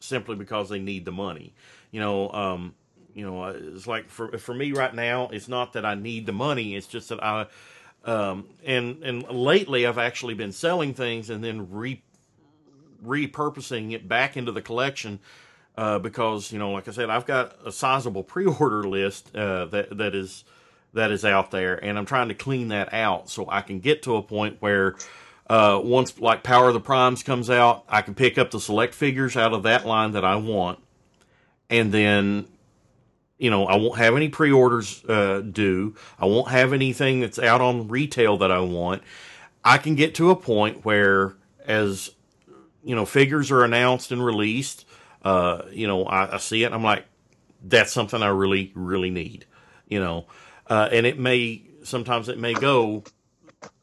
simply 0.00 0.36
because 0.36 0.68
they 0.68 0.78
need 0.78 1.04
the 1.04 1.12
money. 1.12 1.54
You 1.90 2.00
know, 2.00 2.30
um, 2.30 2.74
you 3.14 3.24
know, 3.24 3.44
it's 3.46 3.86
like 3.86 4.08
for 4.08 4.38
for 4.38 4.54
me 4.54 4.72
right 4.72 4.94
now, 4.94 5.28
it's 5.28 5.48
not 5.48 5.74
that 5.74 5.84
I 5.84 5.94
need 5.94 6.26
the 6.26 6.32
money. 6.32 6.74
It's 6.74 6.86
just 6.86 7.08
that 7.10 7.22
I, 7.22 7.46
um, 8.04 8.46
and 8.64 9.02
and 9.02 9.28
lately 9.30 9.86
I've 9.86 9.98
actually 9.98 10.34
been 10.34 10.52
selling 10.52 10.94
things 10.94 11.30
and 11.30 11.42
then 11.42 11.70
re 11.70 12.02
repurposing 13.02 13.92
it 13.92 14.08
back 14.08 14.36
into 14.36 14.52
the 14.52 14.62
collection 14.62 15.20
uh, 15.76 15.98
because 15.98 16.52
you 16.52 16.58
know, 16.58 16.70
like 16.70 16.88
I 16.88 16.92
said, 16.92 17.10
I've 17.10 17.26
got 17.26 17.56
a 17.64 17.72
sizable 17.72 18.22
pre-order 18.22 18.84
list 18.84 19.34
uh, 19.34 19.66
that 19.66 19.96
that 19.98 20.14
is 20.14 20.44
that 20.92 21.10
is 21.10 21.24
out 21.24 21.50
there, 21.50 21.82
and 21.82 21.98
I'm 21.98 22.06
trying 22.06 22.28
to 22.28 22.34
clean 22.34 22.68
that 22.68 22.92
out 22.92 23.28
so 23.28 23.46
I 23.48 23.60
can 23.60 23.80
get 23.80 24.02
to 24.04 24.16
a 24.16 24.22
point 24.22 24.58
where 24.60 24.94
uh, 25.48 25.80
once 25.82 26.18
like 26.20 26.42
Power 26.42 26.68
of 26.68 26.74
the 26.74 26.80
Primes 26.80 27.22
comes 27.22 27.50
out, 27.50 27.84
I 27.88 28.02
can 28.02 28.14
pick 28.14 28.38
up 28.38 28.50
the 28.50 28.60
select 28.60 28.94
figures 28.94 29.36
out 29.36 29.52
of 29.52 29.64
that 29.64 29.86
line 29.86 30.12
that 30.12 30.24
I 30.24 30.36
want, 30.36 30.78
and 31.68 31.92
then 31.92 32.46
you 33.38 33.50
know 33.50 33.66
I 33.66 33.76
won't 33.76 33.98
have 33.98 34.14
any 34.14 34.28
pre-orders 34.28 35.04
uh, 35.06 35.40
due. 35.40 35.96
I 36.18 36.26
won't 36.26 36.48
have 36.48 36.72
anything 36.72 37.20
that's 37.20 37.38
out 37.38 37.60
on 37.60 37.88
retail 37.88 38.38
that 38.38 38.52
I 38.52 38.60
want. 38.60 39.02
I 39.64 39.78
can 39.78 39.96
get 39.96 40.14
to 40.16 40.30
a 40.30 40.36
point 40.36 40.84
where 40.84 41.34
as 41.66 42.10
you 42.84 42.94
know 42.94 43.06
figures 43.06 43.50
are 43.50 43.64
announced 43.64 44.12
and 44.12 44.24
released 44.24 44.86
uh 45.24 45.62
you 45.72 45.86
know 45.86 46.04
I, 46.06 46.34
I 46.34 46.38
see 46.38 46.64
it 46.64 46.72
i'm 46.72 46.84
like 46.84 47.06
that's 47.64 47.92
something 47.92 48.22
i 48.22 48.28
really 48.28 48.72
really 48.74 49.10
need 49.10 49.46
you 49.88 50.00
know 50.00 50.26
uh 50.68 50.88
and 50.92 51.06
it 51.06 51.18
may 51.18 51.64
sometimes 51.84 52.28
it 52.28 52.38
may 52.38 52.54
go 52.54 53.04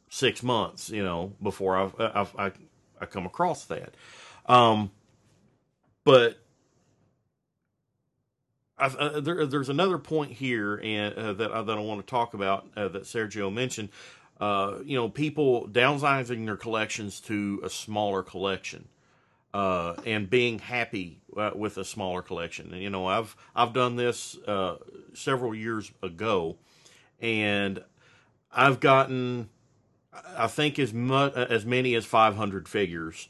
six 0.09 0.43
months 0.43 0.89
you 0.89 1.03
know 1.03 1.33
before 1.41 1.77
i've, 1.77 1.95
I've 1.99 2.35
i 2.37 2.51
i 3.01 3.05
come 3.05 3.25
across 3.25 3.65
that 3.65 3.95
um 4.47 4.91
but 6.05 6.37
uh, 8.79 9.19
there, 9.21 9.45
there's 9.45 9.69
another 9.69 9.97
point 9.97 10.31
here 10.33 10.79
and 10.83 11.13
uh, 11.15 11.33
that 11.33 11.51
I, 11.51 11.61
that 11.61 11.77
I 11.77 11.81
want 11.81 12.01
to 12.01 12.09
talk 12.09 12.33
about 12.33 12.67
uh, 12.75 12.87
that 12.89 13.03
Sergio 13.03 13.53
mentioned. 13.53 13.89
Uh, 14.41 14.79
you 14.83 14.97
know, 14.97 15.07
people 15.07 15.67
downsizing 15.67 16.47
their 16.47 16.57
collections 16.57 17.19
to 17.19 17.61
a 17.63 17.69
smaller 17.69 18.23
collection 18.23 18.87
uh, 19.53 19.93
and 20.03 20.31
being 20.31 20.57
happy 20.57 21.21
uh, 21.37 21.51
with 21.53 21.77
a 21.77 21.85
smaller 21.85 22.23
collection. 22.23 22.73
And, 22.73 22.81
you 22.81 22.89
know, 22.89 23.05
I've 23.05 23.35
I've 23.55 23.71
done 23.71 23.97
this 23.97 24.35
uh, 24.47 24.77
several 25.13 25.53
years 25.53 25.91
ago, 26.01 26.57
and 27.21 27.83
I've 28.51 28.79
gotten 28.79 29.49
I 30.35 30.47
think 30.47 30.79
as 30.79 30.91
much 30.91 31.35
as 31.35 31.63
many 31.63 31.93
as 31.93 32.05
500 32.05 32.67
figures, 32.67 33.27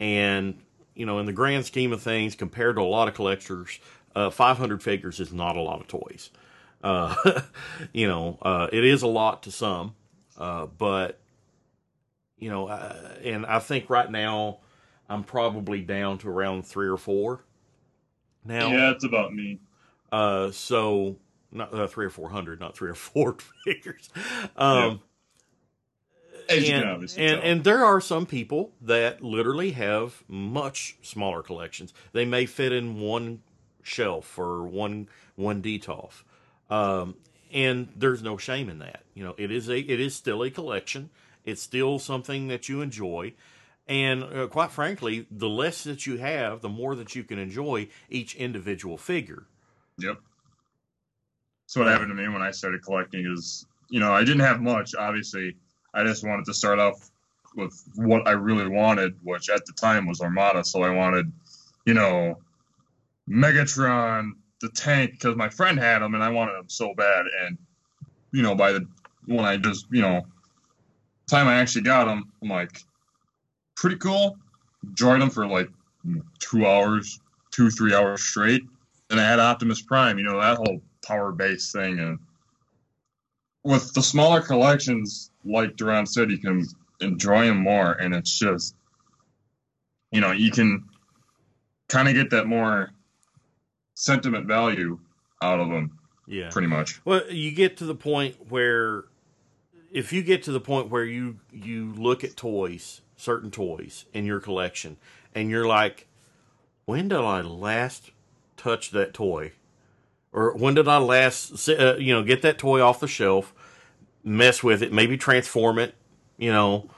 and 0.00 0.60
you 0.96 1.06
know, 1.06 1.20
in 1.20 1.26
the 1.26 1.32
grand 1.32 1.66
scheme 1.66 1.92
of 1.92 2.02
things, 2.02 2.34
compared 2.34 2.74
to 2.74 2.82
a 2.82 2.82
lot 2.82 3.06
of 3.06 3.14
collectors, 3.14 3.78
uh, 4.16 4.30
500 4.30 4.82
figures 4.82 5.20
is 5.20 5.32
not 5.32 5.56
a 5.56 5.60
lot 5.60 5.80
of 5.80 5.86
toys. 5.86 6.30
Uh, 6.82 7.14
you 7.92 8.08
know, 8.08 8.68
it 8.72 8.84
is 8.84 9.02
a 9.02 9.06
lot 9.06 9.44
to 9.44 9.52
some, 9.52 9.94
uh, 10.38 10.66
but 10.66 11.20
you 12.38 12.50
know, 12.50 12.68
uh, 12.68 13.14
and 13.24 13.44
I 13.46 13.58
think 13.58 13.90
right 13.90 14.10
now 14.10 14.58
I'm 15.08 15.24
probably 15.24 15.82
down 15.82 16.18
to 16.18 16.28
around 16.30 16.64
three 16.66 16.88
or 16.88 16.96
four. 16.96 17.44
Now, 18.44 18.70
yeah, 18.70 18.90
it's 18.92 19.04
about 19.04 19.34
me. 19.34 19.60
uh, 20.12 20.50
so 20.52 21.16
not 21.50 21.74
uh, 21.74 21.86
three 21.86 22.06
or 22.06 22.10
four 22.10 22.30
hundred, 22.30 22.60
not 22.60 22.76
three 22.76 22.90
or 22.90 22.94
four 22.94 23.36
figures. 23.64 24.08
Um, 24.56 25.00
As 26.48 26.62
you 26.68 26.74
can 26.74 26.82
and, 26.82 27.02
and, 27.02 27.08
tell. 27.08 27.40
and 27.42 27.64
there 27.64 27.84
are 27.84 28.00
some 28.00 28.24
people 28.26 28.72
that 28.80 29.22
literally 29.22 29.72
have 29.72 30.22
much 30.28 30.96
smaller 31.02 31.42
collections. 31.42 31.92
They 32.12 32.24
may 32.24 32.46
fit 32.46 32.72
in 32.72 33.00
one 33.00 33.42
shelf 33.82 34.38
or 34.38 34.62
one 34.64 35.08
one 35.36 35.62
Detolf. 35.62 36.22
Um, 36.70 37.16
and 37.52 37.88
there's 37.96 38.22
no 38.22 38.36
shame 38.36 38.68
in 38.68 38.78
that. 38.80 39.04
You 39.14 39.24
know, 39.24 39.34
it 39.38 39.50
is 39.50 39.68
a 39.68 39.78
it 39.78 40.00
is 40.00 40.14
still 40.14 40.42
a 40.42 40.50
collection. 40.50 41.10
It's 41.44 41.62
still 41.62 41.98
something 41.98 42.48
that 42.48 42.68
you 42.68 42.80
enjoy. 42.80 43.34
And 43.86 44.22
uh, 44.22 44.46
quite 44.48 44.70
frankly, 44.70 45.26
the 45.30 45.48
less 45.48 45.84
that 45.84 46.06
you 46.06 46.18
have, 46.18 46.60
the 46.60 46.68
more 46.68 46.94
that 46.94 47.14
you 47.14 47.24
can 47.24 47.38
enjoy 47.38 47.88
each 48.10 48.34
individual 48.34 48.98
figure. 48.98 49.44
Yep. 49.98 50.18
So 51.66 51.80
what 51.80 51.90
happened 51.90 52.10
to 52.10 52.14
me 52.14 52.28
when 52.28 52.42
I 52.42 52.50
started 52.50 52.82
collecting 52.82 53.26
is 53.26 53.66
you 53.88 54.00
know, 54.00 54.12
I 54.12 54.20
didn't 54.20 54.40
have 54.40 54.60
much. 54.60 54.94
Obviously, 54.94 55.56
I 55.94 56.04
just 56.04 56.26
wanted 56.26 56.44
to 56.46 56.54
start 56.54 56.78
off 56.78 57.10
with 57.56 57.82
what 57.96 58.28
I 58.28 58.32
really 58.32 58.68
wanted, 58.68 59.16
which 59.22 59.48
at 59.48 59.64
the 59.66 59.72
time 59.72 60.06
was 60.06 60.20
Armada. 60.20 60.64
So 60.64 60.82
I 60.82 60.90
wanted, 60.90 61.32
you 61.86 61.94
know, 61.94 62.38
Megatron, 63.28 64.32
the 64.60 64.68
tank, 64.70 65.12
because 65.12 65.36
my 65.36 65.48
friend 65.48 65.78
had 65.78 66.00
them 66.00 66.14
and 66.14 66.22
I 66.22 66.30
wanted 66.30 66.54
them 66.54 66.68
so 66.68 66.94
bad. 66.94 67.26
And 67.44 67.58
you 68.32 68.42
know, 68.42 68.54
by 68.54 68.72
the 68.72 68.86
when 69.26 69.44
I 69.44 69.56
just 69.56 69.86
you 69.90 70.02
know, 70.02 70.26
time 71.28 71.48
I 71.48 71.54
actually 71.56 71.82
got 71.82 72.06
them, 72.06 72.32
I'm 72.42 72.48
like, 72.48 72.82
pretty 73.76 73.96
cool. 73.96 74.36
Enjoyed 74.84 75.20
them 75.20 75.30
for 75.30 75.46
like 75.46 75.68
two 76.38 76.66
hours, 76.66 77.20
two 77.50 77.70
three 77.70 77.94
hours 77.94 78.22
straight. 78.22 78.62
And 79.10 79.20
I 79.20 79.28
had 79.28 79.38
Optimus 79.38 79.80
Prime, 79.82 80.18
you 80.18 80.24
know, 80.24 80.40
that 80.40 80.58
whole 80.58 80.80
power 81.06 81.32
base 81.32 81.72
thing, 81.72 81.98
and 81.98 82.18
with 83.64 83.92
the 83.94 84.02
smaller 84.02 84.40
collections 84.40 85.30
like 85.44 85.76
Duran 85.76 86.06
said, 86.06 86.30
you 86.30 86.38
can 86.38 86.66
enjoy 87.00 87.46
them 87.46 87.58
more, 87.58 87.92
and 87.92 88.14
it's 88.14 88.38
just, 88.38 88.74
you 90.10 90.20
know, 90.20 90.32
you 90.32 90.50
can 90.50 90.84
kind 91.88 92.08
of 92.08 92.14
get 92.14 92.30
that 92.30 92.46
more 92.46 92.90
sentiment 93.98 94.46
value 94.46 94.96
out 95.42 95.58
of 95.58 95.68
them, 95.68 95.98
Yeah. 96.26 96.50
pretty 96.50 96.68
much. 96.68 97.00
Well, 97.04 97.22
you 97.30 97.50
get 97.50 97.76
to 97.78 97.84
the 97.84 97.96
point 97.96 98.48
where 98.48 99.06
if 99.90 100.12
you 100.12 100.22
get 100.22 100.42
to 100.44 100.52
the 100.52 100.60
point 100.60 100.88
where 100.88 101.04
you 101.04 101.40
you 101.52 101.92
look 101.96 102.22
at 102.22 102.36
toys, 102.36 103.00
certain 103.16 103.50
toys 103.50 104.04
in 104.12 104.24
your 104.24 104.38
collection, 104.38 104.98
and 105.34 105.50
you're 105.50 105.66
like, 105.66 106.06
when 106.84 107.08
did 107.08 107.18
I 107.18 107.40
last 107.40 108.12
touch 108.56 108.92
that 108.92 109.14
toy? 109.14 109.52
Or 110.32 110.54
when 110.56 110.74
did 110.74 110.86
I 110.86 110.98
last, 110.98 111.68
uh, 111.68 111.96
you 111.98 112.14
know, 112.14 112.22
get 112.22 112.42
that 112.42 112.58
toy 112.58 112.80
off 112.80 113.00
the 113.00 113.08
shelf, 113.08 113.52
mess 114.22 114.62
with 114.62 114.80
it, 114.82 114.92
maybe 114.92 115.16
transform 115.16 115.78
it, 115.78 115.94
you 116.36 116.52
know, 116.52 116.88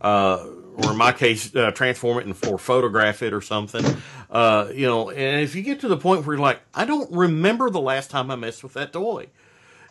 uh, 0.00 0.44
or 0.78 0.92
in 0.92 0.98
my 0.98 1.12
case, 1.12 1.54
uh, 1.56 1.72
transform 1.72 2.20
it 2.20 2.26
and 2.26 2.36
or 2.44 2.58
photograph 2.58 3.22
it 3.22 3.34
or 3.34 3.42
something, 3.42 3.90
uh, 4.30 4.68
you 4.74 4.86
know. 4.86 5.10
And 5.10 5.42
if 5.42 5.56
you 5.56 5.62
get 5.62 5.80
to 5.82 5.88
the 5.88 5.98
point 5.98 6.26
where 6.26 6.36
you're 6.36 6.42
like, 6.42 6.62
I 6.74 6.86
don't 6.86 7.12
remember 7.12 7.70
the 7.70 7.82
last 7.82 8.10
time 8.10 8.30
I 8.32 8.36
messed 8.36 8.64
with 8.64 8.74
that 8.74 8.92
toy, 8.94 9.28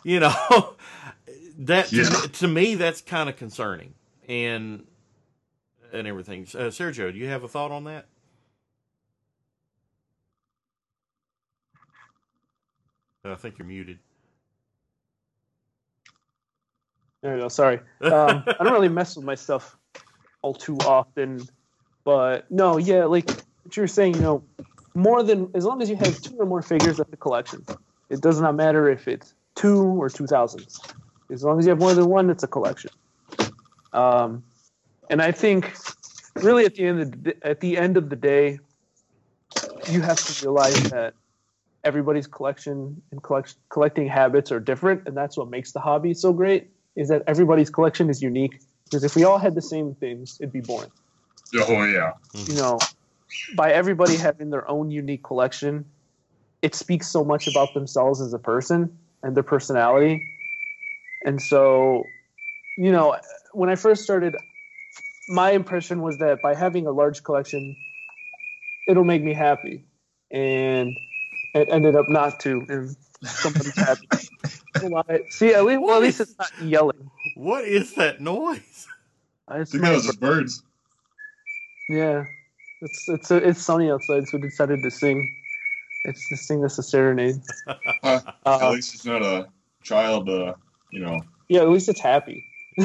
you 0.04 0.20
know, 0.20 0.76
that 1.58 1.94
to, 1.94 2.04
Yeah. 2.04 2.10
me, 2.10 2.28
to 2.28 2.48
me 2.48 2.76
that's 2.76 3.02
kind 3.02 3.28
of 3.30 3.36
concerning 3.36 3.94
and 4.28 4.86
and 5.92 6.06
everything. 6.08 6.42
Uh, 6.54 6.70
Sergio, 6.70 7.12
do 7.12 7.18
you 7.18 7.28
have 7.28 7.44
a 7.44 7.48
thought 7.48 7.72
on 7.72 7.84
that? 7.84 8.06
I 13.24 13.36
think 13.36 13.58
you're 13.58 13.68
muted. 13.68 14.00
There 17.22 17.34
we 17.34 17.40
go. 17.40 17.48
Sorry. 17.48 17.80
Um, 18.10 18.46
I 18.60 18.64
don't 18.64 18.74
really 18.74 18.90
mess 18.90 19.16
with 19.16 19.26
my 19.26 19.36
stuff 19.36 19.77
all 20.42 20.54
too 20.54 20.76
often, 20.78 21.46
but 22.04 22.50
no, 22.50 22.76
yeah, 22.76 23.04
like 23.04 23.28
what 23.28 23.76
you 23.76 23.82
were 23.82 23.86
saying, 23.86 24.14
you 24.14 24.20
know, 24.20 24.44
more 24.94 25.22
than 25.22 25.50
as 25.54 25.64
long 25.64 25.82
as 25.82 25.90
you 25.90 25.96
have 25.96 26.20
two 26.22 26.36
or 26.38 26.46
more 26.46 26.62
figures 26.62 26.98
at 27.00 27.10
the 27.10 27.16
collection, 27.16 27.64
it 28.10 28.20
does 28.20 28.40
not 28.40 28.54
matter 28.54 28.88
if 28.88 29.06
it's 29.06 29.34
two 29.54 29.82
or 29.82 30.08
two 30.08 30.26
thousands. 30.26 30.80
As 31.30 31.44
long 31.44 31.58
as 31.58 31.66
you 31.66 31.70
have 31.70 31.78
more 31.78 31.94
than 31.94 32.06
one, 32.06 32.30
it's 32.30 32.42
a 32.42 32.46
collection. 32.46 32.90
Um, 33.92 34.42
and 35.10 35.20
I 35.20 35.32
think, 35.32 35.74
really, 36.36 36.64
at 36.64 36.74
the 36.74 36.84
end 36.84 37.00
of 37.00 37.24
the, 37.24 37.46
at 37.46 37.60
the 37.60 37.76
end 37.76 37.96
of 37.96 38.08
the 38.08 38.16
day, 38.16 38.58
you 39.90 40.00
have 40.00 40.16
to 40.16 40.46
realize 40.46 40.82
that 40.90 41.14
everybody's 41.84 42.26
collection 42.26 43.00
and 43.10 43.22
collect, 43.22 43.54
collecting 43.70 44.06
habits 44.06 44.50
are 44.52 44.60
different, 44.60 45.06
and 45.06 45.16
that's 45.16 45.36
what 45.36 45.48
makes 45.48 45.72
the 45.72 45.80
hobby 45.80 46.14
so 46.14 46.32
great. 46.32 46.70
Is 46.96 47.08
that 47.08 47.22
everybody's 47.26 47.70
collection 47.70 48.10
is 48.10 48.22
unique? 48.22 48.60
Because 48.88 49.04
if 49.04 49.14
we 49.14 49.24
all 49.24 49.38
had 49.38 49.54
the 49.54 49.62
same 49.62 49.94
things, 49.94 50.38
it'd 50.40 50.52
be 50.52 50.60
boring. 50.60 50.90
Oh 51.56 51.84
yeah, 51.84 52.12
You 52.48 52.54
know, 52.54 52.78
by 53.56 53.72
everybody 53.72 54.16
having 54.16 54.50
their 54.50 54.68
own 54.68 54.90
unique 54.90 55.22
collection, 55.22 55.84
it 56.62 56.74
speaks 56.74 57.08
so 57.08 57.24
much 57.24 57.46
about 57.46 57.74
themselves 57.74 58.20
as 58.20 58.32
a 58.32 58.38
person 58.38 58.98
and 59.22 59.36
their 59.36 59.42
personality. 59.42 60.22
And 61.24 61.40
so, 61.40 62.04
you 62.76 62.92
know, 62.92 63.16
when 63.52 63.68
I 63.68 63.74
first 63.74 64.02
started, 64.04 64.36
my 65.28 65.50
impression 65.50 66.00
was 66.02 66.18
that 66.18 66.40
by 66.42 66.54
having 66.54 66.86
a 66.86 66.90
large 66.90 67.22
collection, 67.22 67.76
it'll 68.86 69.04
make 69.04 69.22
me 69.22 69.34
happy. 69.34 69.84
And 70.30 70.96
it 71.54 71.68
ended 71.70 71.96
up 71.96 72.08
not 72.08 72.40
to. 72.40 72.64
And 72.68 72.96
somebody's 73.22 73.76
happy. 73.76 74.08
Well, 74.90 75.04
I- 75.08 75.20
See, 75.30 75.54
at 75.54 75.64
least, 75.64 75.80
well, 75.82 75.96
at 75.96 76.02
least 76.02 76.20
it's 76.20 76.36
not 76.38 76.50
yelling. 76.62 77.10
What 77.36 77.64
is 77.64 77.94
that 77.94 78.20
noise? 78.20 78.58
It's 78.60 78.86
I 79.48 79.64
think 79.64 79.82
my- 79.82 79.88
that 79.90 79.94
was 79.96 80.06
just 80.06 80.20
birds. 80.20 80.62
yeah, 81.88 82.24
it's 82.82 83.08
it's 83.08 83.30
it's 83.30 83.60
sunny 83.62 83.90
outside, 83.90 84.26
so 84.28 84.38
we 84.38 84.48
decided 84.48 84.82
to 84.82 84.90
sing. 84.90 85.26
It's 86.04 86.28
to 86.28 86.36
sing 86.36 86.64
us 86.64 86.78
a 86.78 86.82
serenade. 86.82 87.36
Huh. 87.66 87.78
At 88.02 88.36
Uh, 88.46 88.70
least 88.70 88.94
it's 88.94 89.04
not 89.04 89.22
a 89.22 89.48
child, 89.82 90.28
uh, 90.28 90.54
you 90.92 91.00
know. 91.00 91.20
yeah, 91.48 91.60
at 91.62 91.68
least 91.70 91.88
it's 91.88 92.00
happy. 92.00 92.44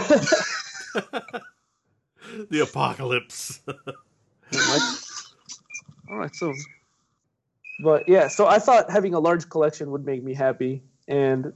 The 2.49 2.61
apocalypse. 2.61 3.59
All 6.09 6.17
right, 6.17 6.33
so, 6.33 6.53
but 7.83 8.07
yeah, 8.07 8.27
so 8.27 8.47
I 8.47 8.59
thought 8.59 8.89
having 8.89 9.13
a 9.13 9.19
large 9.19 9.49
collection 9.49 9.91
would 9.91 10.05
make 10.05 10.23
me 10.23 10.33
happy, 10.33 10.81
and 11.07 11.53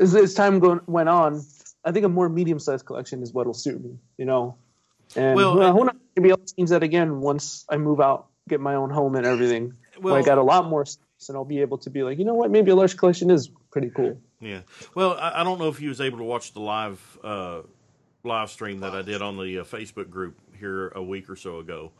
as, 0.00 0.14
as 0.14 0.34
time 0.34 0.58
go, 0.58 0.80
went 0.86 1.08
on, 1.08 1.44
I 1.84 1.92
think 1.92 2.04
a 2.04 2.08
more 2.08 2.28
medium-sized 2.28 2.84
collection 2.84 3.22
is 3.22 3.32
what'll 3.32 3.54
suit 3.54 3.82
me, 3.82 3.98
you 4.18 4.24
know. 4.24 4.56
And 5.16 5.36
Well, 5.36 5.56
well, 5.56 5.72
who 5.72 5.84
knows, 5.84 5.94
maybe 6.16 6.32
I'll 6.32 6.38
change 6.38 6.70
that 6.70 6.82
again 6.82 7.20
once 7.20 7.64
I 7.68 7.76
move 7.76 8.00
out, 8.00 8.26
get 8.48 8.60
my 8.60 8.74
own 8.74 8.90
home 8.90 9.14
and 9.16 9.26
everything. 9.26 9.74
Well- 10.00 10.14
I 10.14 10.22
got 10.22 10.38
a 10.38 10.42
lot 10.42 10.68
more 10.68 10.84
space, 10.84 11.28
and 11.28 11.36
I'll 11.36 11.44
be 11.44 11.60
able 11.60 11.78
to 11.78 11.90
be 11.90 12.02
like, 12.02 12.18
you 12.18 12.24
know 12.24 12.34
what, 12.34 12.50
maybe 12.50 12.70
a 12.70 12.74
large 12.74 12.96
collection 12.96 13.30
is 13.30 13.50
pretty 13.70 13.90
cool. 13.90 14.18
Yeah. 14.40 14.60
Well, 14.94 15.18
I, 15.18 15.40
I 15.40 15.44
don't 15.44 15.58
know 15.58 15.68
if 15.68 15.80
you 15.80 15.90
was 15.90 16.00
able 16.00 16.18
to 16.18 16.24
watch 16.24 16.54
the 16.54 16.60
live 16.60 17.18
uh, 17.22 17.60
live 18.24 18.50
stream 18.50 18.80
that 18.80 18.94
I 18.94 19.02
did 19.02 19.20
on 19.22 19.36
the 19.36 19.60
uh, 19.60 19.64
Facebook 19.64 20.10
group 20.10 20.38
here 20.58 20.88
a 20.88 21.02
week 21.02 21.28
or 21.28 21.36
so 21.36 21.58
ago. 21.58 21.92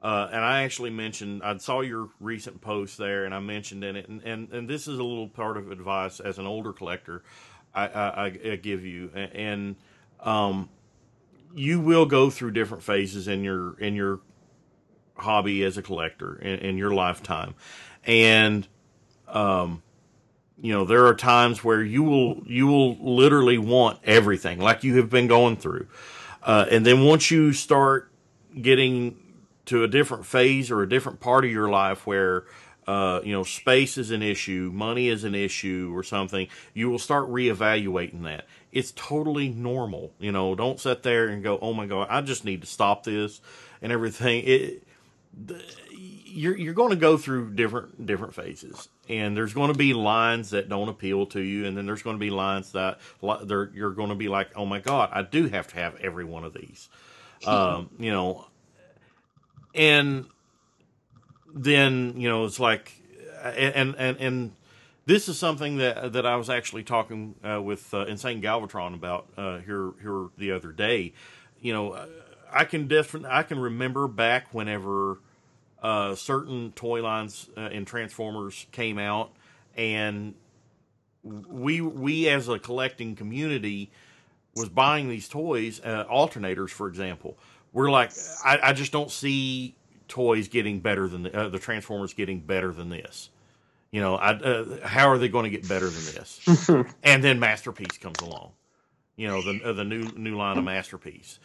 Uh, 0.00 0.28
and 0.30 0.44
I 0.44 0.62
actually 0.62 0.90
mentioned 0.90 1.42
I 1.42 1.56
saw 1.56 1.80
your 1.80 2.08
recent 2.20 2.60
post 2.60 2.98
there, 2.98 3.24
and 3.24 3.34
I 3.34 3.40
mentioned 3.40 3.82
in 3.82 3.96
it, 3.96 4.08
and, 4.08 4.22
and, 4.22 4.48
and 4.52 4.68
this 4.68 4.86
is 4.86 4.98
a 4.98 5.04
little 5.04 5.28
part 5.28 5.56
of 5.56 5.72
advice 5.72 6.20
as 6.20 6.38
an 6.38 6.46
older 6.46 6.72
collector 6.72 7.22
I, 7.74 7.86
I, 7.86 8.24
I 8.52 8.56
give 8.56 8.84
you, 8.84 9.10
and 9.14 9.76
um, 10.20 10.68
you 11.54 11.80
will 11.80 12.06
go 12.06 12.30
through 12.30 12.52
different 12.52 12.82
phases 12.82 13.28
in 13.28 13.42
your 13.44 13.78
in 13.78 13.94
your 13.94 14.20
hobby 15.16 15.64
as 15.64 15.76
a 15.76 15.82
collector 15.82 16.36
in, 16.36 16.58
in 16.60 16.78
your 16.78 16.92
lifetime, 16.92 17.54
and 18.04 18.66
um, 19.26 19.82
you 20.60 20.72
know 20.72 20.84
there 20.84 21.06
are 21.06 21.14
times 21.14 21.62
where 21.62 21.82
you 21.82 22.02
will 22.02 22.42
you 22.46 22.66
will 22.66 22.96
literally 22.96 23.58
want 23.58 23.98
everything 24.04 24.58
like 24.58 24.84
you 24.84 24.96
have 24.96 25.10
been 25.10 25.26
going 25.26 25.56
through. 25.56 25.86
Uh, 26.42 26.66
and 26.70 26.86
then 26.86 27.04
once 27.04 27.30
you 27.30 27.52
start 27.52 28.10
getting 28.60 29.18
to 29.68 29.84
a 29.84 29.88
different 29.88 30.26
phase 30.26 30.70
or 30.70 30.82
a 30.82 30.88
different 30.88 31.20
part 31.20 31.44
of 31.44 31.50
your 31.50 31.68
life 31.68 32.06
where 32.06 32.44
uh, 32.86 33.20
you 33.22 33.32
know 33.32 33.42
space 33.44 33.98
is 33.98 34.10
an 34.10 34.22
issue 34.22 34.70
money 34.74 35.08
is 35.08 35.24
an 35.24 35.34
issue 35.34 35.92
or 35.94 36.02
something 36.02 36.48
you 36.74 36.90
will 36.90 36.98
start 36.98 37.28
reevaluating 37.28 38.24
that. 38.24 38.46
It's 38.72 38.92
totally 38.92 39.48
normal 39.48 40.12
you 40.18 40.32
know 40.32 40.54
don't 40.54 40.78
sit 40.78 41.02
there 41.02 41.28
and 41.28 41.42
go 41.42 41.58
oh 41.60 41.72
my 41.72 41.86
god 41.86 42.08
i 42.10 42.20
just 42.20 42.44
need 42.44 42.60
to 42.60 42.66
stop 42.66 43.04
this 43.04 43.40
and 43.82 43.92
everything. 43.92 44.44
It 44.46 44.82
you're 46.26 46.56
you're 46.56 46.74
going 46.74 46.90
to 46.90 46.96
go 46.96 47.16
through 47.16 47.54
different 47.54 48.04
different 48.06 48.34
phases, 48.34 48.88
and 49.08 49.36
there's 49.36 49.54
going 49.54 49.72
to 49.72 49.78
be 49.78 49.94
lines 49.94 50.50
that 50.50 50.68
don't 50.68 50.88
appeal 50.88 51.26
to 51.26 51.40
you, 51.40 51.66
and 51.66 51.76
then 51.76 51.86
there's 51.86 52.02
going 52.02 52.16
to 52.16 52.20
be 52.20 52.30
lines 52.30 52.72
that 52.72 52.98
you're 53.22 53.90
going 53.92 54.10
to 54.10 54.14
be 54.14 54.28
like, 54.28 54.50
oh 54.56 54.66
my 54.66 54.80
god, 54.80 55.10
I 55.12 55.22
do 55.22 55.48
have 55.48 55.68
to 55.68 55.76
have 55.76 55.96
every 55.96 56.24
one 56.24 56.44
of 56.44 56.54
these, 56.54 56.88
um, 57.46 57.90
you 57.98 58.10
know, 58.10 58.47
and 59.74 60.26
then 61.54 62.14
you 62.16 62.28
know 62.28 62.44
it's 62.44 62.60
like, 62.60 62.92
and 63.42 63.94
and 63.96 64.16
and 64.18 64.52
this 65.06 65.28
is 65.28 65.38
something 65.38 65.78
that 65.78 66.12
that 66.12 66.26
I 66.26 66.36
was 66.36 66.50
actually 66.50 66.84
talking 66.84 67.34
uh, 67.42 67.62
with 67.62 67.92
uh, 67.94 68.04
Insane 68.04 68.42
Galvatron 68.42 68.94
about 68.94 69.26
uh, 69.36 69.58
here 69.58 69.92
here 70.00 70.26
the 70.36 70.52
other 70.52 70.72
day. 70.72 71.12
You 71.60 71.72
know, 71.72 72.06
I 72.52 72.64
can 72.64 72.88
definitely 72.88 73.30
I 73.32 73.42
can 73.42 73.58
remember 73.58 74.06
back 74.06 74.52
whenever 74.52 75.18
uh, 75.82 76.14
certain 76.14 76.72
toy 76.72 77.02
lines 77.02 77.48
uh, 77.56 77.60
and 77.60 77.86
Transformers 77.86 78.66
came 78.72 78.98
out, 78.98 79.32
and 79.76 80.34
we 81.22 81.80
we 81.80 82.28
as 82.28 82.48
a 82.48 82.58
collecting 82.58 83.16
community 83.16 83.90
was 84.54 84.68
buying 84.68 85.08
these 85.08 85.28
toys, 85.28 85.80
uh, 85.84 86.04
alternators, 86.10 86.70
for 86.70 86.88
example. 86.88 87.38
We're 87.72 87.90
like, 87.90 88.12
I, 88.44 88.58
I 88.62 88.72
just 88.72 88.92
don't 88.92 89.10
see 89.10 89.74
toys 90.08 90.48
getting 90.48 90.80
better 90.80 91.06
than 91.06 91.24
the, 91.24 91.36
uh, 91.36 91.48
the 91.48 91.58
Transformers 91.58 92.14
getting 92.14 92.40
better 92.40 92.72
than 92.72 92.88
this. 92.88 93.30
You 93.90 94.00
know, 94.00 94.16
I, 94.16 94.32
uh, 94.32 94.86
how 94.86 95.08
are 95.08 95.18
they 95.18 95.28
going 95.28 95.44
to 95.44 95.50
get 95.50 95.68
better 95.68 95.88
than 95.88 96.14
this? 96.14 96.94
and 97.02 97.24
then 97.24 97.38
Masterpiece 97.38 97.98
comes 97.98 98.20
along. 98.20 98.52
You 99.16 99.28
know, 99.28 99.42
the 99.42 99.60
uh, 99.64 99.72
the 99.72 99.84
new 99.84 100.02
new 100.16 100.36
line 100.36 100.58
of 100.58 100.64
masterpiece. 100.64 101.40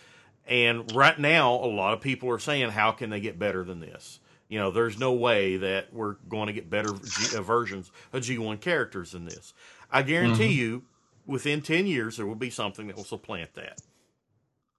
And 0.48 0.94
right 0.94 1.18
now, 1.18 1.54
a 1.56 1.66
lot 1.66 1.94
of 1.94 2.02
people 2.02 2.30
are 2.30 2.40
saying, 2.40 2.70
how 2.70 2.92
can 2.92 3.10
they 3.10 3.20
get 3.20 3.40
better 3.40 3.64
than 3.64 3.80
this? 3.80 4.20
You 4.50 4.60
know, 4.60 4.72
there's 4.72 5.00
no 5.00 5.14
way 5.14 5.58
that 5.58 5.94
we're 5.94 6.16
going 6.30 6.48
to 6.48 6.54
get 6.54 6.70
better 6.70 6.92
G, 6.92 7.38
uh, 7.38 7.42
versions 7.42 7.92
of 8.12 8.22
G1 8.22 8.60
characters 8.62 9.14
than 9.14 9.26
this. 9.26 9.54
I 9.92 10.04
guarantee 10.04 10.54
you, 10.54 10.84
within 11.26 11.62
10 11.62 11.88
years, 11.88 12.18
there 12.18 12.28
will 12.28 12.36
be 12.36 12.50
something 12.50 12.88
that 12.88 12.96
will 12.96 13.04
supplant 13.04 13.54
that. 13.56 13.82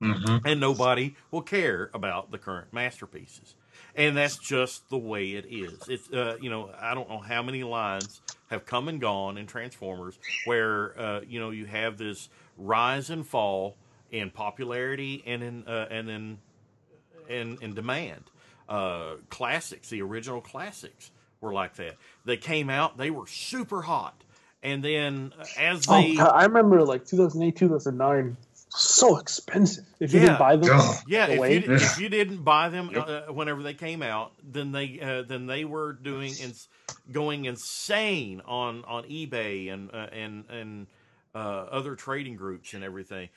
Mm-hmm. 0.03 0.47
And 0.47 0.61
nobody 0.61 1.15
will 1.31 1.43
care 1.43 1.91
about 1.95 2.31
the 2.31 2.39
current 2.39 2.73
masterpieces. 2.73 3.55
And 3.95 4.17
that's 4.17 4.37
just 4.37 4.89
the 4.91 4.99
way 4.99 5.31
it 5.33 5.47
is. 5.49 5.89
It's, 5.89 6.13
uh, 6.13 6.37
you 6.41 6.51
know, 6.51 6.71
I 6.79 6.95
don't 6.95 7.09
know 7.09 7.21
how 7.21 7.43
many 7.43 7.63
lines 7.63 8.21
have 8.51 8.67
come 8.67 8.89
and 8.89 9.01
gone 9.01 9.39
in 9.39 9.47
Transformers 9.47 10.19
where, 10.47 10.99
uh, 10.99 11.21
you 11.27 11.41
know, 11.41 11.51
you 11.51 11.67
have 11.67 11.97
this 11.97 12.29
rise 12.59 13.11
and 13.11 13.27
fall 13.27 13.77
in 14.11 14.31
popularity 14.31 15.23
and 15.27 15.43
in, 15.43 15.67
uh, 15.67 15.87
and 15.91 16.11
in, 16.11 16.39
in, 17.29 17.59
in 17.63 17.75
demand. 17.75 18.25
Uh, 18.69 19.15
classics, 19.31 19.91
the 19.91 20.03
original 20.03 20.41
classics 20.41 21.11
were 21.41 21.53
like 21.53 21.75
that. 21.77 21.97
They 22.25 22.37
came 22.37 22.71
out, 22.71 22.97
they 22.97 23.11
were 23.11 23.27
super 23.27 23.83
hot. 23.83 24.25
And 24.63 24.83
then 24.83 25.33
uh, 25.39 25.45
as 25.59 25.85
Oh, 25.89 26.01
they, 26.01 26.17
God, 26.17 26.33
I 26.35 26.45
remember 26.45 26.83
like 26.83 27.05
2008, 27.07 27.55
2009. 27.57 28.37
So 28.77 29.19
expensive. 29.19 29.85
If 30.01 30.13
you 30.13 30.21
Yeah. 30.21 30.27
didn't 30.27 30.39
buy 30.41 30.57
them, 30.57 30.71
Ugh. 30.81 30.97
Yeah, 31.07 31.27
if 31.29 31.39
away. 31.39 31.55
you, 31.65 31.75
if 31.75 31.99
you 32.01 32.09
didn't 32.09 32.43
buy 32.43 32.69
them 32.71 32.91
Yep. 32.93 33.09
uh, 33.09 33.33
whenever 33.33 33.63
they 33.63 33.75
came 33.75 34.03
out, 34.03 34.33
then 34.43 34.73
they 34.73 34.99
uh, 35.01 35.23
then 35.23 35.47
they 35.47 35.65
were 35.65 35.93
doing 35.93 36.33
ins- 36.43 36.69
going 37.13 37.45
insane 37.45 38.41
on 38.45 38.85
on 38.85 39.05
eBay 39.05 39.73
and 39.73 39.91
uh, 39.95 40.09
and 40.13 40.45
and 40.51 40.87
uh, 41.35 41.39
other 41.39 41.95
trading 41.95 42.35
groups 42.37 42.75
and 42.75 42.83
everything. 42.83 43.29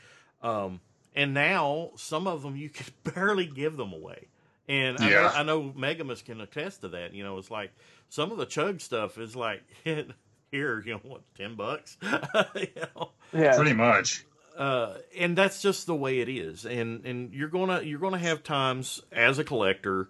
Um, 0.42 0.80
and 1.16 1.34
now 1.34 1.92
some 1.98 2.28
of 2.28 2.42
them 2.42 2.56
you 2.56 2.70
could 2.72 2.92
barely 3.04 3.46
give 3.46 3.78
them 3.78 3.94
away. 3.94 4.28
And 4.70 4.98
I, 5.00 5.06
know, 5.06 5.10
Yeah. 5.22 5.32
I 5.34 5.44
know 5.44 5.64
Megamus 5.78 6.26
can 6.26 6.42
attest 6.42 6.82
to 6.82 6.90
that. 6.90 7.14
You 7.14 7.24
know, 7.24 7.38
it's 7.38 7.50
like 7.52 7.72
some 8.10 8.32
of 8.32 8.38
the 8.38 8.46
chug 8.46 8.82
stuff 8.82 9.18
is 9.18 9.36
like 9.36 9.62
here, 9.84 10.82
you 10.86 10.94
know, 10.94 11.00
what 11.04 11.22
ten 11.38 11.56
bucks, 11.56 11.98
you 12.56 12.68
know 12.96 13.12
yeah. 13.34 13.56
Pretty 13.56 13.74
much. 13.74 14.26
Uh, 14.58 14.95
and 15.18 15.38
that's 15.38 15.62
just 15.62 15.86
the 15.86 15.95
way 15.95 16.20
it 16.20 16.28
is. 16.28 16.66
And 16.66 17.05
and 17.05 17.34
you're 17.34 17.47
gonna 17.47 17.82
you're 17.82 17.99
gonna 17.99 18.18
have 18.18 18.43
times 18.43 19.01
as 19.12 19.38
a 19.39 19.43
collector, 19.43 20.10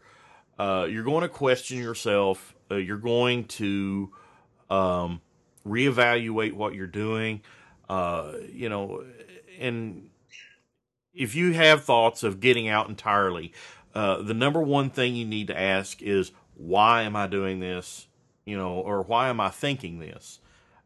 uh, 0.58 0.88
you're 0.90 1.04
going 1.04 1.22
to 1.22 1.30
question 1.30 1.78
yourself. 1.78 2.56
Uh, 2.72 2.76
you're 2.76 2.98
going 2.98 3.46
to 3.46 4.12
um, 4.70 5.22
reevaluate 5.66 6.54
what 6.54 6.74
you're 6.74 6.88
doing. 6.88 7.42
Uh, 7.90 8.34
you 8.52 8.70
know, 8.70 9.04
and 9.60 10.10
if 11.14 11.36
you 11.36 11.54
have 11.54 11.84
thoughts 11.84 12.24
of 12.24 12.40
getting 12.40 12.68
out 12.68 12.90
entirely, 12.90 13.54
uh, 13.94 14.22
the 14.22 14.34
number 14.34 14.62
one 14.62 14.90
thing 14.90 15.16
you 15.16 15.26
need 15.26 15.48
to 15.48 15.60
ask 15.60 16.02
is 16.02 16.32
why 16.56 17.04
am 17.04 17.16
I 17.16 17.28
doing 17.28 17.60
this? 17.60 18.08
You 18.46 18.58
know, 18.58 18.76
or 18.76 19.02
why 19.02 19.30
am 19.30 19.40
I 19.40 19.50
thinking 19.50 20.00
this? 20.00 20.40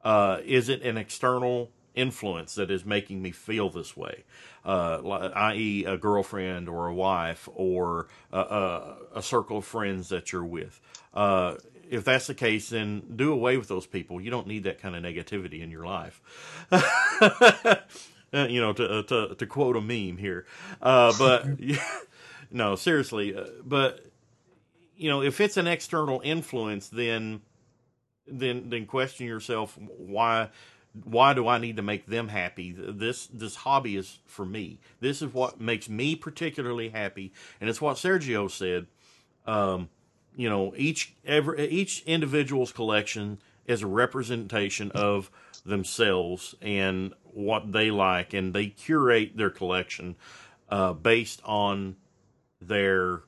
Uh, 0.03 0.39
is 0.43 0.67
it 0.67 0.81
an 0.81 0.97
external 0.97 1.69
influence 1.95 2.55
that 2.55 2.71
is 2.71 2.85
making 2.85 3.21
me 3.21 3.31
feel 3.31 3.69
this 3.69 3.95
way? 3.95 4.23
Uh, 4.63 5.01
i.e., 5.35 5.85
a 5.85 5.97
girlfriend 5.97 6.69
or 6.69 6.87
a 6.87 6.93
wife 6.93 7.49
or 7.53 8.07
a, 8.31 8.39
a, 8.39 8.97
a 9.15 9.21
circle 9.23 9.57
of 9.57 9.65
friends 9.65 10.09
that 10.09 10.31
you're 10.31 10.45
with. 10.45 10.79
Uh, 11.13 11.55
if 11.89 12.05
that's 12.05 12.27
the 12.27 12.33
case, 12.33 12.69
then 12.69 13.03
do 13.15 13.33
away 13.33 13.57
with 13.57 13.67
those 13.67 13.85
people. 13.85 14.21
You 14.21 14.31
don't 14.31 14.47
need 14.47 14.63
that 14.63 14.79
kind 14.79 14.95
of 14.95 15.03
negativity 15.03 15.61
in 15.61 15.71
your 15.71 15.85
life. 15.85 16.21
Uh, 18.33 18.47
you 18.49 18.61
know, 18.61 18.71
to, 18.71 18.99
uh, 18.99 19.03
to 19.03 19.35
to 19.35 19.45
quote 19.45 19.75
a 19.75 19.81
meme 19.81 20.15
here, 20.15 20.45
uh, 20.81 21.11
but 21.19 21.45
no, 22.51 22.75
seriously. 22.77 23.35
Uh, 23.35 23.45
but 23.65 24.05
you 24.95 25.09
know, 25.09 25.21
if 25.21 25.41
it's 25.41 25.57
an 25.57 25.67
external 25.67 26.21
influence, 26.23 26.87
then 26.87 27.41
then 28.25 28.69
then 28.69 28.85
question 28.85 29.27
yourself 29.27 29.77
why 29.97 30.49
why 31.03 31.33
do 31.33 31.47
I 31.47 31.57
need 31.57 31.77
to 31.77 31.81
make 31.81 32.05
them 32.05 32.27
happy? 32.27 32.73
This 32.77 33.27
this 33.27 33.55
hobby 33.55 33.95
is 33.95 34.19
for 34.25 34.45
me. 34.45 34.79
This 34.99 35.21
is 35.21 35.33
what 35.33 35.61
makes 35.61 35.87
me 35.87 36.15
particularly 36.15 36.89
happy, 36.89 37.31
and 37.59 37.69
it's 37.69 37.81
what 37.81 37.97
Sergio 37.97 38.49
said. 38.49 38.87
Um, 39.45 39.89
you 40.35 40.49
know, 40.49 40.73
each 40.75 41.13
every 41.25 41.67
each 41.67 42.03
individual's 42.03 42.71
collection 42.71 43.39
is 43.65 43.81
a 43.81 43.87
representation 43.87 44.91
of 44.91 45.31
themselves 45.65 46.55
and 46.61 47.13
what 47.23 47.71
they 47.71 47.91
like, 47.91 48.33
and 48.33 48.53
they 48.53 48.67
curate 48.67 49.37
their 49.37 49.49
collection 49.49 50.15
uh, 50.69 50.93
based 50.93 51.41
on 51.45 51.95
their 52.61 53.23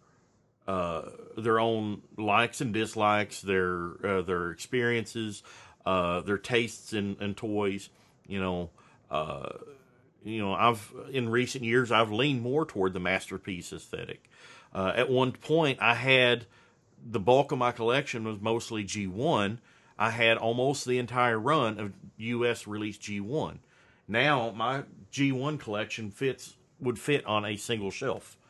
uh, 0.67 1.03
their 1.37 1.59
own 1.59 2.01
likes 2.17 2.61
and 2.61 2.73
dislikes, 2.73 3.41
their 3.41 3.93
uh, 4.05 4.21
their 4.21 4.51
experiences, 4.51 5.43
uh, 5.85 6.21
their 6.21 6.37
tastes 6.37 6.93
in, 6.93 7.17
in 7.19 7.35
toys. 7.35 7.89
You 8.27 8.39
know, 8.39 8.69
uh, 9.11 9.49
you 10.23 10.39
know, 10.39 10.53
I've 10.53 10.91
in 11.11 11.29
recent 11.29 11.63
years 11.63 11.91
I've 11.91 12.11
leaned 12.11 12.41
more 12.41 12.65
toward 12.65 12.93
the 12.93 12.99
masterpiece 12.99 13.73
aesthetic. 13.73 14.29
Uh, 14.73 14.93
at 14.95 15.09
one 15.09 15.31
point, 15.33 15.79
I 15.81 15.93
had 15.95 16.45
the 17.05 17.19
bulk 17.19 17.51
of 17.51 17.57
my 17.57 17.71
collection 17.71 18.23
was 18.23 18.39
mostly 18.39 18.83
G1. 18.83 19.57
I 19.99 20.09
had 20.09 20.37
almost 20.37 20.85
the 20.85 20.97
entire 20.97 21.37
run 21.39 21.79
of 21.79 21.93
U.S. 22.17 22.65
released 22.65 23.01
G1. 23.01 23.57
Now 24.07 24.51
my 24.51 24.83
G1 25.11 25.59
collection 25.59 26.09
fits 26.11 26.55
would 26.79 26.97
fit 26.97 27.25
on 27.25 27.45
a 27.45 27.55
single 27.55 27.91
shelf. 27.91 28.37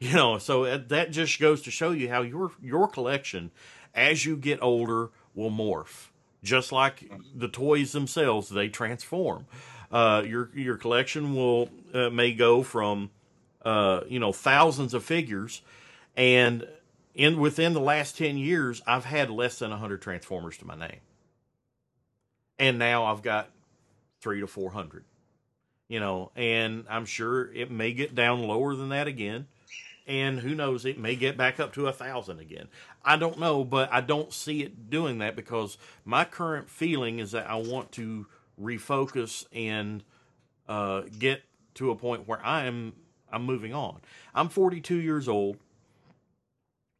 You 0.00 0.12
know, 0.12 0.38
so 0.38 0.64
that- 0.64 0.88
that 0.90 1.12
just 1.12 1.40
goes 1.40 1.62
to 1.62 1.70
show 1.70 1.92
you 1.92 2.10
how 2.10 2.22
your 2.22 2.50
your 2.60 2.88
collection, 2.88 3.52
as 3.94 4.26
you 4.26 4.36
get 4.36 4.60
older, 4.60 5.10
will 5.34 5.52
morph. 5.52 6.08
Just 6.44 6.70
like 6.70 7.10
the 7.34 7.48
toys 7.48 7.92
themselves, 7.92 8.48
they 8.48 8.68
transform. 8.68 9.46
Uh, 9.90 10.22
your 10.26 10.50
your 10.54 10.76
collection 10.76 11.34
will 11.34 11.70
uh, 11.92 12.10
may 12.10 12.32
go 12.32 12.62
from 12.62 13.10
uh, 13.64 14.02
you 14.08 14.20
know 14.20 14.32
thousands 14.32 14.94
of 14.94 15.02
figures, 15.02 15.62
and 16.16 16.68
in 17.14 17.40
within 17.40 17.72
the 17.72 17.80
last 17.80 18.16
ten 18.16 18.36
years, 18.36 18.82
I've 18.86 19.06
had 19.06 19.30
less 19.30 19.58
than 19.58 19.72
hundred 19.72 20.02
Transformers 20.02 20.58
to 20.58 20.66
my 20.66 20.76
name, 20.76 21.00
and 22.58 22.78
now 22.78 23.06
I've 23.06 23.22
got 23.22 23.50
three 24.20 24.40
to 24.40 24.46
four 24.46 24.70
hundred. 24.70 25.04
You 25.88 26.00
know, 26.00 26.30
and 26.36 26.84
I'm 26.88 27.06
sure 27.06 27.52
it 27.52 27.70
may 27.70 27.92
get 27.92 28.14
down 28.14 28.42
lower 28.42 28.74
than 28.74 28.90
that 28.90 29.06
again 29.06 29.46
and 30.06 30.40
who 30.40 30.54
knows 30.54 30.84
it 30.84 30.98
may 30.98 31.16
get 31.16 31.36
back 31.36 31.58
up 31.58 31.72
to 31.74 31.86
a 31.86 31.92
thousand 31.92 32.38
again 32.38 32.68
i 33.04 33.16
don't 33.16 33.38
know 33.38 33.64
but 33.64 33.92
i 33.92 34.00
don't 34.00 34.32
see 34.32 34.62
it 34.62 34.90
doing 34.90 35.18
that 35.18 35.36
because 35.36 35.78
my 36.04 36.24
current 36.24 36.68
feeling 36.70 37.18
is 37.18 37.32
that 37.32 37.48
i 37.48 37.56
want 37.56 37.92
to 37.92 38.26
refocus 38.60 39.44
and 39.52 40.02
uh, 40.68 41.02
get 41.18 41.42
to 41.74 41.90
a 41.90 41.96
point 41.96 42.26
where 42.28 42.44
i'm 42.44 42.92
i'm 43.32 43.44
moving 43.44 43.74
on 43.74 44.00
i'm 44.34 44.48
42 44.48 44.96
years 44.96 45.28
old 45.28 45.58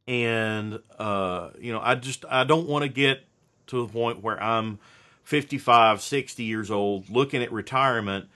and 0.07 0.79
uh, 0.99 1.49
you 1.59 1.71
know 1.73 1.79
i 1.81 1.95
just 1.95 2.25
i 2.29 2.43
don't 2.43 2.67
want 2.67 2.83
to 2.83 2.89
get 2.89 3.23
to 3.67 3.85
the 3.85 3.91
point 3.91 4.21
where 4.23 4.41
i'm 4.41 4.79
55 5.23 6.01
60 6.01 6.43
years 6.43 6.71
old 6.71 7.09
looking 7.09 7.41
at 7.41 7.51
retirement 7.51 8.27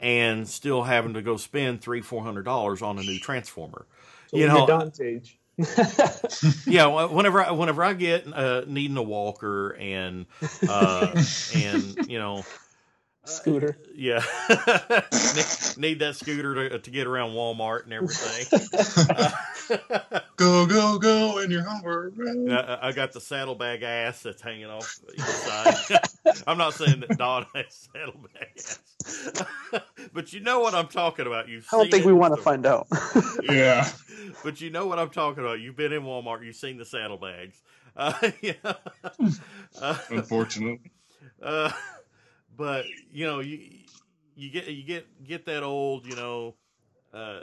and 0.00 0.48
still 0.48 0.84
having 0.84 1.14
to 1.14 1.22
go 1.22 1.36
spend 1.36 1.80
three 1.82 2.00
four 2.00 2.22
hundred 2.22 2.44
dollars 2.44 2.82
on 2.82 2.98
a 2.98 3.02
new 3.02 3.18
transformer 3.18 3.86
So 4.28 4.38
you 4.38 4.46
know, 4.46 4.66
age. 5.00 5.37
yeah. 6.66 6.86
Whenever 7.06 7.42
I, 7.42 7.50
whenever 7.50 7.82
I 7.82 7.92
get 7.94 8.26
uh, 8.32 8.62
needing 8.66 8.96
a 8.96 9.02
walker 9.02 9.70
and 9.70 10.26
uh, 10.68 11.08
and 11.54 11.96
you 12.08 12.18
know, 12.18 12.44
Scooter. 13.24 13.76
yeah, 13.94 14.22
need, 14.48 15.76
need 15.76 15.98
that 16.00 16.16
scooter 16.16 16.54
to 16.54 16.78
to 16.78 16.90
get 16.90 17.06
around 17.06 17.30
Walmart 17.32 17.84
and 17.84 17.92
everything. 17.92 19.48
Go, 20.36 20.66
go, 20.66 20.98
go 20.98 21.38
in 21.40 21.50
your 21.50 21.62
homework. 21.62 22.14
I, 22.20 22.78
I 22.88 22.92
got 22.92 23.12
the 23.12 23.20
saddlebag 23.20 23.82
ass 23.82 24.22
that's 24.22 24.40
hanging 24.40 24.66
off 24.66 25.00
either 25.16 25.32
side. 25.32 26.00
I'm 26.46 26.56
not 26.56 26.74
saying 26.74 27.00
that 27.00 27.18
Don 27.18 27.44
has 27.56 27.88
saddlebag 27.92 28.48
ass, 28.56 28.78
but 30.12 30.32
you 30.32 30.38
know 30.38 30.60
what 30.60 30.74
I'm 30.74 30.86
talking 30.86 31.26
about. 31.26 31.48
You've 31.48 31.66
I 31.72 31.76
don't 31.76 31.84
seen 31.86 31.90
think 31.90 32.04
we 32.04 32.12
want 32.12 32.36
to 32.36 32.42
find 32.42 32.66
out. 32.66 32.86
Yeah. 33.42 33.88
but 34.44 34.60
you 34.60 34.70
know 34.70 34.86
what 34.86 35.00
I'm 35.00 35.10
talking 35.10 35.42
about. 35.42 35.58
You've 35.60 35.76
been 35.76 35.92
in 35.92 36.02
Walmart. 36.02 36.44
You've 36.44 36.56
seen 36.56 36.78
the 36.78 36.84
saddlebags. 36.84 37.60
Uh, 37.96 38.30
yeah. 38.40 38.52
Uh, 38.62 39.98
Unfortunately. 40.10 40.80
uh, 41.42 41.72
but 42.56 42.84
you 43.12 43.26
know, 43.26 43.40
you 43.40 43.58
you 44.36 44.50
get 44.50 44.68
you 44.68 44.84
get 44.84 45.24
get 45.24 45.46
that 45.46 45.64
old. 45.64 46.06
You 46.06 46.14
know, 46.14 46.54
uh, 47.12 47.40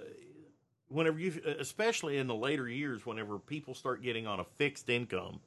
whenever 0.89 1.19
you, 1.19 1.41
especially 1.59 2.17
in 2.17 2.27
the 2.27 2.35
later 2.35 2.67
years, 2.67 3.05
whenever 3.05 3.39
people 3.39 3.73
start 3.73 4.01
getting 4.01 4.27
on 4.27 4.39
a 4.39 4.45
fixed 4.57 4.89
income, 4.89 5.39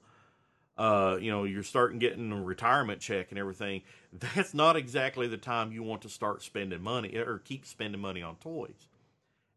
uh, 0.76 1.18
you 1.20 1.30
know, 1.30 1.44
you're 1.44 1.62
starting 1.62 1.98
getting 1.98 2.30
a 2.32 2.40
retirement 2.40 3.00
check 3.00 3.30
and 3.30 3.38
everything. 3.38 3.82
That's 4.12 4.54
not 4.54 4.76
exactly 4.76 5.26
the 5.26 5.36
time 5.36 5.72
you 5.72 5.82
want 5.82 6.02
to 6.02 6.08
start 6.08 6.42
spending 6.42 6.82
money 6.82 7.16
or 7.16 7.38
keep 7.44 7.66
spending 7.66 8.00
money 8.00 8.22
on 8.22 8.36
toys. 8.36 8.88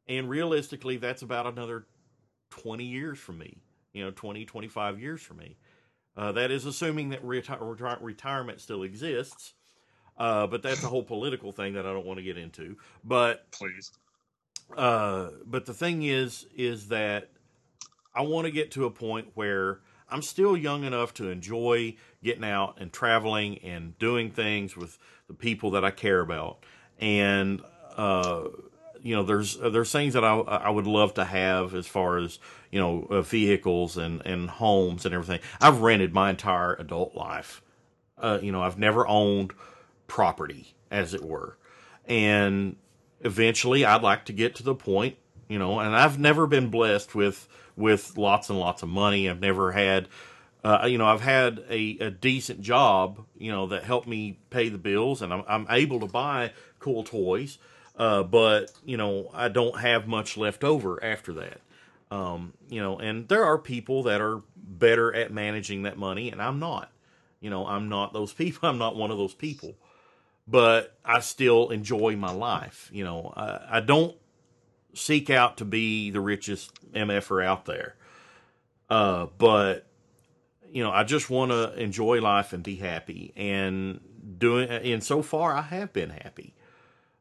And 0.07 0.29
realistically, 0.29 0.97
that's 0.97 1.21
about 1.21 1.45
another 1.45 1.85
20 2.49 2.83
years 2.83 3.19
from 3.19 3.37
me, 3.37 3.57
you 3.93 4.03
know, 4.03 4.11
20, 4.11 4.45
25 4.45 4.99
years 4.99 5.21
from 5.21 5.37
me. 5.37 5.55
Uh, 6.17 6.33
that 6.33 6.51
is 6.51 6.65
assuming 6.65 7.09
that 7.09 7.23
reti- 7.23 7.59
reti- 7.59 8.01
retirement 8.01 8.59
still 8.59 8.83
exists. 8.83 9.53
Uh, 10.17 10.47
but 10.47 10.61
that's 10.61 10.83
a 10.83 10.87
whole 10.87 11.03
political 11.03 11.51
thing 11.51 11.73
that 11.73 11.85
I 11.85 11.93
don't 11.93 12.05
want 12.05 12.17
to 12.17 12.23
get 12.23 12.37
into. 12.37 12.75
But 13.03 13.49
Please. 13.51 13.91
Uh, 14.77 15.29
but 15.45 15.65
the 15.65 15.73
thing 15.73 16.03
is, 16.03 16.45
is 16.55 16.89
that 16.89 17.29
I 18.13 18.21
want 18.21 18.45
to 18.45 18.51
get 18.51 18.71
to 18.71 18.85
a 18.85 18.91
point 18.91 19.31
where 19.35 19.79
I'm 20.09 20.21
still 20.21 20.57
young 20.57 20.83
enough 20.83 21.13
to 21.15 21.29
enjoy 21.29 21.95
getting 22.23 22.43
out 22.43 22.75
and 22.79 22.91
traveling 22.91 23.59
and 23.59 23.97
doing 23.97 24.31
things 24.31 24.75
with 24.75 24.97
the 25.27 25.33
people 25.33 25.71
that 25.71 25.85
I 25.85 25.91
care 25.91 26.19
about. 26.19 26.65
And 26.99 27.61
uh, 27.95 28.43
you 29.01 29.15
know, 29.15 29.23
there's 29.23 29.57
there's 29.57 29.91
things 29.91 30.13
that 30.13 30.23
I 30.23 30.35
I 30.37 30.69
would 30.69 30.87
love 30.87 31.13
to 31.15 31.23
have 31.23 31.73
as 31.73 31.87
far 31.87 32.17
as 32.17 32.39
you 32.71 32.79
know 32.79 33.07
uh, 33.09 33.21
vehicles 33.21 33.97
and 33.97 34.21
and 34.25 34.49
homes 34.49 35.05
and 35.05 35.15
everything. 35.15 35.39
I've 35.59 35.81
rented 35.81 36.13
my 36.13 36.29
entire 36.29 36.73
adult 36.75 37.15
life. 37.15 37.61
Uh, 38.17 38.39
you 38.41 38.51
know, 38.51 38.61
I've 38.61 38.77
never 38.77 39.07
owned 39.07 39.53
property, 40.07 40.75
as 40.91 41.13
it 41.13 41.23
were, 41.23 41.57
and 42.05 42.75
eventually 43.21 43.85
I'd 43.85 44.03
like 44.03 44.25
to 44.25 44.33
get 44.33 44.55
to 44.55 44.63
the 44.63 44.75
point, 44.75 45.17
you 45.47 45.59
know, 45.59 45.79
and 45.79 45.95
I've 45.95 46.19
never 46.19 46.47
been 46.47 46.69
blessed 46.69 47.15
with 47.15 47.47
with 47.75 48.17
lots 48.17 48.49
and 48.49 48.59
lots 48.59 48.83
of 48.83 48.89
money. 48.89 49.29
I've 49.29 49.39
never 49.39 49.71
had 49.71 50.07
uh, 50.63 50.85
you 50.87 50.97
know, 50.97 51.07
I've 51.07 51.21
had 51.21 51.63
a, 51.69 51.97
a 51.99 52.11
decent 52.11 52.61
job, 52.61 53.25
you 53.37 53.51
know, 53.51 53.67
that 53.67 53.83
helped 53.83 54.07
me 54.07 54.37
pay 54.49 54.69
the 54.69 54.77
bills 54.77 55.21
and 55.21 55.33
I'm, 55.33 55.43
I'm 55.47 55.65
able 55.69 55.99
to 56.01 56.05
buy 56.05 56.51
cool 56.79 57.03
toys. 57.03 57.57
Uh, 57.97 58.23
but, 58.23 58.71
you 58.85 58.97
know, 58.97 59.29
I 59.33 59.49
don't 59.49 59.79
have 59.79 60.07
much 60.07 60.37
left 60.37 60.63
over 60.63 61.03
after 61.03 61.33
that. 61.33 61.61
Um, 62.11 62.53
you 62.69 62.81
know, 62.81 62.99
and 62.99 63.27
there 63.27 63.43
are 63.43 63.57
people 63.57 64.03
that 64.03 64.21
are 64.21 64.41
better 64.55 65.13
at 65.13 65.31
managing 65.31 65.83
that 65.83 65.97
money 65.97 66.31
and 66.31 66.41
I'm 66.41 66.59
not. 66.59 66.91
You 67.39 67.49
know, 67.49 67.65
I'm 67.65 67.89
not 67.89 68.13
those 68.13 68.33
people. 68.33 68.69
I'm 68.69 68.77
not 68.77 68.95
one 68.95 69.09
of 69.09 69.17
those 69.17 69.33
people 69.33 69.75
but 70.47 70.97
I 71.03 71.19
still 71.19 71.69
enjoy 71.69 72.15
my 72.15 72.31
life. 72.31 72.89
You 72.93 73.03
know, 73.03 73.33
I, 73.35 73.77
I 73.77 73.79
don't 73.79 74.15
seek 74.93 75.29
out 75.29 75.57
to 75.57 75.65
be 75.65 76.11
the 76.11 76.19
richest 76.19 76.71
MFer 76.93 77.43
out 77.45 77.65
there. 77.65 77.95
Uh, 78.89 79.27
but 79.37 79.87
you 80.71 80.83
know, 80.83 80.91
I 80.91 81.03
just 81.03 81.29
want 81.29 81.51
to 81.51 81.73
enjoy 81.81 82.21
life 82.21 82.53
and 82.53 82.63
be 82.63 82.77
happy. 82.77 83.33
And 83.35 83.99
doing, 84.37 84.69
and 84.69 85.03
so 85.03 85.21
far, 85.21 85.53
I 85.53 85.61
have 85.61 85.91
been 85.93 86.09
happy. 86.09 86.53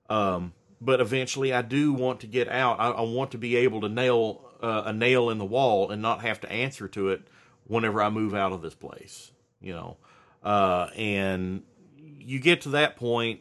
Um, 0.09 0.53
but 0.81 1.01
eventually, 1.01 1.53
I 1.53 1.63
do 1.63 1.93
want 1.93 2.21
to 2.21 2.27
get 2.27 2.49
out. 2.49 2.81
I, 2.81 2.91
I 2.91 3.03
want 3.03 3.33
to 3.33 3.39
be 3.39 3.57
able 3.57 3.81
to 3.83 3.89
nail 3.89 4.45
uh, 4.63 4.83
a 4.87 4.93
nail 4.93 5.31
in 5.31 5.39
the 5.39 5.45
wall 5.45 5.91
and 5.91 6.01
not 6.01 6.23
have 6.23 6.41
to 6.41 6.51
answer 6.51 6.89
to 6.89 7.11
it 7.11 7.23
whenever 7.67 8.03
I 8.03 8.11
move 8.11 8.35
out 8.35 8.53
of 8.53 8.63
this 8.63 8.75
place. 8.75 9.31
You 9.61 9.75
know, 9.75 9.97
uh, 10.43 10.89
and 10.97 11.63
you 12.03 12.39
get 12.39 12.63
to 12.63 12.71
that 12.71 12.97
point, 12.97 13.41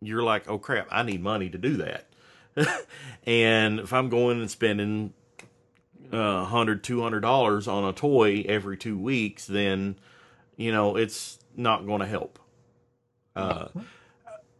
you're 0.00 0.22
like, 0.22 0.48
oh 0.48 0.58
crap, 0.58 0.88
I 0.90 1.02
need 1.02 1.22
money 1.22 1.50
to 1.50 1.58
do 1.58 1.76
that. 1.78 2.06
and 3.26 3.80
if 3.80 3.92
I'm 3.92 4.08
going 4.08 4.40
and 4.40 4.50
spending 4.50 5.12
uh, 6.12 6.40
100 6.42 6.84
200 6.84 7.20
dollars 7.20 7.68
on 7.68 7.84
a 7.84 7.92
toy 7.92 8.44
every 8.48 8.76
two 8.76 8.98
weeks 8.98 9.46
then 9.46 9.96
you 10.56 10.70
know 10.72 10.96
it's 10.96 11.38
not 11.56 11.86
going 11.86 12.00
to 12.00 12.06
help 12.06 12.38
uh, 13.34 13.68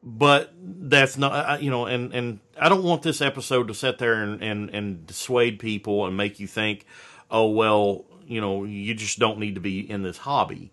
but 0.02 0.52
that's 0.60 1.16
not 1.16 1.62
you 1.62 1.70
know 1.70 1.86
and 1.86 2.12
and 2.12 2.40
i 2.60 2.68
don't 2.68 2.82
want 2.82 3.02
this 3.02 3.20
episode 3.20 3.68
to 3.68 3.74
sit 3.74 3.98
there 3.98 4.22
and 4.22 4.42
and 4.42 4.70
and 4.70 5.06
dissuade 5.06 5.58
people 5.58 6.06
and 6.06 6.16
make 6.16 6.40
you 6.40 6.46
think 6.46 6.84
oh 7.30 7.48
well 7.48 8.04
you 8.26 8.40
know 8.40 8.64
you 8.64 8.94
just 8.94 9.18
don't 9.18 9.38
need 9.38 9.54
to 9.54 9.60
be 9.60 9.88
in 9.88 10.02
this 10.02 10.18
hobby 10.18 10.72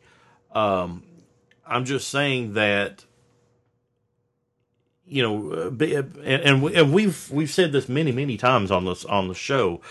um 0.54 1.04
i'm 1.66 1.86
just 1.86 2.08
saying 2.10 2.54
that 2.54 3.06
you 5.06 5.22
know, 5.22 5.52
and 6.24 6.64
and 6.74 6.94
we've 6.94 7.30
we've 7.30 7.52
said 7.52 7.72
this 7.72 7.90
many 7.90 8.12
many 8.12 8.38
times 8.38 8.72
on 8.72 8.86
this 8.86 9.04
on 9.06 9.28
the 9.28 9.36
show, 9.36 9.82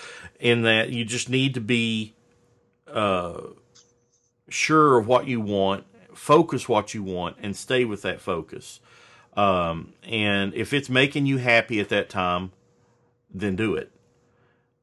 in 0.40 0.62
that 0.62 0.90
you 0.90 1.04
just 1.04 1.28
need 1.28 1.54
to 1.54 1.60
be 1.60 2.14
uh, 2.90 3.40
sure 4.48 4.98
of 4.98 5.06
what 5.06 5.26
you 5.26 5.40
want, 5.40 5.84
focus 6.14 6.68
what 6.68 6.94
you 6.94 7.02
want, 7.02 7.36
and 7.40 7.56
stay 7.56 7.84
with 7.84 8.02
that 8.02 8.20
focus. 8.20 8.80
Um, 9.36 9.94
and 10.02 10.54
if 10.54 10.72
it's 10.72 10.90
making 10.90 11.26
you 11.26 11.38
happy 11.38 11.80
at 11.80 11.88
that 11.90 12.08
time, 12.10 12.52
then 13.32 13.56
do 13.56 13.74
it. 13.74 13.90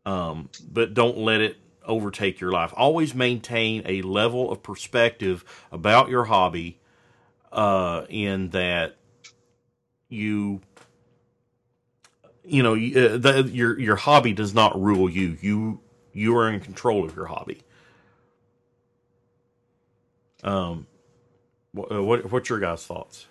Um, 0.05 0.49
but 0.71 0.93
don't 0.93 1.17
let 1.17 1.41
it 1.41 1.57
overtake 1.85 2.39
your 2.39 2.51
life. 2.51 2.73
Always 2.75 3.13
maintain 3.13 3.83
a 3.85 4.01
level 4.01 4.51
of 4.51 4.63
perspective 4.63 5.43
about 5.71 6.09
your 6.09 6.25
hobby. 6.25 6.78
Uh, 7.51 8.05
in 8.09 8.49
that 8.51 8.95
you 10.09 10.61
you 12.45 12.63
know 12.63 12.73
uh, 12.75 13.17
the, 13.17 13.49
your 13.51 13.79
your 13.79 13.97
hobby 13.97 14.33
does 14.33 14.53
not 14.53 14.79
rule 14.81 15.09
you 15.09 15.37
you 15.41 15.81
you 16.13 16.35
are 16.37 16.49
in 16.49 16.59
control 16.61 17.05
of 17.05 17.15
your 17.15 17.27
hobby 17.27 17.61
um 20.43 20.87
what 21.73 21.91
uh, 21.91 22.03
what 22.03 22.31
what's 22.31 22.49
your 22.49 22.59
guys 22.59 22.85
thoughts 22.85 23.27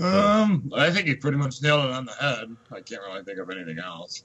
Um, 0.00 0.70
I 0.76 0.90
think 0.90 1.08
you 1.08 1.16
pretty 1.18 1.38
much 1.38 1.62
nailed 1.62 1.86
it 1.86 1.92
on 1.92 2.06
the 2.06 2.12
head. 2.14 2.48
I 2.72 2.80
can't 2.82 3.02
really 3.02 3.24
think 3.24 3.38
of 3.38 3.50
anything 3.50 3.78
else. 3.78 4.24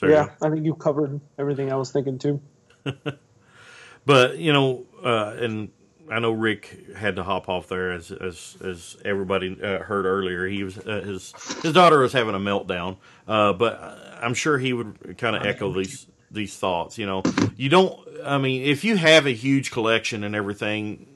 There 0.00 0.12
you 0.14 0.18
yeah. 0.18 0.28
I 0.42 0.50
think 0.50 0.64
you 0.66 0.74
covered 0.74 1.20
everything 1.38 1.72
I 1.72 1.76
was 1.76 1.92
thinking 1.92 2.18
too. 2.18 2.42
but 4.06 4.38
you 4.38 4.52
know 4.52 4.84
uh 5.02 5.36
and 5.38 5.70
I 6.10 6.18
know 6.18 6.32
Rick 6.32 6.94
had 6.96 7.16
to 7.16 7.22
hop 7.22 7.48
off 7.48 7.68
there, 7.68 7.92
as 7.92 8.10
as 8.10 8.56
as 8.62 8.96
everybody 9.04 9.58
uh, 9.62 9.78
heard 9.78 10.04
earlier. 10.04 10.46
He 10.46 10.62
was 10.62 10.76
uh, 10.78 11.02
his 11.04 11.32
his 11.62 11.72
daughter 11.72 11.98
was 11.98 12.12
having 12.12 12.34
a 12.34 12.38
meltdown, 12.38 12.98
uh, 13.26 13.54
but 13.54 13.80
I'm 14.20 14.34
sure 14.34 14.58
he 14.58 14.72
would 14.72 15.16
kind 15.16 15.34
of 15.34 15.46
echo 15.46 15.72
these 15.72 16.06
these 16.30 16.56
thoughts. 16.56 16.98
You 16.98 17.06
know, 17.06 17.22
you 17.56 17.70
don't. 17.70 17.98
I 18.22 18.38
mean, 18.38 18.62
if 18.62 18.84
you 18.84 18.96
have 18.96 19.26
a 19.26 19.32
huge 19.32 19.70
collection 19.70 20.24
and 20.24 20.34
everything, 20.34 21.06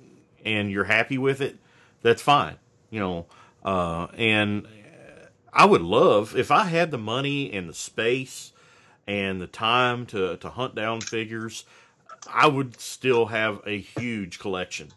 and 0.44 0.70
you're 0.70 0.84
happy 0.84 1.18
with 1.18 1.40
it, 1.42 1.56
that's 2.02 2.22
fine. 2.22 2.56
You 2.90 3.00
know, 3.00 3.26
uh, 3.62 4.06
and 4.14 4.66
I 5.52 5.66
would 5.66 5.82
love 5.82 6.34
if 6.34 6.50
I 6.50 6.64
had 6.64 6.90
the 6.90 6.98
money 6.98 7.52
and 7.52 7.68
the 7.68 7.74
space 7.74 8.52
and 9.08 9.40
the 9.40 9.46
time 9.48 10.06
to 10.06 10.36
to 10.36 10.50
hunt 10.50 10.76
down 10.76 11.00
figures. 11.00 11.64
I 12.32 12.46
would 12.46 12.78
still 12.78 13.26
have 13.26 13.62
a 13.66 13.80
huge 13.80 14.38
collection, 14.38 14.92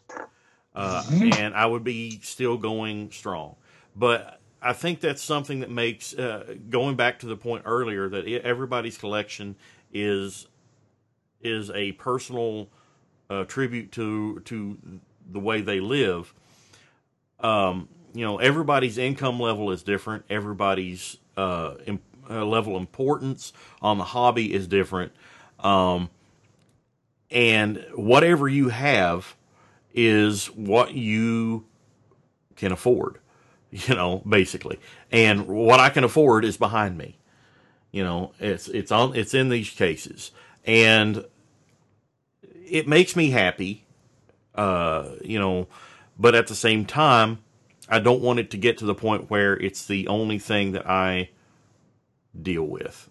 uh, 0.76 1.03
and 1.38 1.55
I 1.55 1.66
would 1.66 1.84
be 1.84 2.20
still 2.22 2.57
going 2.57 3.12
strong. 3.12 3.55
But 3.95 4.39
I 4.62 4.74
think 4.74 4.99
that's 4.99 5.22
something 5.22 5.62
that 5.62 5.72
makes 5.72 6.14
uh, 6.14 6.55
going 6.70 6.97
back 6.97 7.20
to 7.20 7.26
the 7.26 7.38
point 7.38 7.64
earlier 7.66 8.09
that 8.09 8.28
everybody's 8.28 8.97
collection 8.97 9.55
is 9.93 10.47
is 11.41 11.72
a 11.72 11.93
personal 11.93 12.68
uh, 13.30 13.45
tribute 13.45 13.93
to 13.93 14.41
to 14.41 14.78
the 15.32 15.39
way 15.39 15.62
they 15.62 15.80
live. 15.80 16.34
Um, 17.39 17.88
you 18.14 18.26
know, 18.26 18.39
everybody's 18.39 18.97
income 18.97 19.39
level 19.39 19.72
is 19.72 19.84
different. 19.84 20.26
Everybody's 20.30 21.18
uh, 21.38 21.76
uh, 22.32 22.45
level 22.45 22.75
of 22.75 22.82
importance 22.82 23.53
on 23.82 23.97
the 23.97 24.03
hobby 24.03 24.53
is 24.53 24.67
different. 24.67 25.11
Um, 25.59 26.09
and 27.29 27.86
whatever 27.93 28.47
you 28.47 28.69
have 28.69 29.36
is 29.93 30.47
what 30.47 30.93
you 30.93 31.65
can 32.55 32.71
afford 32.71 33.19
you 33.71 33.95
know 33.95 34.21
basically. 34.27 34.79
And 35.11 35.47
what 35.47 35.79
i 35.79 35.89
can 35.89 36.03
afford 36.03 36.45
is 36.45 36.57
behind 36.57 36.97
me. 36.97 37.17
You 37.91 38.03
know 38.03 38.34
it's 38.39 38.67
it's 38.67 38.91
on 38.91 39.15
it's 39.15 39.34
in 39.34 39.49
these 39.49 39.69
cases. 39.69 40.32
And 40.65 41.25
it 42.71 42.88
makes 42.88 43.15
me 43.15 43.32
happy 43.32 43.86
uh 44.55 45.09
you 45.23 45.39
know 45.39 45.67
but 46.17 46.36
at 46.36 46.47
the 46.47 46.55
same 46.55 46.86
time 46.86 47.39
i 47.88 47.99
don't 47.99 48.21
want 48.21 48.39
it 48.39 48.51
to 48.51 48.57
get 48.57 48.77
to 48.77 48.86
the 48.86 48.95
point 48.95 49.29
where 49.29 49.55
it's 49.57 49.86
the 49.86 50.07
only 50.07 50.38
thing 50.38 50.73
that 50.73 50.89
i 50.89 51.29
deal 52.39 52.63
with 52.63 53.09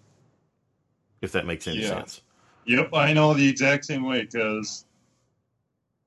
if 1.21 1.31
that 1.31 1.45
makes 1.45 1.67
any 1.67 1.81
Yeah. 1.81 1.89
sense 1.89 2.21
Yep, 2.65 2.93
I 2.93 3.11
know 3.13 3.33
the 3.33 3.47
exact 3.47 3.85
same 3.85 4.03
way 4.03 4.21
because 4.21 4.85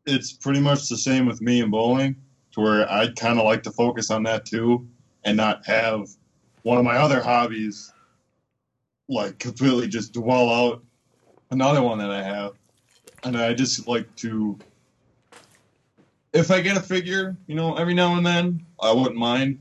it's 0.06 0.32
pretty 0.32 0.60
much 0.60 0.88
the 0.88 0.96
same 0.96 1.26
with 1.26 1.40
me 1.40 1.60
and 1.60 1.70
bowling, 1.70 2.14
to 2.52 2.60
where 2.60 2.90
I 2.90 3.08
kind 3.12 3.38
of 3.38 3.44
like 3.44 3.64
to 3.64 3.72
focus 3.72 4.10
on 4.10 4.22
that 4.24 4.46
too 4.46 4.86
and 5.24 5.36
not 5.36 5.66
have 5.66 6.08
one 6.62 6.78
of 6.78 6.84
my 6.84 6.96
other 6.96 7.20
hobbies 7.20 7.92
like 9.08 9.38
completely 9.38 9.88
just 9.88 10.12
dwell 10.12 10.48
out 10.48 10.82
another 11.50 11.82
one 11.82 11.98
that 11.98 12.10
I 12.10 12.22
have, 12.22 12.52
and 13.24 13.36
I 13.36 13.52
just 13.54 13.86
like 13.86 14.14
to. 14.16 14.58
If 16.32 16.50
I 16.50 16.60
get 16.60 16.76
a 16.76 16.80
figure, 16.80 17.36
you 17.46 17.54
know, 17.54 17.76
every 17.76 17.94
now 17.94 18.16
and 18.16 18.26
then, 18.26 18.64
I 18.80 18.92
wouldn't 18.92 19.16
mind, 19.16 19.60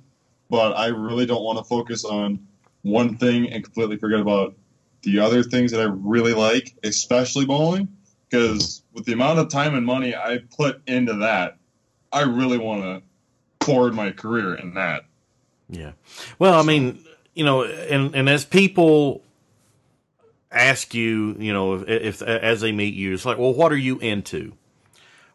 but 0.50 0.74
I 0.74 0.88
really 0.88 1.26
don't 1.26 1.44
want 1.44 1.58
to 1.60 1.64
focus 1.64 2.04
on 2.06 2.48
one 2.84 3.18
thing 3.18 3.52
and 3.52 3.64
completely 3.64 3.98
forget 3.98 4.20
about 4.20 4.56
the 5.02 5.20
other 5.20 5.44
things 5.44 5.72
that 5.72 5.82
I 5.82 5.86
really 5.86 6.34
like, 6.34 6.76
especially 6.84 7.46
bowling, 7.46 7.90
because 8.30 8.84
with 8.94 9.06
the 9.06 9.14
amount 9.14 9.40
of 9.40 9.50
time 9.50 9.76
and 9.76 9.86
money 9.86 10.16
I 10.16 10.40
put 10.56 10.82
into 10.88 11.14
that, 11.16 11.58
I 12.12 12.22
really 12.22 12.58
want 12.58 12.84
to 12.84 13.66
forward 13.66 13.94
my 13.94 14.12
career 14.12 14.54
in 14.56 14.76
that. 14.76 15.06
Yeah. 15.70 15.94
Well, 16.40 16.60
I 16.60 16.64
mean, 16.64 17.04
you 17.34 17.44
know, 17.44 17.64
and 17.64 18.16
and 18.16 18.30
as 18.30 18.46
people 18.46 19.24
ask 20.52 20.94
you, 20.94 21.36
you 21.40 21.52
know, 21.52 21.76
if, 21.82 21.88
if 21.88 22.22
as 22.22 22.62
they 22.62 22.72
meet 22.72 22.94
you, 22.94 23.14
it's 23.14 23.26
like, 23.26 23.38
well, 23.38 23.54
what 23.54 23.72
are 23.72 23.78
you 23.78 23.98
into? 24.00 24.54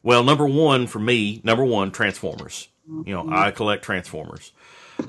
Well, 0.02 0.22
number 0.22 0.46
one 0.46 0.86
for 0.86 1.00
me, 1.00 1.40
number 1.42 1.64
one, 1.64 1.90
Transformers. 1.90 2.68
You 2.86 3.12
know, 3.12 3.28
I 3.30 3.50
collect 3.50 3.84
Transformers. 3.84 4.52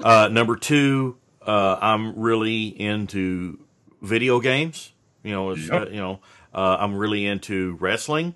Uh, 0.04 0.28
number 0.30 0.58
two, 0.58 1.18
uh, 1.50 1.80
I'm 1.82 2.20
really 2.20 2.68
into 2.68 3.60
video 4.02 4.40
games. 4.40 4.92
You 5.24 5.32
know, 5.32 5.56
Yep. 5.56 5.72
uh, 5.72 5.90
you 5.90 5.98
know, 5.98 6.20
uh, 6.54 6.78
I'm 6.80 6.96
really 6.96 7.26
into 7.26 7.76
wrestling. 7.80 8.36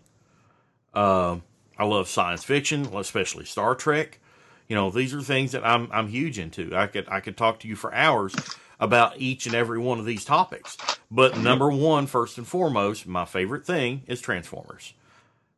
Uh, 0.94 1.38
I 1.78 1.86
love 1.86 2.08
science 2.08 2.44
fiction, 2.44 2.86
especially 2.96 3.46
Star 3.46 3.76
Trek. 3.76 4.20
You 4.68 4.76
know, 4.76 4.90
these 4.90 5.14
are 5.14 5.22
things 5.22 5.52
that 5.52 5.66
I'm 5.66 5.90
I'm 5.92 6.08
huge 6.08 6.40
into. 6.40 6.76
I 6.76 6.88
could 6.88 7.08
I 7.10 7.20
could 7.20 7.38
talk 7.38 7.60
to 7.60 7.68
you 7.68 7.76
for 7.76 7.94
hours 7.94 8.34
about 8.80 9.20
each 9.20 9.46
and 9.46 9.56
every 9.56 9.80
one 9.80 10.00
of 10.00 10.06
these 10.06 10.26
topics. 10.26 10.78
But 11.12 11.38
number 11.38 11.70
one, 11.70 12.08
first 12.08 12.38
and 12.38 12.48
foremost, 12.48 13.06
my 13.06 13.26
favorite 13.26 13.66
thing 13.66 14.02
is 14.08 14.22
Transformers. 14.22 14.94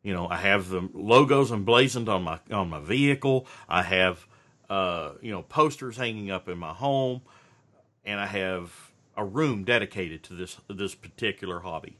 You 0.03 0.13
know, 0.13 0.27
I 0.27 0.37
have 0.37 0.69
the 0.69 0.89
logos 0.93 1.51
emblazoned 1.51 2.09
on 2.09 2.23
my 2.23 2.39
on 2.51 2.69
my 2.69 2.79
vehicle. 2.79 3.47
I 3.69 3.81
have 3.83 4.25
uh, 4.69 5.11
you 5.21 5.31
know 5.31 5.43
posters 5.43 5.97
hanging 5.97 6.29
up 6.31 6.47
in 6.49 6.57
my 6.57 6.73
home, 6.73 7.21
and 8.05 8.19
I 8.19 8.25
have 8.27 8.91
a 9.17 9.25
room 9.25 9.63
dedicated 9.63 10.23
to 10.23 10.33
this 10.33 10.57
this 10.69 10.95
particular 10.95 11.59
hobby. 11.61 11.97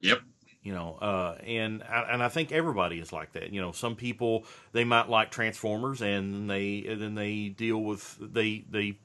Yep. 0.00 0.20
you 0.62 0.72
know 0.72 0.96
uh, 1.00 1.36
and 1.44 1.82
I- 1.82 2.08
and 2.12 2.22
I 2.22 2.28
think 2.28 2.52
everybody 2.52 2.98
is 3.00 3.12
like 3.12 3.32
that. 3.32 3.52
You 3.52 3.60
know 3.60 3.72
some 3.72 3.96
people 3.96 4.44
they 4.72 4.84
might 4.84 5.08
like 5.08 5.30
transformers 5.30 6.00
and 6.02 6.48
they 6.48 6.84
and 6.86 7.00
then 7.00 7.14
they 7.14 7.48
deal 7.48 7.78
with 7.82 8.16
they 8.20 8.64
they 8.70 8.98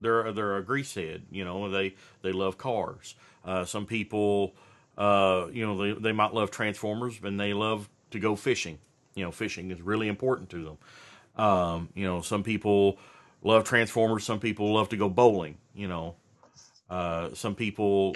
they're 0.00 0.32
they're 0.32 0.56
a 0.56 0.62
greasehead 0.64 1.22
you 1.30 1.44
know 1.44 1.70
they 1.70 1.94
they 2.22 2.32
love 2.32 2.58
cars. 2.58 3.14
Uh, 3.44 3.64
some 3.64 3.86
people 3.86 4.54
uh, 4.98 5.46
you 5.52 5.64
know 5.66 5.76
they, 5.78 5.92
they 6.00 6.12
might 6.12 6.34
love 6.34 6.50
transformers 6.50 7.18
and 7.22 7.38
they 7.38 7.54
love 7.54 7.88
to 8.10 8.18
go 8.18 8.36
fishing. 8.36 8.78
You 9.14 9.24
know 9.24 9.30
fishing 9.30 9.70
is 9.70 9.80
really 9.80 10.08
important 10.08 10.50
to 10.50 10.64
them. 10.64 10.78
Um, 11.44 11.88
you 11.94 12.04
know 12.04 12.20
some 12.20 12.42
people 12.42 12.98
love 13.42 13.64
transformers 13.64 14.24
some 14.24 14.38
people 14.40 14.72
love 14.74 14.88
to 14.88 14.96
go 14.96 15.08
bowling 15.08 15.56
you 15.74 15.88
know 15.88 16.14
uh, 16.90 17.30
some 17.34 17.54
people 17.54 18.14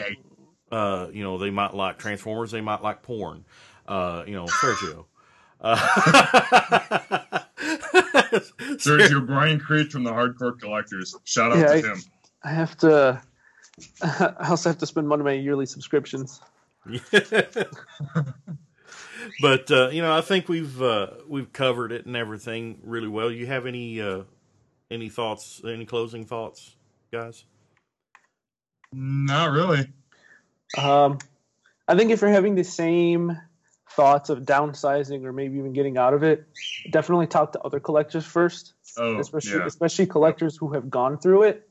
uh, 0.73 1.07
you 1.13 1.23
know, 1.23 1.39
they 1.39 1.49
might 1.51 1.73
like 1.75 1.97
Transformers, 1.99 2.51
they 2.51 2.61
might 2.61 2.83
like 2.83 3.01
porn. 3.03 3.45
Uh, 3.87 4.25
you 4.27 4.35
know, 4.35 4.45
Sergio. 4.47 5.05
Uh, 5.59 5.77
Sergio 8.77 9.25
Brian 9.27 9.59
Creech 9.59 9.93
from 9.93 10.05
the 10.05 10.11
Hardcore 10.11 10.59
Collectors. 10.61 11.15
Shout 11.25 11.53
out 11.53 11.59
Yeah, 11.59 11.67
to 11.69 11.73
I- 11.73 11.81
him. 11.81 11.99
I 12.45 12.51
have 12.51 12.77
to. 12.79 13.23
I 14.03 14.49
also 14.51 14.69
have 14.71 14.79
to 14.79 14.87
spend 14.87 15.09
one 15.09 15.21
of 15.21 15.25
my 15.25 15.33
yearly 15.33 15.65
subscriptions. 15.67 16.41
but 19.41 19.71
uh, 19.71 19.89
you 19.89 20.03
know, 20.03 20.17
I 20.17 20.21
think 20.21 20.49
we've 20.49 20.81
uh, 20.81 21.09
we've 21.29 21.53
covered 21.53 21.93
it 21.93 22.07
and 22.07 22.17
everything 22.17 22.79
really 22.83 23.09
well. 23.09 23.31
You 23.31 23.47
have 23.47 23.67
any 23.67 24.01
uh, 24.01 24.23
any 24.91 25.09
thoughts? 25.09 25.61
Any 25.65 25.85
closing 25.85 26.25
thoughts, 26.25 26.77
guys? 27.13 27.45
Not 28.93 29.51
really. 29.51 29.93
Um, 30.79 31.19
I 31.89 31.97
think 31.97 32.11
if 32.11 32.21
you're 32.21 32.31
having 32.31 32.55
the 32.55 32.65
same 32.65 33.37
thoughts 33.91 34.31
of 34.31 34.41
downsizing 34.41 35.25
or 35.25 35.33
maybe 35.33 35.59
even 35.59 35.73
getting 35.73 35.97
out 35.97 36.15
of 36.15 36.23
it, 36.23 36.47
definitely 36.91 37.27
talk 37.27 37.53
to 37.53 37.61
other 37.61 37.81
collectors 37.81 38.25
first, 38.25 38.75
Oh, 38.99 39.19
especially 39.19 39.59
yeah. 39.59 39.67
especially 39.67 40.07
collectors 40.07 40.57
who 40.57 40.73
have 40.73 40.91
gone 40.91 41.19
through 41.19 41.45
it 41.45 41.69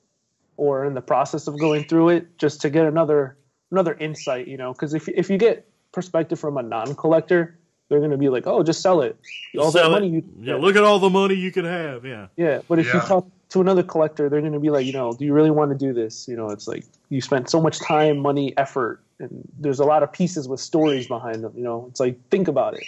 or 0.58 0.86
in 0.86 0.94
the 0.94 1.02
process 1.02 1.48
of 1.48 1.60
going 1.60 1.84
through 1.86 2.10
it, 2.10 2.38
just 2.38 2.62
to 2.62 2.70
get 2.70 2.86
another 2.86 3.38
another 3.72 3.94
insight. 3.94 4.48
You 4.48 4.58
know, 4.58 4.72
because 4.72 4.94
if 4.94 5.08
if 5.10 5.30
you 5.30 5.38
get 5.38 5.68
perspective 5.92 6.40
from 6.40 6.58
a 6.58 6.64
non-collector, 6.64 7.58
they're 7.90 8.00
going 8.00 8.12
to 8.12 8.18
be 8.18 8.30
like, 8.30 8.48
"Oh, 8.48 8.64
just 8.64 8.82
sell 8.82 9.02
it. 9.02 9.18
All 9.58 9.72
that 9.72 9.80
Sell 9.80 9.88
it. 9.90 9.92
money 9.92 10.10
you 10.10 10.24
yeah, 10.40 10.56
look 10.56 10.76
at 10.76 10.84
all 10.84 11.00
the 11.00 11.10
money 11.10 11.36
you 11.36 11.52
could 11.52 11.66
have. 11.66 12.06
Yeah, 12.06 12.28
Yeah, 12.36 12.62
but 12.68 12.80
if 12.80 12.94
you 12.94 13.00
talk 13.02 13.28
to 13.50 13.62
another 13.62 13.84
collector, 13.84 14.28
they're 14.28 14.42
going 14.42 14.54
to 14.54 14.60
be 14.60 14.70
like, 14.72 14.86
you 14.86 14.94
know, 14.94 15.14
do 15.14 15.24
you 15.24 15.34
really 15.34 15.52
want 15.52 15.72
to 15.72 15.78
do 15.78 15.94
this? 15.94 16.28
You 16.28 16.36
know, 16.36 16.50
it's 16.50 16.68
like 16.68 16.84
you 17.10 17.22
spent 17.22 17.50
so 17.50 17.62
much 17.62 17.80
time, 17.80 18.18
money, 18.18 18.58
effort, 18.58 19.02
and 19.20 19.48
there's 19.60 19.80
a 19.80 19.86
lot 19.86 20.04
of 20.04 20.12
pieces 20.12 20.48
with 20.48 20.60
stories 20.60 21.08
behind 21.08 21.44
them. 21.44 21.54
You 21.56 21.64
know, 21.64 21.86
it's 21.90 22.00
like 22.00 22.20
think 22.30 22.48
about 22.48 22.74
it. 22.74 22.84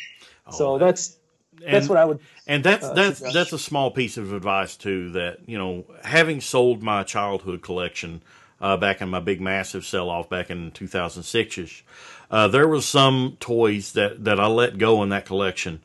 so 0.51 0.73
Oh, 0.73 0.77
that's 0.77 1.15
that's 1.61 1.85
and- 1.85 1.89
what 1.89 1.97
I 1.97 2.05
would. 2.05 2.19
And 2.47 2.63
that's 2.63 2.83
uh, 2.85 2.93
that's 2.93 3.17
suggest. 3.19 3.33
that's 3.33 3.53
a 3.53 3.59
small 3.59 3.91
piece 3.91 4.17
of 4.17 4.33
advice 4.33 4.75
too. 4.75 5.11
That 5.11 5.39
you 5.47 5.57
know, 5.57 5.85
having 6.03 6.41
sold 6.41 6.81
my 6.83 7.03
childhood 7.03 7.61
collection 7.61 8.21
uh, 8.59 8.75
back 8.77 9.01
in 9.01 9.09
my 9.09 9.19
big 9.19 9.39
massive 9.41 9.85
sell 9.85 10.09
off 10.09 10.29
back 10.29 10.49
in 10.49 10.71
2006 10.71 11.57
ish, 11.59 11.85
uh, 12.29 12.47
there 12.47 12.67
was 12.67 12.85
some 12.85 13.37
toys 13.39 13.93
that 13.93 14.23
that 14.25 14.39
I 14.39 14.47
let 14.47 14.77
go 14.77 15.03
in 15.03 15.09
that 15.09 15.25
collection. 15.25 15.81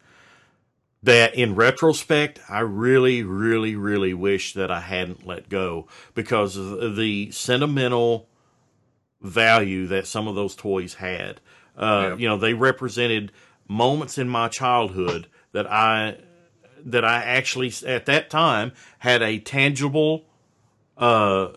That 1.04 1.34
in 1.34 1.56
retrospect, 1.56 2.38
I 2.48 2.60
really, 2.60 3.24
really, 3.24 3.74
really 3.74 4.14
wish 4.14 4.54
that 4.54 4.70
I 4.70 4.80
hadn't 4.80 5.26
let 5.26 5.48
go 5.48 5.88
because 6.14 6.56
of 6.56 6.94
the 6.94 7.32
sentimental 7.32 8.28
value 9.20 9.88
that 9.88 10.06
some 10.06 10.28
of 10.28 10.36
those 10.36 10.54
toys 10.54 10.94
had. 10.94 11.40
Uh. 11.76 12.14
You 12.18 12.28
know, 12.28 12.36
they 12.36 12.54
represented 12.54 13.32
moments 13.68 14.18
in 14.18 14.28
my 14.28 14.48
childhood 14.48 15.26
that 15.52 15.70
I 15.70 16.18
that 16.84 17.04
I 17.04 17.22
actually 17.22 17.72
at 17.86 18.06
that 18.06 18.30
time 18.30 18.72
had 18.98 19.22
a 19.22 19.38
tangible 19.38 20.24
uh, 20.96 21.48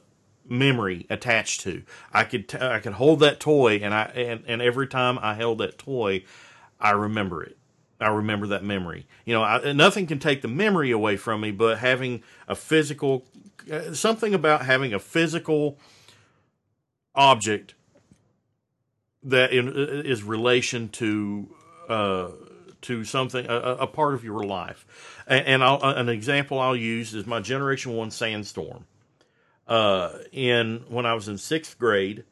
memory 0.47 1.05
attached 1.09 1.61
to. 1.61 1.83
I 2.13 2.23
could 2.23 2.47
t- 2.47 2.57
I 2.59 2.79
could 2.79 2.93
hold 2.93 3.19
that 3.21 3.39
toy 3.39 3.77
and 3.77 3.93
I 3.93 4.03
and, 4.15 4.43
and 4.47 4.61
every 4.61 4.87
time 4.87 5.17
I 5.21 5.33
held 5.33 5.59
that 5.59 5.77
toy, 5.77 6.23
I 6.79 6.91
remember 6.91 7.43
it. 7.43 7.57
I 7.99 8.09
remember 8.09 8.47
that 8.47 8.63
memory. 8.63 9.07
You 9.25 9.33
know, 9.33 9.43
I, 9.43 9.71
nothing 9.73 10.05
can 10.05 10.19
take 10.19 10.41
the 10.41 10.47
memory 10.47 10.91
away 10.91 11.17
from 11.17 11.41
me, 11.41 11.51
but 11.51 11.79
having 11.79 12.23
a 12.47 12.55
physical 12.55 13.25
uh, 13.71 13.93
something 13.93 14.33
about 14.33 14.65
having 14.65 14.93
a 14.93 14.99
physical 14.99 15.79
object 17.15 17.73
that 19.23 19.51
in, 19.51 19.73
is 19.75 20.23
relation 20.23 20.89
to 20.89 21.49
uh, 21.89 22.29
to 22.81 23.03
something 23.03 23.45
a, 23.47 23.55
a 23.55 23.87
part 23.87 24.13
of 24.13 24.23
your 24.23 24.43
life. 24.43 25.23
And, 25.27 25.45
and 25.47 25.63
I'll, 25.63 25.81
an 25.81 26.09
example 26.09 26.59
I'll 26.59 26.75
use 26.75 27.15
is 27.15 27.25
my 27.25 27.39
Generation 27.39 27.93
One 27.93 28.11
Sandstorm. 28.11 28.85
Uh, 29.67 30.19
in 30.31 30.83
when 30.89 31.05
I 31.05 31.13
was 31.13 31.27
in 31.27 31.37
sixth 31.37 31.79
grade, 31.79 32.23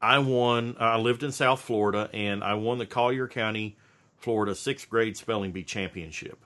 I 0.00 0.18
won. 0.18 0.76
I 0.78 0.98
lived 0.98 1.22
in 1.22 1.32
South 1.32 1.60
Florida, 1.60 2.10
and 2.12 2.44
I 2.44 2.54
won 2.54 2.78
the 2.78 2.86
Collier 2.86 3.28
County, 3.28 3.76
Florida 4.16 4.54
sixth 4.54 4.90
grade 4.90 5.16
spelling 5.16 5.52
bee 5.52 5.62
championship. 5.62 6.44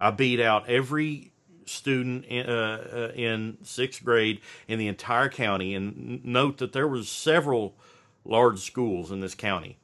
I 0.00 0.10
beat 0.10 0.40
out 0.40 0.68
every 0.68 1.32
student 1.66 2.24
in, 2.24 2.46
uh, 2.46 3.10
uh, 3.10 3.14
in 3.14 3.58
sixth 3.62 4.04
grade 4.04 4.40
in 4.66 4.78
the 4.78 4.88
entire 4.88 5.28
county. 5.28 5.74
And 5.74 6.24
note 6.24 6.58
that 6.58 6.72
there 6.72 6.88
was 6.88 7.08
several 7.08 7.74
large 8.24 8.60
schools 8.60 9.10
in 9.10 9.20
this 9.20 9.34
county. 9.34 9.78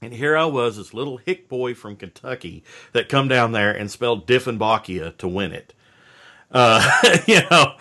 And 0.00 0.12
here 0.12 0.36
I 0.36 0.46
was, 0.46 0.76
this 0.76 0.94
little 0.94 1.18
hick 1.18 1.48
boy 1.48 1.74
from 1.74 1.96
Kentucky 1.96 2.64
that 2.92 3.08
come 3.08 3.28
down 3.28 3.52
there 3.52 3.72
and 3.72 3.90
spelled 3.90 4.26
Dieffenbachia 4.26 5.16
to 5.18 5.28
win 5.28 5.52
it. 5.52 5.74
Uh, 6.52 7.18
you 7.26 7.40
know, 7.50 7.74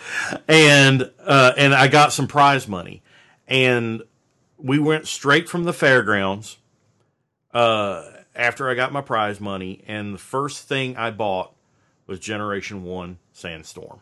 and 0.48 1.12
uh, 1.24 1.54
and 1.58 1.74
I 1.74 1.88
got 1.88 2.14
some 2.14 2.28
prize 2.28 2.68
money, 2.68 3.04
and 3.48 4.02
we 4.58 4.80
went 4.80 5.08
straight 5.08 5.50
from 5.50 5.66
the 5.66 5.74
fairgrounds. 5.74 6.58
Uh, 7.54 8.06
after 8.34 8.70
I 8.70 8.76
got 8.76 8.94
my 8.94 9.02
prize 9.02 9.42
money, 9.42 9.84
and 9.88 10.14
the 10.14 10.20
first 10.20 10.68
thing 10.68 10.96
I 10.96 11.12
bought 11.12 11.54
was 12.08 12.20
Generation 12.20 12.84
One 12.84 13.18
Sandstorm, 13.34 14.00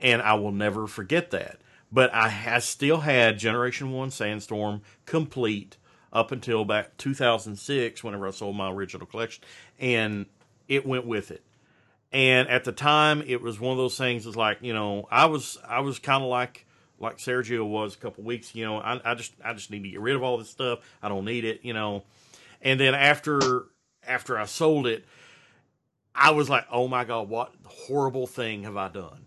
and 0.00 0.22
I 0.22 0.34
will 0.34 0.52
never 0.52 0.86
forget 0.86 1.30
that. 1.32 1.60
But 1.92 2.14
I, 2.14 2.54
I 2.54 2.58
still 2.60 3.00
had 3.00 3.38
Generation 3.38 3.92
One 3.92 4.10
Sandstorm 4.10 4.80
complete 5.04 5.76
up 6.12 6.32
until 6.32 6.64
back 6.64 6.96
2006, 6.96 8.02
whenever 8.02 8.26
I 8.26 8.30
sold 8.30 8.56
my 8.56 8.70
original 8.70 9.06
collection, 9.06 9.44
and 9.78 10.26
it 10.68 10.86
went 10.86 11.06
with 11.06 11.30
it. 11.30 11.42
And 12.12 12.48
at 12.48 12.64
the 12.64 12.72
time, 12.72 13.22
it 13.26 13.40
was 13.40 13.60
one 13.60 13.72
of 13.72 13.78
those 13.78 13.96
things. 13.96 14.26
It's 14.26 14.36
like 14.36 14.58
you 14.62 14.74
know, 14.74 15.06
I 15.10 15.26
was 15.26 15.58
I 15.66 15.80
was 15.80 15.98
kind 15.98 16.22
of 16.22 16.28
like 16.28 16.66
like 16.98 17.18
Sergio 17.18 17.66
was 17.66 17.94
a 17.94 17.98
couple 17.98 18.24
weeks. 18.24 18.54
You 18.54 18.64
know, 18.64 18.78
I, 18.78 19.00
I 19.04 19.14
just 19.14 19.32
I 19.44 19.52
just 19.54 19.70
need 19.70 19.82
to 19.84 19.90
get 19.90 20.00
rid 20.00 20.16
of 20.16 20.22
all 20.22 20.38
this 20.38 20.50
stuff. 20.50 20.80
I 21.02 21.08
don't 21.08 21.24
need 21.24 21.44
it. 21.44 21.60
You 21.62 21.72
know, 21.72 22.04
and 22.62 22.80
then 22.80 22.94
after 22.94 23.66
after 24.06 24.38
I 24.38 24.46
sold 24.46 24.86
it, 24.86 25.04
I 26.14 26.30
was 26.32 26.50
like, 26.50 26.66
oh 26.70 26.88
my 26.88 27.04
god, 27.04 27.28
what 27.28 27.52
horrible 27.64 28.26
thing 28.26 28.64
have 28.64 28.76
I 28.76 28.88
done? 28.88 29.26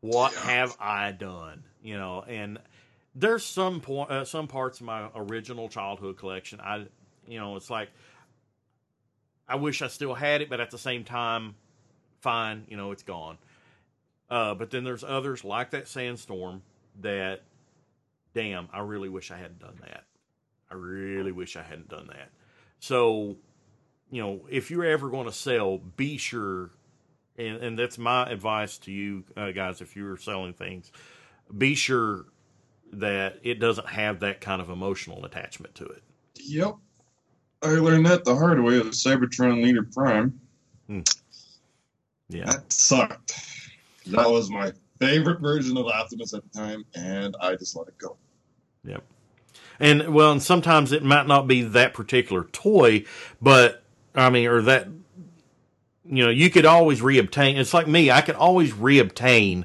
What 0.00 0.34
have 0.34 0.76
I 0.80 1.12
done? 1.12 1.64
You 1.82 1.96
know, 1.96 2.24
and 2.26 2.58
there's 3.14 3.44
some 3.44 3.80
point, 3.80 4.10
uh, 4.10 4.24
some 4.24 4.48
parts 4.48 4.80
of 4.80 4.86
my 4.86 5.08
original 5.14 5.68
childhood 5.68 6.18
collection. 6.18 6.60
I, 6.60 6.86
you 7.26 7.38
know, 7.38 7.56
it's 7.56 7.70
like 7.70 7.90
I 9.48 9.56
wish 9.56 9.82
I 9.82 9.88
still 9.88 10.14
had 10.14 10.42
it, 10.42 10.50
but 10.50 10.60
at 10.60 10.70
the 10.70 10.78
same 10.78 11.04
time, 11.04 11.54
fine, 12.24 12.64
you 12.68 12.76
know, 12.76 12.90
it's 12.90 13.02
gone. 13.02 13.38
Uh, 14.30 14.54
but 14.54 14.70
then 14.70 14.82
there's 14.82 15.04
others 15.04 15.44
like 15.44 15.70
that 15.70 15.86
sandstorm 15.86 16.62
that, 17.02 17.42
damn, 18.34 18.68
I 18.72 18.80
really 18.80 19.10
wish 19.10 19.30
I 19.30 19.36
hadn't 19.36 19.60
done 19.60 19.76
that. 19.82 20.04
I 20.70 20.74
really 20.74 21.30
wish 21.30 21.54
I 21.56 21.62
hadn't 21.62 21.90
done 21.90 22.08
that. 22.08 22.30
So, 22.80 23.36
you 24.10 24.22
know, 24.22 24.40
if 24.50 24.70
you're 24.70 24.86
ever 24.86 25.10
going 25.10 25.26
to 25.26 25.32
sell, 25.32 25.78
be 25.78 26.16
sure, 26.16 26.70
and, 27.36 27.58
and 27.58 27.78
that's 27.78 27.98
my 27.98 28.28
advice 28.28 28.78
to 28.78 28.90
you 28.92 29.24
uh, 29.36 29.52
guys, 29.52 29.82
if 29.82 29.94
you're 29.94 30.16
selling 30.16 30.54
things, 30.54 30.90
be 31.56 31.74
sure 31.74 32.24
that 32.92 33.38
it 33.42 33.60
doesn't 33.60 33.88
have 33.88 34.20
that 34.20 34.40
kind 34.40 34.62
of 34.62 34.70
emotional 34.70 35.24
attachment 35.26 35.74
to 35.74 35.84
it. 35.84 36.02
Yep. 36.36 36.76
I 37.62 37.68
learned 37.72 38.06
that 38.06 38.24
the 38.24 38.34
hard 38.34 38.60
way 38.62 38.78
with 38.78 38.92
Cybertron 38.92 39.62
Leader 39.62 39.82
Prime. 39.84 40.40
Yeah. 42.28 42.44
That 42.46 42.72
sucked. 42.72 43.34
That 44.06 44.30
was 44.30 44.50
my 44.50 44.72
favorite 45.00 45.40
version 45.40 45.76
of 45.76 45.86
Optimus 45.86 46.34
at 46.34 46.42
the 46.42 46.58
time, 46.58 46.84
and 46.94 47.36
I 47.40 47.56
just 47.56 47.76
let 47.76 47.88
it 47.88 47.98
go. 47.98 48.16
Yep. 48.84 49.02
And 49.80 50.14
well, 50.14 50.32
and 50.32 50.42
sometimes 50.42 50.92
it 50.92 51.02
might 51.02 51.26
not 51.26 51.46
be 51.48 51.62
that 51.62 51.94
particular 51.94 52.44
toy, 52.44 53.04
but 53.42 53.82
I 54.14 54.30
mean, 54.30 54.46
or 54.48 54.62
that 54.62 54.88
you 56.06 56.24
know, 56.24 56.30
you 56.30 56.50
could 56.50 56.66
always 56.66 57.00
reobtain. 57.00 57.56
It's 57.56 57.74
like 57.74 57.88
me; 57.88 58.10
I 58.10 58.20
could 58.20 58.36
always 58.36 58.72
reobtain 58.72 59.64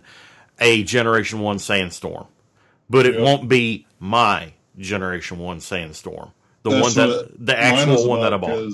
a 0.59 0.83
Generation 0.83 1.39
One 1.39 1.59
Sandstorm, 1.59 2.27
but 2.89 3.05
it 3.05 3.15
Yep. 3.15 3.23
won't 3.23 3.49
be 3.49 3.85
my 3.99 4.53
Generation 4.77 5.37
One 5.39 5.59
Sandstorm, 5.59 6.31
the 6.63 6.71
That's 6.71 6.95
one 6.95 7.09
that 7.09 7.45
the 7.45 7.57
actual 7.59 8.07
one 8.07 8.21
that 8.21 8.33
I 8.33 8.37
bought. 8.37 8.73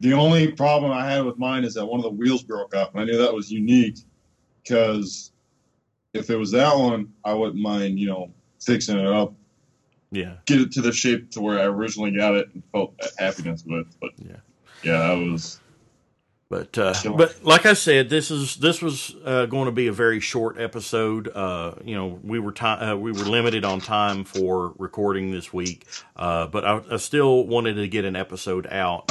The 0.00 0.12
only 0.12 0.52
problem 0.52 0.92
I 0.92 1.10
had 1.10 1.24
with 1.24 1.38
mine 1.38 1.64
is 1.64 1.74
that 1.74 1.86
one 1.86 2.00
of 2.00 2.04
the 2.04 2.10
wheels 2.10 2.42
broke 2.42 2.74
up, 2.74 2.92
and 2.92 3.00
I 3.00 3.04
knew 3.04 3.16
that 3.18 3.32
was 3.32 3.50
unique 3.50 3.98
because 4.62 5.32
if 6.12 6.28
it 6.30 6.36
was 6.36 6.50
that 6.52 6.76
one, 6.76 7.12
I 7.24 7.32
wouldn't 7.34 7.60
mind, 7.60 7.98
you 7.98 8.06
know, 8.08 8.30
fixing 8.60 8.98
it 8.98 9.06
up, 9.06 9.32
Yeah, 10.10 10.36
get 10.46 10.60
it 10.60 10.72
to 10.72 10.82
the 10.82 10.92
shape 10.92 11.30
to 11.32 11.40
where 11.40 11.58
I 11.58 11.64
originally 11.64 12.10
got 12.10 12.34
it 12.34 12.48
and 12.52 12.62
felt 12.72 12.96
that 12.98 13.12
happiness 13.18 13.64
with. 13.66 13.86
But 14.00 14.10
Yeah. 14.18 14.36
yeah, 14.82 14.98
that 14.98 15.14
was 15.14 15.60
But 16.48 16.78
uh, 16.78 16.94
but 17.16 17.42
like 17.44 17.66
I 17.66 17.72
said, 17.72 18.08
this 18.08 18.30
is 18.30 18.56
this 18.56 18.80
was 18.80 19.14
uh, 19.24 19.46
going 19.46 19.64
to 19.66 19.72
be 19.72 19.88
a 19.88 19.92
very 19.92 20.20
short 20.20 20.60
episode. 20.60 21.28
Uh, 21.28 21.74
you 21.84 21.96
know, 21.96 22.20
we 22.22 22.38
were 22.38 22.52
ti 22.52 22.66
uh, 22.66 22.96
we 22.96 23.12
were 23.12 23.24
limited 23.24 23.64
on 23.64 23.80
time 23.80 24.24
for 24.24 24.72
recording 24.78 25.32
this 25.32 25.52
week, 25.52 25.86
uh, 26.16 26.46
but 26.46 26.64
I, 26.64 26.82
I 26.92 26.96
still 26.98 27.46
wanted 27.46 27.74
to 27.74 27.88
get 27.88 28.04
an 28.04 28.14
episode 28.14 28.66
out. 28.68 29.10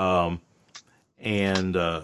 Um, 0.00 0.40
and 1.18 1.76
uh, 1.76 2.00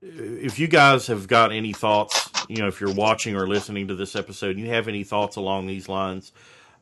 if 0.00 0.60
you 0.60 0.68
guys 0.68 1.08
have 1.08 1.26
got 1.26 1.50
any 1.50 1.72
thoughts, 1.72 2.30
you 2.48 2.58
know, 2.58 2.68
if 2.68 2.80
you're 2.80 2.94
watching 2.94 3.34
or 3.34 3.48
listening 3.48 3.88
to 3.88 3.96
this 3.96 4.14
episode, 4.14 4.56
and 4.56 4.60
you 4.60 4.70
have 4.70 4.86
any 4.86 5.02
thoughts 5.02 5.34
along 5.34 5.66
these 5.66 5.88
lines, 5.88 6.32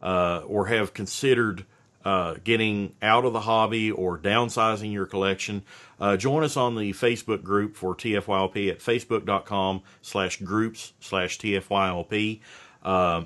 uh, 0.03 0.43
or 0.47 0.67
have 0.67 0.93
considered 0.93 1.65
uh, 2.05 2.35
getting 2.45 2.95
out 3.01 3.25
of 3.25 3.33
the 3.33 3.41
hobby 3.41 3.91
or 3.91 4.19
downsizing 4.19 4.93
your 4.93 5.07
collection, 5.07 5.65
uh, 5.99 6.17
join 6.17 6.45
us 6.45 6.59
on 6.59 6.77
the 6.77 6.93
Facebook 6.93 7.43
group 7.43 7.75
for 7.75 7.95
TFYLP 7.95 8.71
at 8.71 8.81
facebook.com 8.81 9.83
slash 10.03 10.41
groups 10.41 10.93
slash 11.01 11.39
TFYLP. 11.39 12.41
Uh, 12.83 13.23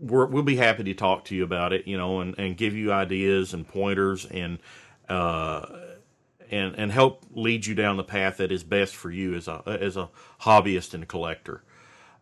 we're, 0.00 0.26
we'll 0.26 0.42
be 0.42 0.56
happy 0.56 0.84
to 0.84 0.94
talk 0.94 1.26
to 1.26 1.34
you 1.34 1.44
about 1.44 1.74
it, 1.74 1.86
you 1.86 1.96
know, 1.96 2.20
and, 2.20 2.38
and 2.38 2.56
give 2.56 2.74
you 2.74 2.90
ideas 2.90 3.52
and 3.52 3.68
pointers 3.68 4.24
and 4.24 4.58
uh, 5.08 5.66
and 6.50 6.74
and 6.76 6.92
help 6.92 7.24
lead 7.32 7.66
you 7.66 7.74
down 7.74 7.96
the 7.96 8.04
path 8.04 8.38
that 8.38 8.52
is 8.52 8.62
best 8.62 8.94
for 8.94 9.10
you 9.10 9.34
as 9.34 9.48
a 9.48 9.62
as 9.66 9.96
a 9.96 10.08
hobbyist 10.42 10.94
and 10.94 11.02
a 11.02 11.06
collector. 11.06 11.62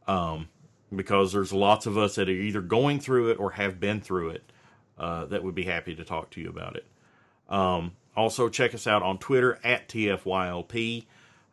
Um, 0.06 0.48
because 0.94 1.32
there's 1.32 1.52
lots 1.52 1.86
of 1.86 1.98
us 1.98 2.14
that 2.16 2.28
are 2.28 2.32
either 2.32 2.60
going 2.60 3.00
through 3.00 3.30
it 3.30 3.40
or 3.40 3.52
have 3.52 3.80
been 3.80 4.00
through 4.00 4.30
it 4.30 4.52
uh, 4.98 5.24
that 5.26 5.42
would 5.42 5.54
be 5.54 5.64
happy 5.64 5.94
to 5.94 6.04
talk 6.04 6.30
to 6.30 6.40
you 6.40 6.48
about 6.48 6.76
it. 6.76 6.86
Um, 7.48 7.92
also, 8.16 8.48
check 8.48 8.74
us 8.74 8.86
out 8.86 9.02
on 9.02 9.18
Twitter 9.18 9.58
at 9.64 9.88
TFYLP. 9.88 11.06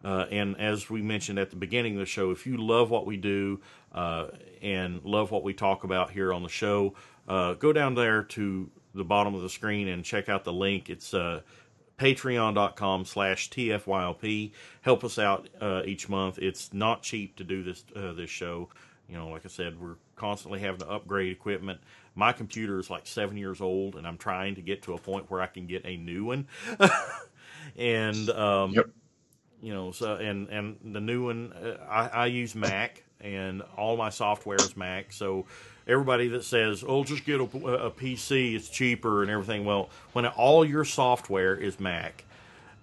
Uh, 0.03 0.25
and 0.31 0.59
as 0.59 0.89
we 0.89 1.01
mentioned 1.01 1.37
at 1.37 1.49
the 1.49 1.55
beginning 1.55 1.93
of 1.93 1.99
the 1.99 2.05
show, 2.05 2.31
if 2.31 2.45
you 2.47 2.57
love 2.57 2.89
what 2.89 3.05
we 3.05 3.17
do 3.17 3.59
uh, 3.93 4.27
and 4.61 5.03
love 5.03 5.31
what 5.31 5.43
we 5.43 5.53
talk 5.53 5.83
about 5.83 6.11
here 6.11 6.33
on 6.33 6.43
the 6.43 6.49
show, 6.49 6.93
uh, 7.27 7.53
go 7.53 7.71
down 7.71 7.95
there 7.95 8.23
to 8.23 8.69
the 8.93 9.03
bottom 9.03 9.35
of 9.35 9.41
the 9.41 9.49
screen 9.49 9.87
and 9.87 10.03
check 10.03 10.29
out 10.29 10.43
the 10.43 10.53
link. 10.53 10.89
It's 10.89 11.13
uh, 11.13 11.41
patreon.com 11.97 13.05
slash 13.05 13.49
TFYLP. 13.49 14.51
Help 14.81 15.03
us 15.03 15.19
out 15.19 15.49
uh, 15.61 15.83
each 15.85 16.09
month. 16.09 16.39
It's 16.39 16.73
not 16.73 17.03
cheap 17.03 17.35
to 17.37 17.43
do 17.43 17.63
this 17.63 17.83
uh, 17.95 18.13
this 18.13 18.29
show. 18.29 18.69
You 19.07 19.17
know, 19.17 19.29
like 19.29 19.45
I 19.45 19.49
said, 19.49 19.79
we're 19.79 19.95
constantly 20.15 20.59
having 20.59 20.79
to 20.79 20.89
upgrade 20.89 21.31
equipment. 21.31 21.79
My 22.15 22.31
computer 22.33 22.79
is 22.79 22.89
like 22.89 23.07
seven 23.07 23.37
years 23.37 23.61
old, 23.61 23.95
and 23.95 24.07
I'm 24.07 24.17
trying 24.17 24.55
to 24.55 24.61
get 24.61 24.83
to 24.83 24.93
a 24.93 24.97
point 24.97 25.29
where 25.29 25.41
I 25.41 25.47
can 25.47 25.67
get 25.67 25.85
a 25.85 25.97
new 25.97 26.25
one. 26.25 26.47
and 27.77 28.29
um, 28.31 28.71
Yep. 28.73 28.89
you 29.61 29.73
know, 29.73 29.91
so 29.91 30.15
and 30.15 30.49
and 30.49 30.77
the 30.93 31.01
new 31.01 31.25
one, 31.27 31.53
uh, 31.53 31.77
I, 31.89 32.07
I 32.07 32.25
use 32.27 32.55
Mac, 32.55 33.03
and 33.19 33.61
all 33.77 33.97
my 33.97 34.09
software 34.09 34.57
is 34.57 34.75
Mac. 34.77 35.11
So 35.13 35.45
everybody 35.87 36.27
that 36.29 36.43
says, 36.43 36.83
"Oh, 36.87 37.03
just 37.03 37.25
get 37.25 37.39
a, 37.39 37.43
a 37.43 37.91
PC, 37.91 38.55
it's 38.55 38.69
cheaper 38.69 39.21
and 39.21 39.31
everything," 39.31 39.65
well, 39.65 39.89
when 40.13 40.25
all 40.25 40.65
your 40.65 40.85
software 40.85 41.55
is 41.55 41.79
Mac, 41.79 42.25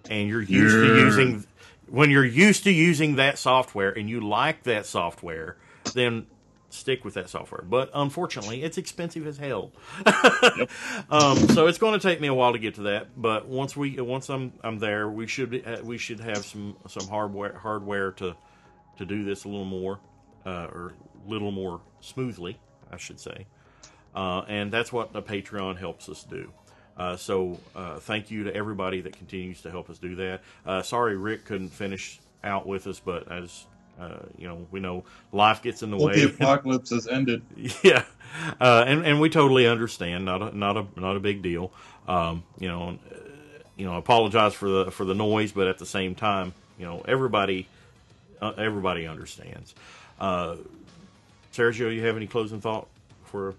and 0.09 0.27
you're 0.27 0.41
used 0.41 0.75
to 0.75 0.95
using, 0.97 1.45
when 1.87 2.09
you're 2.09 2.25
used 2.25 2.63
to 2.63 2.71
using 2.71 3.15
that 3.15 3.37
software 3.37 3.91
and 3.91 4.09
you 4.09 4.21
like 4.21 4.63
that 4.63 4.85
software, 4.85 5.57
then 5.93 6.27
stick 6.69 7.03
with 7.03 7.15
that 7.15 7.29
software. 7.29 7.63
But 7.63 7.89
unfortunately, 7.93 8.63
it's 8.63 8.77
expensive 8.77 9.27
as 9.27 9.37
hell. 9.37 9.71
um, 11.09 11.37
so 11.49 11.67
it's 11.67 11.77
going 11.77 11.99
to 11.99 12.07
take 12.07 12.21
me 12.21 12.27
a 12.27 12.33
while 12.33 12.53
to 12.53 12.59
get 12.59 12.75
to 12.75 12.81
that. 12.83 13.19
But 13.19 13.47
once 13.47 13.75
we 13.75 13.99
once 13.99 14.29
I'm 14.29 14.53
I'm 14.63 14.79
there, 14.79 15.09
we 15.09 15.27
should 15.27 15.83
we 15.83 15.97
should 15.97 16.19
have 16.19 16.45
some 16.45 16.75
some 16.87 17.07
hardware 17.07 17.57
hardware 17.57 18.11
to 18.13 18.35
to 18.97 19.05
do 19.05 19.23
this 19.23 19.45
a 19.45 19.47
little 19.47 19.65
more 19.65 19.99
uh, 20.45 20.67
or 20.71 20.93
a 21.25 21.29
little 21.29 21.51
more 21.51 21.81
smoothly, 22.01 22.57
I 22.91 22.97
should 22.97 23.19
say. 23.19 23.45
Uh, 24.15 24.43
and 24.47 24.71
that's 24.71 24.91
what 24.91 25.13
the 25.13 25.21
Patreon 25.21 25.77
helps 25.77 26.09
us 26.09 26.23
do. 26.23 26.51
Uh, 26.97 27.15
so 27.15 27.57
uh, 27.75 27.97
thank 27.99 28.29
you 28.29 28.43
to 28.43 28.53
everybody 28.53 29.01
that 29.01 29.15
continues 29.17 29.61
to 29.61 29.71
help 29.71 29.89
us 29.89 29.99
do 29.99 30.15
that. 30.15 30.41
Uh, 30.65 30.81
sorry, 30.81 31.15
Rick 31.15 31.45
couldn't 31.45 31.69
finish 31.69 32.19
out 32.43 32.67
with 32.67 32.87
us, 32.87 32.99
but 32.99 33.31
as 33.31 33.65
uh, 33.99 34.17
you 34.37 34.47
know, 34.47 34.65
we 34.71 34.79
know 34.79 35.03
life 35.31 35.61
gets 35.61 35.83
in 35.83 35.91
the 35.91 35.97
way. 35.97 36.25
the 36.25 36.29
apocalypse 36.33 36.89
has 36.89 37.07
ended. 37.07 37.41
yeah, 37.83 38.03
uh, 38.59 38.83
and 38.87 39.05
and 39.05 39.19
we 39.19 39.29
totally 39.29 39.67
understand. 39.67 40.25
Not 40.25 40.41
a 40.41 40.57
not 40.57 40.77
a 40.77 40.85
not 40.97 41.15
a 41.15 41.19
big 41.19 41.41
deal. 41.41 41.71
Um, 42.07 42.43
you 42.59 42.67
know, 42.67 42.97
you 43.77 43.85
know, 43.85 43.97
apologize 43.97 44.53
for 44.53 44.69
the 44.69 44.91
for 44.91 45.05
the 45.05 45.15
noise, 45.15 45.51
but 45.51 45.67
at 45.67 45.77
the 45.77 45.85
same 45.85 46.15
time, 46.15 46.53
you 46.77 46.85
know, 46.85 47.03
everybody 47.07 47.67
uh, 48.41 48.53
everybody 48.57 49.05
understands. 49.05 49.75
Uh, 50.19 50.57
Sergio, 51.53 51.93
you 51.93 52.05
have 52.05 52.15
any 52.15 52.27
closing 52.27 52.61
thought 52.61 52.87
for 53.25 53.55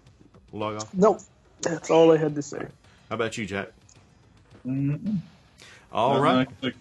log 0.52 0.76
off? 0.76 0.94
Nope. 0.94 1.20
That's 1.62 1.90
all 1.90 2.12
I 2.12 2.16
had 2.16 2.34
to 2.36 2.42
say. 2.42 2.66
How 3.08 3.14
about 3.16 3.36
you, 3.36 3.44
Jack? 3.46 3.68
Mhm. 4.66 5.18
All 5.92 6.10
Nothing 6.10 6.22
right. 6.22 6.38
I 6.40 6.44
can 6.44 6.54
think- 6.56 6.74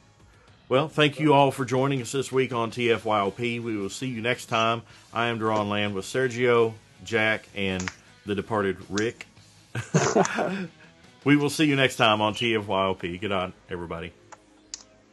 Well, 0.70 0.88
thank 0.88 1.20
you 1.20 1.34
all 1.34 1.52
for 1.52 1.66
joining 1.66 2.02
us 2.02 2.12
this 2.12 2.32
week 2.32 2.54
on 2.54 2.70
TFYLP. 2.72 3.60
We 3.60 3.76
will 3.76 3.90
see 3.90 4.08
you 4.08 4.22
next 4.22 4.46
time. 4.46 4.84
I 5.12 5.26
am 5.28 5.40
Drawn 5.40 5.68
Land 5.68 5.96
with 5.96 6.06
Sergio, 6.06 6.74
Jack, 7.04 7.48
and 7.56 7.90
the 8.26 8.36
departed 8.36 8.78
Rick. 8.88 9.26
we 11.24 11.36
will 11.36 11.50
see 11.50 11.66
you 11.66 11.76
next 11.76 11.96
time 11.96 12.22
on 12.22 12.36
TFYLP. 12.36 13.20
Good 13.20 13.32
on, 13.32 13.54
everybody. 13.70 14.14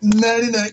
Nighty 0.03 0.51
night. 0.51 0.73